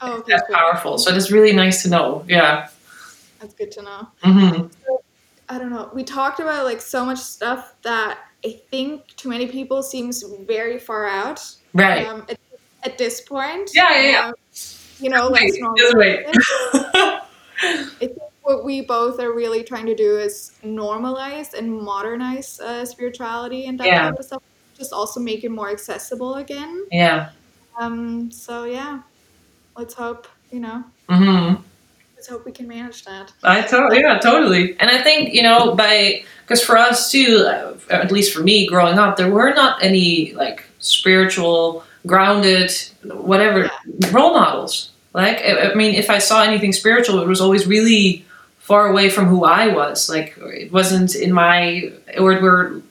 Oh, 0.00 0.18
okay, 0.18 0.32
That's 0.32 0.46
cool. 0.46 0.56
powerful. 0.56 0.98
So 0.98 1.12
that's 1.12 1.30
really 1.30 1.52
nice 1.64 1.82
to 1.82 1.88
know. 1.94 2.24
Yeah. 2.28 2.68
That's 3.40 3.54
good 3.60 3.72
to 3.76 3.82
know. 3.88 4.00
hmm 4.22 4.66
I 5.50 5.58
don't 5.58 5.70
know. 5.70 5.90
We 5.92 6.04
talked 6.04 6.38
about 6.40 6.64
like 6.64 6.80
so 6.80 7.04
much 7.04 7.18
stuff 7.18 7.74
that 7.82 8.18
I 8.44 8.60
think 8.70 9.08
to 9.16 9.28
many 9.28 9.48
people 9.48 9.82
seems 9.82 10.22
very 10.46 10.78
far 10.78 11.06
out. 11.06 11.40
Right. 11.74 12.06
Um, 12.06 12.24
at, 12.28 12.38
at 12.84 12.98
this 12.98 13.20
point. 13.20 13.70
Yeah, 13.74 14.00
yeah, 14.00 14.10
yeah. 14.10 14.26
Um, 14.28 14.34
you 15.00 15.10
know, 15.10 15.26
like. 15.28 15.50
I 17.62 17.90
think 17.98 18.12
what 18.42 18.64
we 18.64 18.80
both 18.80 19.20
are 19.20 19.32
really 19.32 19.62
trying 19.62 19.86
to 19.86 19.94
do 19.94 20.16
is 20.18 20.52
normalize 20.64 21.52
and 21.54 21.70
modernize 21.70 22.58
uh, 22.60 22.84
spirituality 22.86 23.66
and 23.66 23.78
that 23.80 23.86
Yeah. 23.88 24.02
type 24.10 24.18
of 24.18 24.24
stuff. 24.24 24.42
Just 24.78 24.92
also 24.92 25.20
make 25.20 25.44
it 25.44 25.50
more 25.50 25.68
accessible 25.70 26.36
again. 26.36 26.86
yeah. 26.90 27.30
Um, 27.78 28.30
so 28.30 28.64
yeah, 28.64 29.00
let's 29.76 29.94
hope 29.94 30.26
you 30.50 30.60
know. 30.60 30.84
hmm 31.08 31.54
Let's 32.20 32.28
hope 32.28 32.44
we 32.44 32.52
can 32.52 32.68
manage 32.68 33.06
that. 33.06 33.32
I 33.42 33.62
to- 33.62 33.98
yeah, 33.98 34.18
totally. 34.18 34.78
And 34.78 34.90
I 34.90 35.00
think 35.02 35.32
you 35.32 35.42
know 35.42 35.74
by 35.74 36.22
because 36.42 36.62
for 36.62 36.76
us 36.76 37.10
too, 37.10 37.46
uh, 37.48 37.72
at 37.88 38.12
least 38.12 38.34
for 38.34 38.42
me 38.42 38.66
growing 38.66 38.98
up, 38.98 39.16
there 39.16 39.30
were 39.30 39.54
not 39.54 39.82
any 39.82 40.34
like 40.34 40.64
spiritual, 40.80 41.82
grounded, 42.06 42.72
whatever 43.04 43.70
role 44.10 44.34
models. 44.34 44.90
Like 45.14 45.38
I, 45.38 45.70
I 45.70 45.74
mean, 45.74 45.94
if 45.94 46.10
I 46.10 46.18
saw 46.18 46.42
anything 46.42 46.74
spiritual, 46.74 47.22
it 47.22 47.26
was 47.26 47.40
always 47.40 47.66
really 47.66 48.26
far 48.58 48.88
away 48.88 49.08
from 49.08 49.24
who 49.24 49.46
I 49.46 49.68
was. 49.68 50.10
Like 50.10 50.36
it 50.36 50.70
wasn't 50.70 51.14
in 51.14 51.32
my 51.32 51.90
or 52.18 52.32
it 52.32 52.42
were 52.42 52.82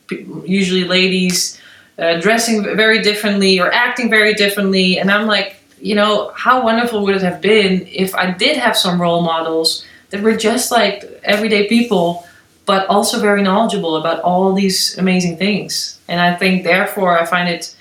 usually 0.43 0.85
ladies 0.85 1.61
uh, 1.99 2.19
dressing 2.19 2.63
very 2.63 3.03
differently 3.03 3.59
or 3.59 3.71
acting 3.71 4.09
very 4.09 4.33
differently, 4.33 4.97
and 4.97 5.11
I'm 5.11 5.27
like, 5.27 5.58
you 5.81 5.95
know, 5.95 6.31
how 6.35 6.63
wonderful 6.63 7.03
would 7.03 7.15
it 7.15 7.21
have 7.21 7.41
been 7.41 7.87
if 7.91 8.13
I 8.15 8.31
did 8.31 8.57
have 8.57 8.75
some 8.77 8.99
role 9.01 9.21
models 9.21 9.85
that 10.09 10.21
were 10.21 10.35
just 10.35 10.71
like 10.71 11.03
everyday 11.23 11.67
people, 11.67 12.25
but 12.65 12.87
also 12.87 13.19
very 13.19 13.41
knowledgeable 13.41 13.95
about 13.95 14.21
all 14.21 14.53
these 14.53 14.97
amazing 14.97 15.37
things. 15.37 15.99
And 16.07 16.19
I 16.19 16.35
think, 16.35 16.63
therefore, 16.63 17.17
I 17.19 17.25
find 17.25 17.47
it, 17.49 17.75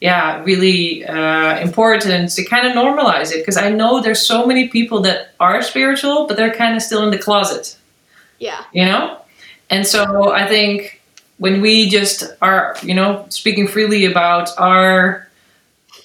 yeah, 0.00 0.42
really 0.44 1.04
uh, 1.04 1.58
important 1.60 2.30
to 2.32 2.44
kind 2.44 2.66
of 2.66 2.72
normalize 2.72 3.32
it 3.32 3.38
because 3.38 3.56
I 3.56 3.70
know 3.70 4.00
there's 4.00 4.24
so 4.24 4.46
many 4.46 4.68
people 4.68 5.00
that 5.02 5.34
are 5.40 5.62
spiritual, 5.62 6.26
but 6.26 6.36
they're 6.36 6.54
kind 6.54 6.74
of 6.76 6.82
still 6.82 7.04
in 7.04 7.10
the 7.10 7.18
closet 7.18 7.76
Yeah. 8.38 8.64
you 8.72 8.84
know 8.84 9.18
and 9.70 9.86
so 9.86 10.32
i 10.32 10.44
think 10.46 11.00
when 11.38 11.60
we 11.60 11.88
just 11.88 12.24
are 12.42 12.74
you 12.82 12.94
know 12.94 13.24
speaking 13.28 13.68
freely 13.68 14.04
about 14.04 14.50
our 14.58 15.28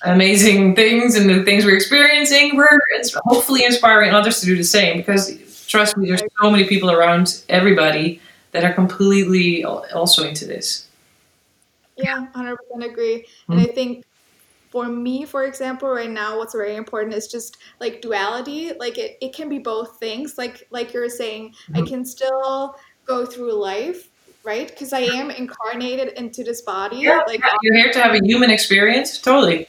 amazing 0.03 0.75
things 0.75 1.15
and 1.15 1.29
the 1.29 1.43
things 1.43 1.65
we're 1.65 1.75
experiencing 1.75 2.55
we're 2.55 2.79
hopefully 3.25 3.63
inspiring 3.63 4.13
others 4.13 4.39
to 4.39 4.45
do 4.45 4.55
the 4.55 4.63
same 4.63 4.97
because 4.97 5.65
trust 5.67 5.97
me 5.97 6.07
there's 6.07 6.23
so 6.41 6.51
many 6.51 6.63
people 6.65 6.91
around 6.91 7.41
everybody 7.49 8.21
that 8.51 8.63
are 8.63 8.73
completely 8.73 9.63
also 9.63 10.23
into 10.23 10.45
this 10.45 10.87
Yeah, 11.97 12.27
hundred 12.33 12.57
percent 12.57 12.91
agree. 12.91 13.25
Hmm. 13.47 13.53
And 13.53 13.61
I 13.61 13.65
think 13.65 14.05
for 14.69 14.87
me, 14.87 15.25
for 15.25 15.45
example, 15.45 15.89
right 15.89 16.09
now, 16.09 16.37
what's 16.37 16.53
very 16.53 16.75
important 16.75 17.15
is 17.15 17.27
just 17.27 17.57
like 17.79 18.01
duality. 18.01 18.73
Like 18.73 18.97
it, 18.97 19.17
it 19.21 19.33
can 19.33 19.49
be 19.49 19.59
both 19.59 19.99
things. 19.99 20.37
Like 20.37 20.67
like 20.69 20.93
you're 20.93 21.09
saying, 21.09 21.55
I 21.73 21.79
hmm. 21.79 21.85
can 21.85 22.05
still 22.05 22.75
go 23.05 23.25
through 23.25 23.53
life, 23.53 24.09
right? 24.43 24.67
Because 24.67 24.93
I 24.93 25.01
am 25.01 25.31
incarnated 25.31 26.09
into 26.09 26.43
this 26.43 26.61
body. 26.61 26.97
yeah, 26.97 27.21
Like 27.27 27.39
yeah, 27.39 27.55
you're 27.61 27.75
here 27.75 27.91
to 27.91 27.99
have 27.99 28.13
a 28.13 28.23
human 28.23 28.51
experience 28.51 29.19
totally 29.19 29.67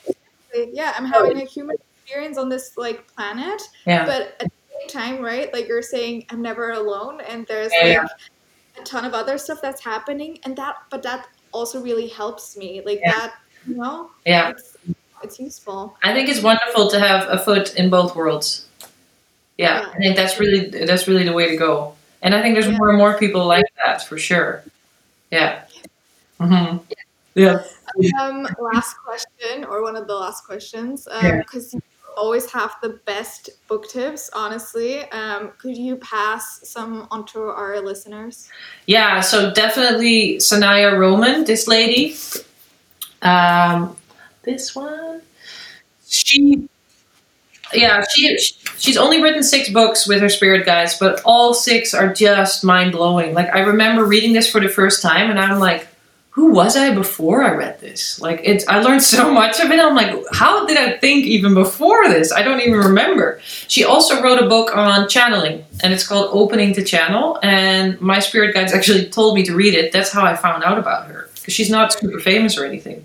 yeah, 0.55 0.95
I'm 0.97 1.05
having 1.07 1.41
a 1.41 1.45
human 1.45 1.77
experience 2.05 2.39
on 2.39 2.49
this 2.49 2.73
like 2.77 3.07
planet. 3.15 3.61
yeah 3.87 4.05
But 4.07 4.23
at 4.41 4.49
the 4.49 4.51
same 4.81 4.89
time, 5.01 5.23
right? 5.25 5.53
Like 5.53 5.69
you're 5.69 5.83
saying, 5.83 6.27
I'm 6.31 6.43
never 6.43 6.71
alone, 6.71 7.21
and 7.21 7.47
there's 7.49 7.73
Yeah, 7.73 7.85
like 7.85 7.93
yeah. 7.95 8.07
a 8.81 8.85
ton 8.85 9.05
of 9.05 9.15
other 9.15 9.39
stuff 9.39 9.59
that's 9.63 9.83
happening, 9.85 10.39
and 10.45 10.57
that, 10.57 10.77
but 10.91 11.03
that 11.03 11.27
also 11.53 11.81
really 11.83 12.09
helps 12.09 12.57
me. 12.57 12.83
Like 12.85 13.01
Yeah. 13.03 13.13
that, 13.13 13.35
you 13.67 13.77
know, 13.77 14.11
yeah 14.27 14.51
it's 14.51 14.77
it's 15.23 15.39
useful. 15.41 15.97
I 16.03 16.15
think 16.15 16.29
it's 16.29 16.43
wonderful 16.43 16.89
to 16.91 17.01
have 17.01 17.29
a 17.29 17.39
foot 17.39 17.75
in 17.75 17.91
both 17.91 18.15
worlds. 18.15 18.67
Yeah, 19.57 19.81
Yeah. 19.81 19.89
I 19.93 19.99
think 19.99 20.17
that's 20.17 20.39
really 20.39 20.71
that's 20.87 21.09
really 21.09 21.25
the 21.25 21.33
way 21.33 21.49
to 21.51 21.57
go. 21.57 21.95
And 22.23 22.35
I 22.35 22.43
think 22.43 22.55
there's 22.55 22.69
more 22.79 22.89
and 22.91 22.99
more 22.99 23.19
people 23.19 23.47
like 23.47 23.67
that 23.85 24.03
for 24.07 24.19
sure. 24.19 24.63
Yeah. 25.31 25.65
hmm 26.41 26.79
Yeah. 27.35 27.63
Um, 28.21 28.47
last 28.61 28.97
question, 29.05 29.65
or 29.65 29.83
one 29.83 29.97
of 29.97 30.07
the 30.07 30.15
last 30.15 30.45
questions, 30.45 31.09
Yeah. 31.11 31.39
because 31.39 31.75
you 31.75 31.81
always 32.17 32.51
have 32.53 32.75
the 32.83 32.91
best 33.07 33.51
book 33.69 33.89
tips. 33.89 34.31
Honestly, 34.35 35.03
um, 35.11 35.53
could 35.59 35.77
you 35.77 35.97
pass 35.97 36.61
some 36.69 37.07
onto 37.11 37.41
our 37.41 37.81
listeners? 37.81 38.49
Yeah, 38.87 39.21
so 39.21 39.53
definitely 39.53 40.37
Sanaya 40.39 40.97
Roman, 40.99 41.45
this 41.45 41.67
lady. 41.69 42.17
Um, 43.23 43.97
this 44.43 44.75
one. 44.75 45.23
She, 46.07 46.69
yeah, 47.75 48.03
she 48.15 48.39
she's 48.79 48.97
only 48.97 49.21
written 49.23 49.43
six 49.43 49.69
books 49.71 50.07
with 50.09 50.21
her 50.21 50.29
spirit 50.31 50.65
guides, 50.65 50.97
but 50.99 51.21
all 51.25 51.53
six 51.53 51.93
are 51.93 52.13
just 52.13 52.65
mind 52.65 52.93
blowing. 52.93 53.35
Like 53.35 53.55
I 53.55 53.61
remember 53.61 54.05
reading 54.05 54.33
this 54.33 54.51
for 54.51 54.61
the 54.61 54.69
first 54.69 55.03
time, 55.03 55.31
and 55.31 55.39
I'm 55.39 55.59
like, 55.59 55.87
who 56.39 56.53
was 56.53 56.77
I 56.77 56.95
before 56.95 57.43
I 57.43 57.51
read 57.51 57.81
this? 57.81 58.21
Like 58.21 58.41
it's, 58.45 58.65
I 58.69 58.81
learned 58.81 59.03
so 59.03 59.29
much 59.43 59.59
of 59.59 59.73
it. 59.73 59.81
I'm 59.81 59.97
like, 59.97 60.15
how 60.33 60.67
did 60.67 60.79
I 60.79 60.97
think 60.97 61.25
even 61.25 61.53
before 61.53 62.09
this? 62.09 62.31
I 62.31 62.43
don't 62.43 62.61
even 62.61 62.79
remember. 62.79 63.41
She 63.67 63.83
also 63.83 64.23
wrote 64.23 64.41
a 64.41 64.47
book 64.47 64.77
on 64.77 65.09
channeling, 65.09 65.65
and 65.83 65.93
it's 65.93 66.07
called 66.07 66.31
Opening 66.33 66.75
to 66.75 66.85
Channel. 66.85 67.41
And 67.43 68.01
my 68.01 68.21
spirit 68.21 68.55
guides 68.55 68.73
actually 68.73 69.07
told 69.07 69.35
me 69.35 69.43
to 69.47 69.55
read 69.57 69.75
it. 69.75 69.91
That's 69.91 70.13
how 70.13 70.25
I 70.25 70.37
found 70.37 70.63
out 70.63 70.79
about 70.79 71.09
her 71.09 71.29
because 71.35 71.55
she's 71.55 71.71
not 71.71 71.93
super 71.93 72.21
famous 72.21 72.57
or 72.57 72.65
anything. 72.65 73.05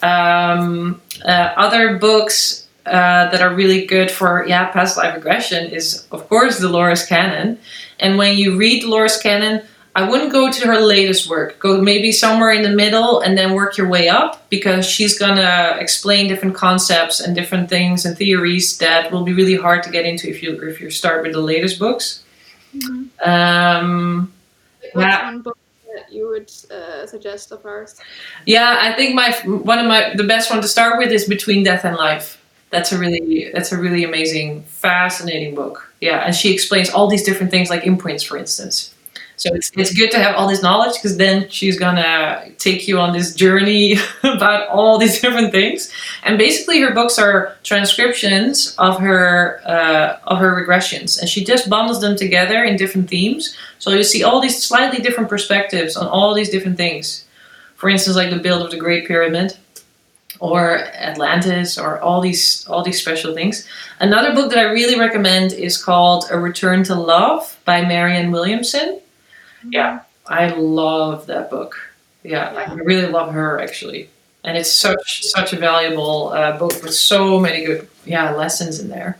Um, 0.00 1.02
uh, 1.24 1.52
other 1.56 1.98
books 1.98 2.68
uh, 2.86 3.30
that 3.32 3.42
are 3.42 3.52
really 3.52 3.84
good 3.84 4.12
for 4.12 4.46
yeah 4.46 4.70
past 4.70 4.96
life 4.96 5.14
regression 5.14 5.70
is 5.70 6.06
of 6.12 6.28
course 6.28 6.60
Dolores 6.60 7.04
Cannon. 7.04 7.58
And 7.98 8.16
when 8.16 8.38
you 8.38 8.56
read 8.56 8.82
Dolores 8.82 9.20
Cannon, 9.20 9.62
I 9.96 10.08
wouldn't 10.08 10.30
go 10.30 10.50
to 10.52 10.66
her 10.68 10.78
latest 10.78 11.28
work. 11.28 11.58
Go 11.58 11.80
maybe 11.80 12.12
somewhere 12.12 12.52
in 12.52 12.62
the 12.62 12.70
middle 12.70 13.20
and 13.20 13.36
then 13.36 13.54
work 13.54 13.76
your 13.76 13.88
way 13.88 14.08
up 14.08 14.48
because 14.48 14.86
she's 14.86 15.18
gonna 15.18 15.76
explain 15.80 16.28
different 16.28 16.54
concepts 16.54 17.18
and 17.20 17.34
different 17.34 17.68
things 17.68 18.04
and 18.06 18.16
theories 18.16 18.78
that 18.78 19.10
will 19.10 19.24
be 19.24 19.32
really 19.32 19.56
hard 19.56 19.82
to 19.82 19.90
get 19.90 20.04
into 20.06 20.28
if 20.30 20.42
you 20.42 20.52
if 20.62 20.80
you 20.80 20.90
start 20.90 21.22
with 21.24 21.32
the 21.32 21.40
latest 21.40 21.78
books. 21.78 22.22
Um, 23.24 24.32
Like, 24.94 25.06
Yeah. 25.06 25.24
one 25.26 25.40
book 25.42 25.58
that 25.94 26.12
you 26.12 26.28
would 26.28 26.50
uh, 26.70 27.06
suggest 27.06 27.52
of 27.52 27.64
ours? 27.66 27.96
yeah, 28.46 28.76
I 28.80 28.92
think 28.94 29.14
my 29.14 29.30
one 29.44 29.78
of 29.78 29.86
my 29.86 30.14
the 30.16 30.24
best 30.24 30.50
one 30.50 30.60
to 30.62 30.68
start 30.68 30.98
with 30.98 31.10
is 31.12 31.24
Between 31.28 31.62
Death 31.64 31.84
and 31.84 31.96
Life. 31.96 32.38
That's 32.70 32.92
a 32.92 32.98
really 32.98 33.50
that's 33.52 33.72
a 33.72 33.76
really 33.76 34.04
amazing, 34.04 34.62
fascinating 34.68 35.54
book. 35.54 35.92
Yeah, 36.00 36.24
and 36.26 36.34
she 36.34 36.52
explains 36.54 36.88
all 36.90 37.08
these 37.08 37.24
different 37.24 37.50
things 37.50 37.68
like 37.70 37.86
imprints, 37.86 38.22
for 38.22 38.36
instance. 38.38 38.94
So 39.40 39.54
it's, 39.54 39.70
it's 39.74 39.94
good 39.94 40.10
to 40.10 40.18
have 40.18 40.36
all 40.36 40.46
this 40.46 40.62
knowledge 40.62 40.96
because 40.96 41.16
then 41.16 41.48
she's 41.48 41.78
gonna 41.78 42.50
take 42.58 42.86
you 42.86 43.00
on 43.00 43.14
this 43.14 43.34
journey 43.34 43.96
about 44.22 44.68
all 44.68 44.98
these 44.98 45.18
different 45.22 45.50
things. 45.50 45.90
And 46.24 46.36
basically, 46.36 46.78
her 46.82 46.92
books 46.92 47.18
are 47.18 47.56
transcriptions 47.62 48.74
of 48.76 49.00
her 49.00 49.62
uh, 49.64 50.18
of 50.24 50.40
her 50.40 50.62
regressions, 50.62 51.18
and 51.18 51.26
she 51.26 51.42
just 51.42 51.70
bundles 51.70 52.02
them 52.02 52.16
together 52.16 52.62
in 52.62 52.76
different 52.76 53.08
themes. 53.08 53.56
So 53.78 53.92
you 53.92 54.04
see 54.04 54.22
all 54.22 54.42
these 54.42 54.62
slightly 54.62 55.00
different 55.00 55.30
perspectives 55.30 55.96
on 55.96 56.06
all 56.06 56.34
these 56.34 56.50
different 56.50 56.76
things. 56.76 57.24
For 57.76 57.88
instance, 57.88 58.16
like 58.16 58.28
the 58.28 58.38
build 58.38 58.60
of 58.60 58.70
the 58.70 58.76
Great 58.76 59.08
Pyramid, 59.08 59.56
or 60.38 60.80
Atlantis, 60.80 61.78
or 61.78 61.98
all 62.00 62.20
these 62.20 62.66
all 62.68 62.82
these 62.82 63.00
special 63.00 63.32
things. 63.34 63.66
Another 64.00 64.34
book 64.34 64.50
that 64.50 64.58
I 64.58 64.70
really 64.70 65.00
recommend 65.00 65.54
is 65.54 65.82
called 65.82 66.26
A 66.30 66.38
Return 66.38 66.84
to 66.84 66.94
Love 66.94 67.58
by 67.64 67.80
Marianne 67.80 68.32
Williamson. 68.32 69.00
Yeah, 69.68 70.00
I 70.26 70.48
love 70.48 71.26
that 71.26 71.50
book. 71.50 71.76
Yeah, 72.22 72.48
I 72.50 72.74
really 72.74 73.10
love 73.10 73.32
her 73.32 73.60
actually, 73.60 74.10
and 74.44 74.56
it's 74.56 74.72
such 74.72 75.24
such 75.24 75.52
a 75.52 75.56
valuable 75.56 76.28
uh, 76.28 76.58
book 76.58 76.72
with 76.82 76.94
so 76.94 77.38
many 77.38 77.64
good 77.64 77.88
yeah 78.04 78.32
lessons 78.32 78.78
in 78.80 78.88
there. 78.88 79.18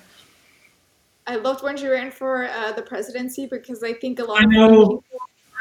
I 1.26 1.36
loved 1.36 1.62
when 1.62 1.76
she 1.76 1.86
ran 1.86 2.11
for 2.11 2.45
uh, 2.45 2.72
the 2.72 2.82
presidency 2.82 3.47
because 3.47 3.82
I 3.82 3.93
think 3.95 4.18
a 4.18 4.24
lot 4.24 4.41
I 4.41 4.45
of 4.45 4.51
people 4.51 5.05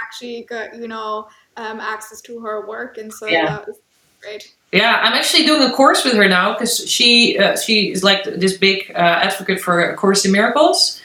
actually 0.02 0.44
got 0.50 0.76
you 0.76 0.88
know 0.88 1.28
um, 1.58 1.80
access 1.80 2.22
to 2.22 2.40
her 2.40 2.68
work, 2.68 2.98
and 2.98 3.14
so 3.14 3.28
Yeah. 3.28 3.46
that 3.46 3.68
was 3.68 3.78
great. 4.22 4.54
Yeah, 4.72 5.00
I'm 5.02 5.14
actually 5.14 5.46
doing 5.46 5.64
a 5.70 5.74
course 5.74 6.04
with 6.04 6.14
her 6.14 6.28
now 6.28 6.54
because 6.54 6.90
she 6.90 7.38
uh, 7.38 7.58
she 7.58 7.92
is 7.92 8.04
like 8.04 8.24
this 8.24 8.58
big 8.58 8.92
uh, 8.92 8.98
advocate 8.98 9.60
for 9.60 9.80
A 9.80 9.96
Course 9.96 10.26
in 10.26 10.32
Miracles. 10.32 11.02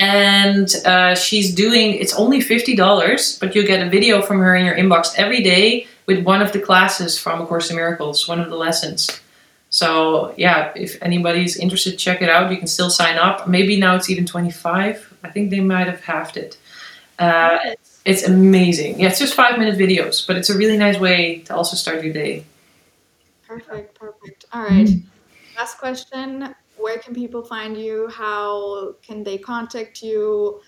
Yeah. 0.00 0.56
And 0.56 0.74
uh, 0.86 1.14
she's 1.14 1.54
doing 1.54 1.94
it's 1.94 2.14
only 2.14 2.40
fifty 2.40 2.74
dollars, 2.74 3.38
but 3.38 3.54
you 3.54 3.66
get 3.66 3.86
a 3.86 3.90
video 3.90 4.22
from 4.22 4.38
her 4.38 4.56
in 4.56 4.64
your 4.64 4.74
inbox 4.76 5.14
every 5.16 5.42
day 5.42 5.86
with 6.06 6.24
one 6.24 6.42
of 6.42 6.52
the 6.52 6.58
classes 6.58 7.18
from 7.18 7.40
A 7.42 7.46
Course 7.46 7.70
in 7.70 7.76
Miracles, 7.76 8.26
one 8.26 8.40
of 8.40 8.48
the 8.48 8.56
lessons. 8.56 9.20
So 9.68 10.34
yeah, 10.36 10.72
if 10.74 11.00
anybody's 11.02 11.56
interested, 11.56 11.98
check 11.98 12.22
it 12.22 12.28
out. 12.28 12.50
You 12.50 12.56
can 12.56 12.66
still 12.66 12.90
sign 12.90 13.18
up. 13.18 13.46
Maybe 13.46 13.78
now 13.78 13.94
it's 13.94 14.10
even 14.10 14.26
twenty 14.26 14.50
five. 14.50 15.12
I 15.22 15.30
think 15.30 15.50
they 15.50 15.60
might 15.60 15.86
have 15.86 16.00
halved 16.00 16.36
it. 16.36 16.56
Uh, 17.18 17.58
it's 18.04 18.24
amazing. 18.26 18.98
Yeah, 18.98 19.08
it's 19.08 19.18
just 19.18 19.34
five 19.34 19.58
minute 19.58 19.78
videos, 19.78 20.26
but 20.26 20.36
it's 20.36 20.48
a 20.48 20.56
really 20.56 20.78
nice 20.78 20.98
way 20.98 21.40
to 21.40 21.54
also 21.54 21.76
start 21.76 22.02
your 22.02 22.14
day. 22.14 22.44
Perfect, 23.46 23.98
perfect. 23.98 24.46
All 24.52 24.64
right. 24.64 24.88
Last 25.56 25.78
question. 25.78 26.54
Where 26.80 26.98
can 26.98 27.14
people 27.14 27.44
find 27.44 27.76
you? 27.76 28.08
How 28.08 28.94
can 29.02 29.22
they 29.22 29.38
contact 29.38 30.02
you? 30.02 30.60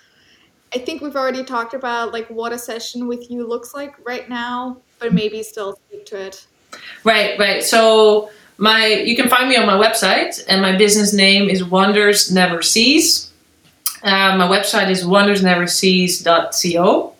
I 0.74 0.78
think 0.78 1.02
we've 1.02 1.16
already 1.16 1.44
talked 1.44 1.74
about 1.74 2.12
like 2.12 2.28
what 2.28 2.52
a 2.52 2.58
session 2.58 3.06
with 3.06 3.30
you 3.30 3.46
looks 3.46 3.74
like 3.74 3.94
right 4.06 4.26
now, 4.28 4.78
but 4.98 5.12
maybe 5.12 5.42
still 5.42 5.78
speak 5.88 6.06
to 6.06 6.20
it. 6.20 6.46
Right, 7.04 7.38
right. 7.38 7.62
So 7.62 8.30
my 8.58 8.86
you 8.86 9.14
can 9.16 9.28
find 9.28 9.48
me 9.48 9.56
on 9.56 9.66
my 9.66 9.76
website, 9.76 10.42
and 10.48 10.62
my 10.62 10.76
business 10.76 11.12
name 11.12 11.50
is 11.50 11.64
Wonders 11.64 12.32
Never 12.32 12.62
Cease. 12.62 13.30
Uh, 14.02 14.36
my 14.36 14.48
website 14.48 14.90
is 14.90 15.04
wondersnevercease.co. 15.04 17.11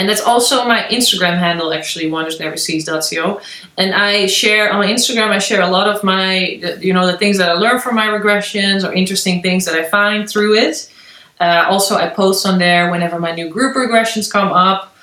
And 0.00 0.08
that's 0.08 0.22
also 0.22 0.64
my 0.64 0.84
Instagram 0.84 1.36
handle, 1.36 1.74
actually, 1.74 2.06
wondersnevercease.co. 2.06 3.38
And 3.76 3.94
I 3.94 4.28
share 4.28 4.72
on 4.72 4.86
Instagram, 4.86 5.28
I 5.28 5.38
share 5.38 5.60
a 5.60 5.68
lot 5.68 5.88
of 5.94 6.02
my, 6.02 6.38
you 6.80 6.94
know, 6.94 7.06
the 7.06 7.18
things 7.18 7.36
that 7.36 7.50
I 7.50 7.52
learn 7.52 7.80
from 7.80 7.96
my 7.96 8.06
regressions 8.06 8.82
or 8.82 8.94
interesting 8.94 9.42
things 9.42 9.66
that 9.66 9.74
I 9.74 9.84
find 9.84 10.26
through 10.26 10.54
it. 10.54 10.90
Uh, 11.38 11.66
also, 11.68 11.96
I 11.96 12.08
post 12.08 12.46
on 12.46 12.58
there 12.58 12.90
whenever 12.90 13.20
my 13.20 13.32
new 13.32 13.50
group 13.50 13.76
regressions 13.76 14.32
come 14.32 14.50
up. 14.54 14.96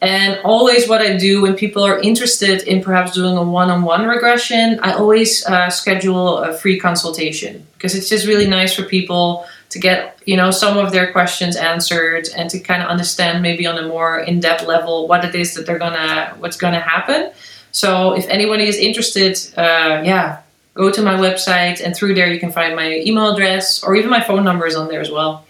And 0.00 0.38
always, 0.44 0.88
what 0.88 1.02
I 1.02 1.16
do 1.16 1.42
when 1.42 1.56
people 1.56 1.82
are 1.82 1.98
interested 1.98 2.62
in 2.62 2.80
perhaps 2.80 3.10
doing 3.10 3.36
a 3.36 3.42
one 3.42 3.70
on 3.70 3.82
one 3.82 4.06
regression, 4.06 4.78
I 4.84 4.92
always 4.92 5.44
uh, 5.46 5.68
schedule 5.68 6.38
a 6.38 6.54
free 6.56 6.78
consultation 6.78 7.66
because 7.72 7.96
it's 7.96 8.08
just 8.08 8.24
really 8.24 8.46
nice 8.46 8.72
for 8.72 8.84
people 8.84 9.46
to 9.74 9.80
get 9.80 10.18
you 10.24 10.36
know 10.36 10.50
some 10.50 10.78
of 10.78 10.92
their 10.92 11.12
questions 11.12 11.56
answered 11.56 12.28
and 12.36 12.48
to 12.48 12.58
kind 12.60 12.80
of 12.82 12.88
understand 12.88 13.42
maybe 13.42 13.66
on 13.66 13.76
a 13.76 13.86
more 13.86 14.20
in-depth 14.20 14.64
level 14.66 15.08
what 15.08 15.24
it 15.24 15.34
is 15.34 15.54
that 15.54 15.66
they're 15.66 15.78
gonna 15.78 16.34
what's 16.38 16.56
gonna 16.56 16.80
happen. 16.80 17.30
So 17.72 18.14
if 18.14 18.26
anybody 18.28 18.66
is 18.68 18.76
interested 18.78 19.36
uh, 19.58 20.00
yeah 20.04 20.40
go 20.74 20.90
to 20.90 21.02
my 21.02 21.14
website 21.14 21.84
and 21.84 21.94
through 21.94 22.14
there 22.14 22.32
you 22.32 22.38
can 22.38 22.52
find 22.52 22.74
my 22.76 23.02
email 23.08 23.34
address 23.34 23.82
or 23.82 23.96
even 23.96 24.10
my 24.10 24.20
phone 24.20 24.44
number 24.44 24.66
is 24.66 24.76
on 24.76 24.88
there 24.88 25.00
as 25.00 25.10
well. 25.10 25.44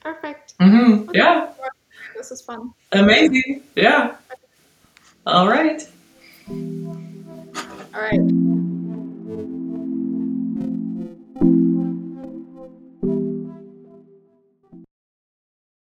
Perfect. 0.00 0.54
Mm-hmm. 0.60 1.10
yeah. 1.14 1.48
This 2.14 2.30
is 2.30 2.42
fun. 2.42 2.72
Amazing. 2.92 3.62
Yeah. 3.74 4.16
All 5.26 5.48
right. 5.48 5.80
All 7.94 8.00
right. 8.00 8.20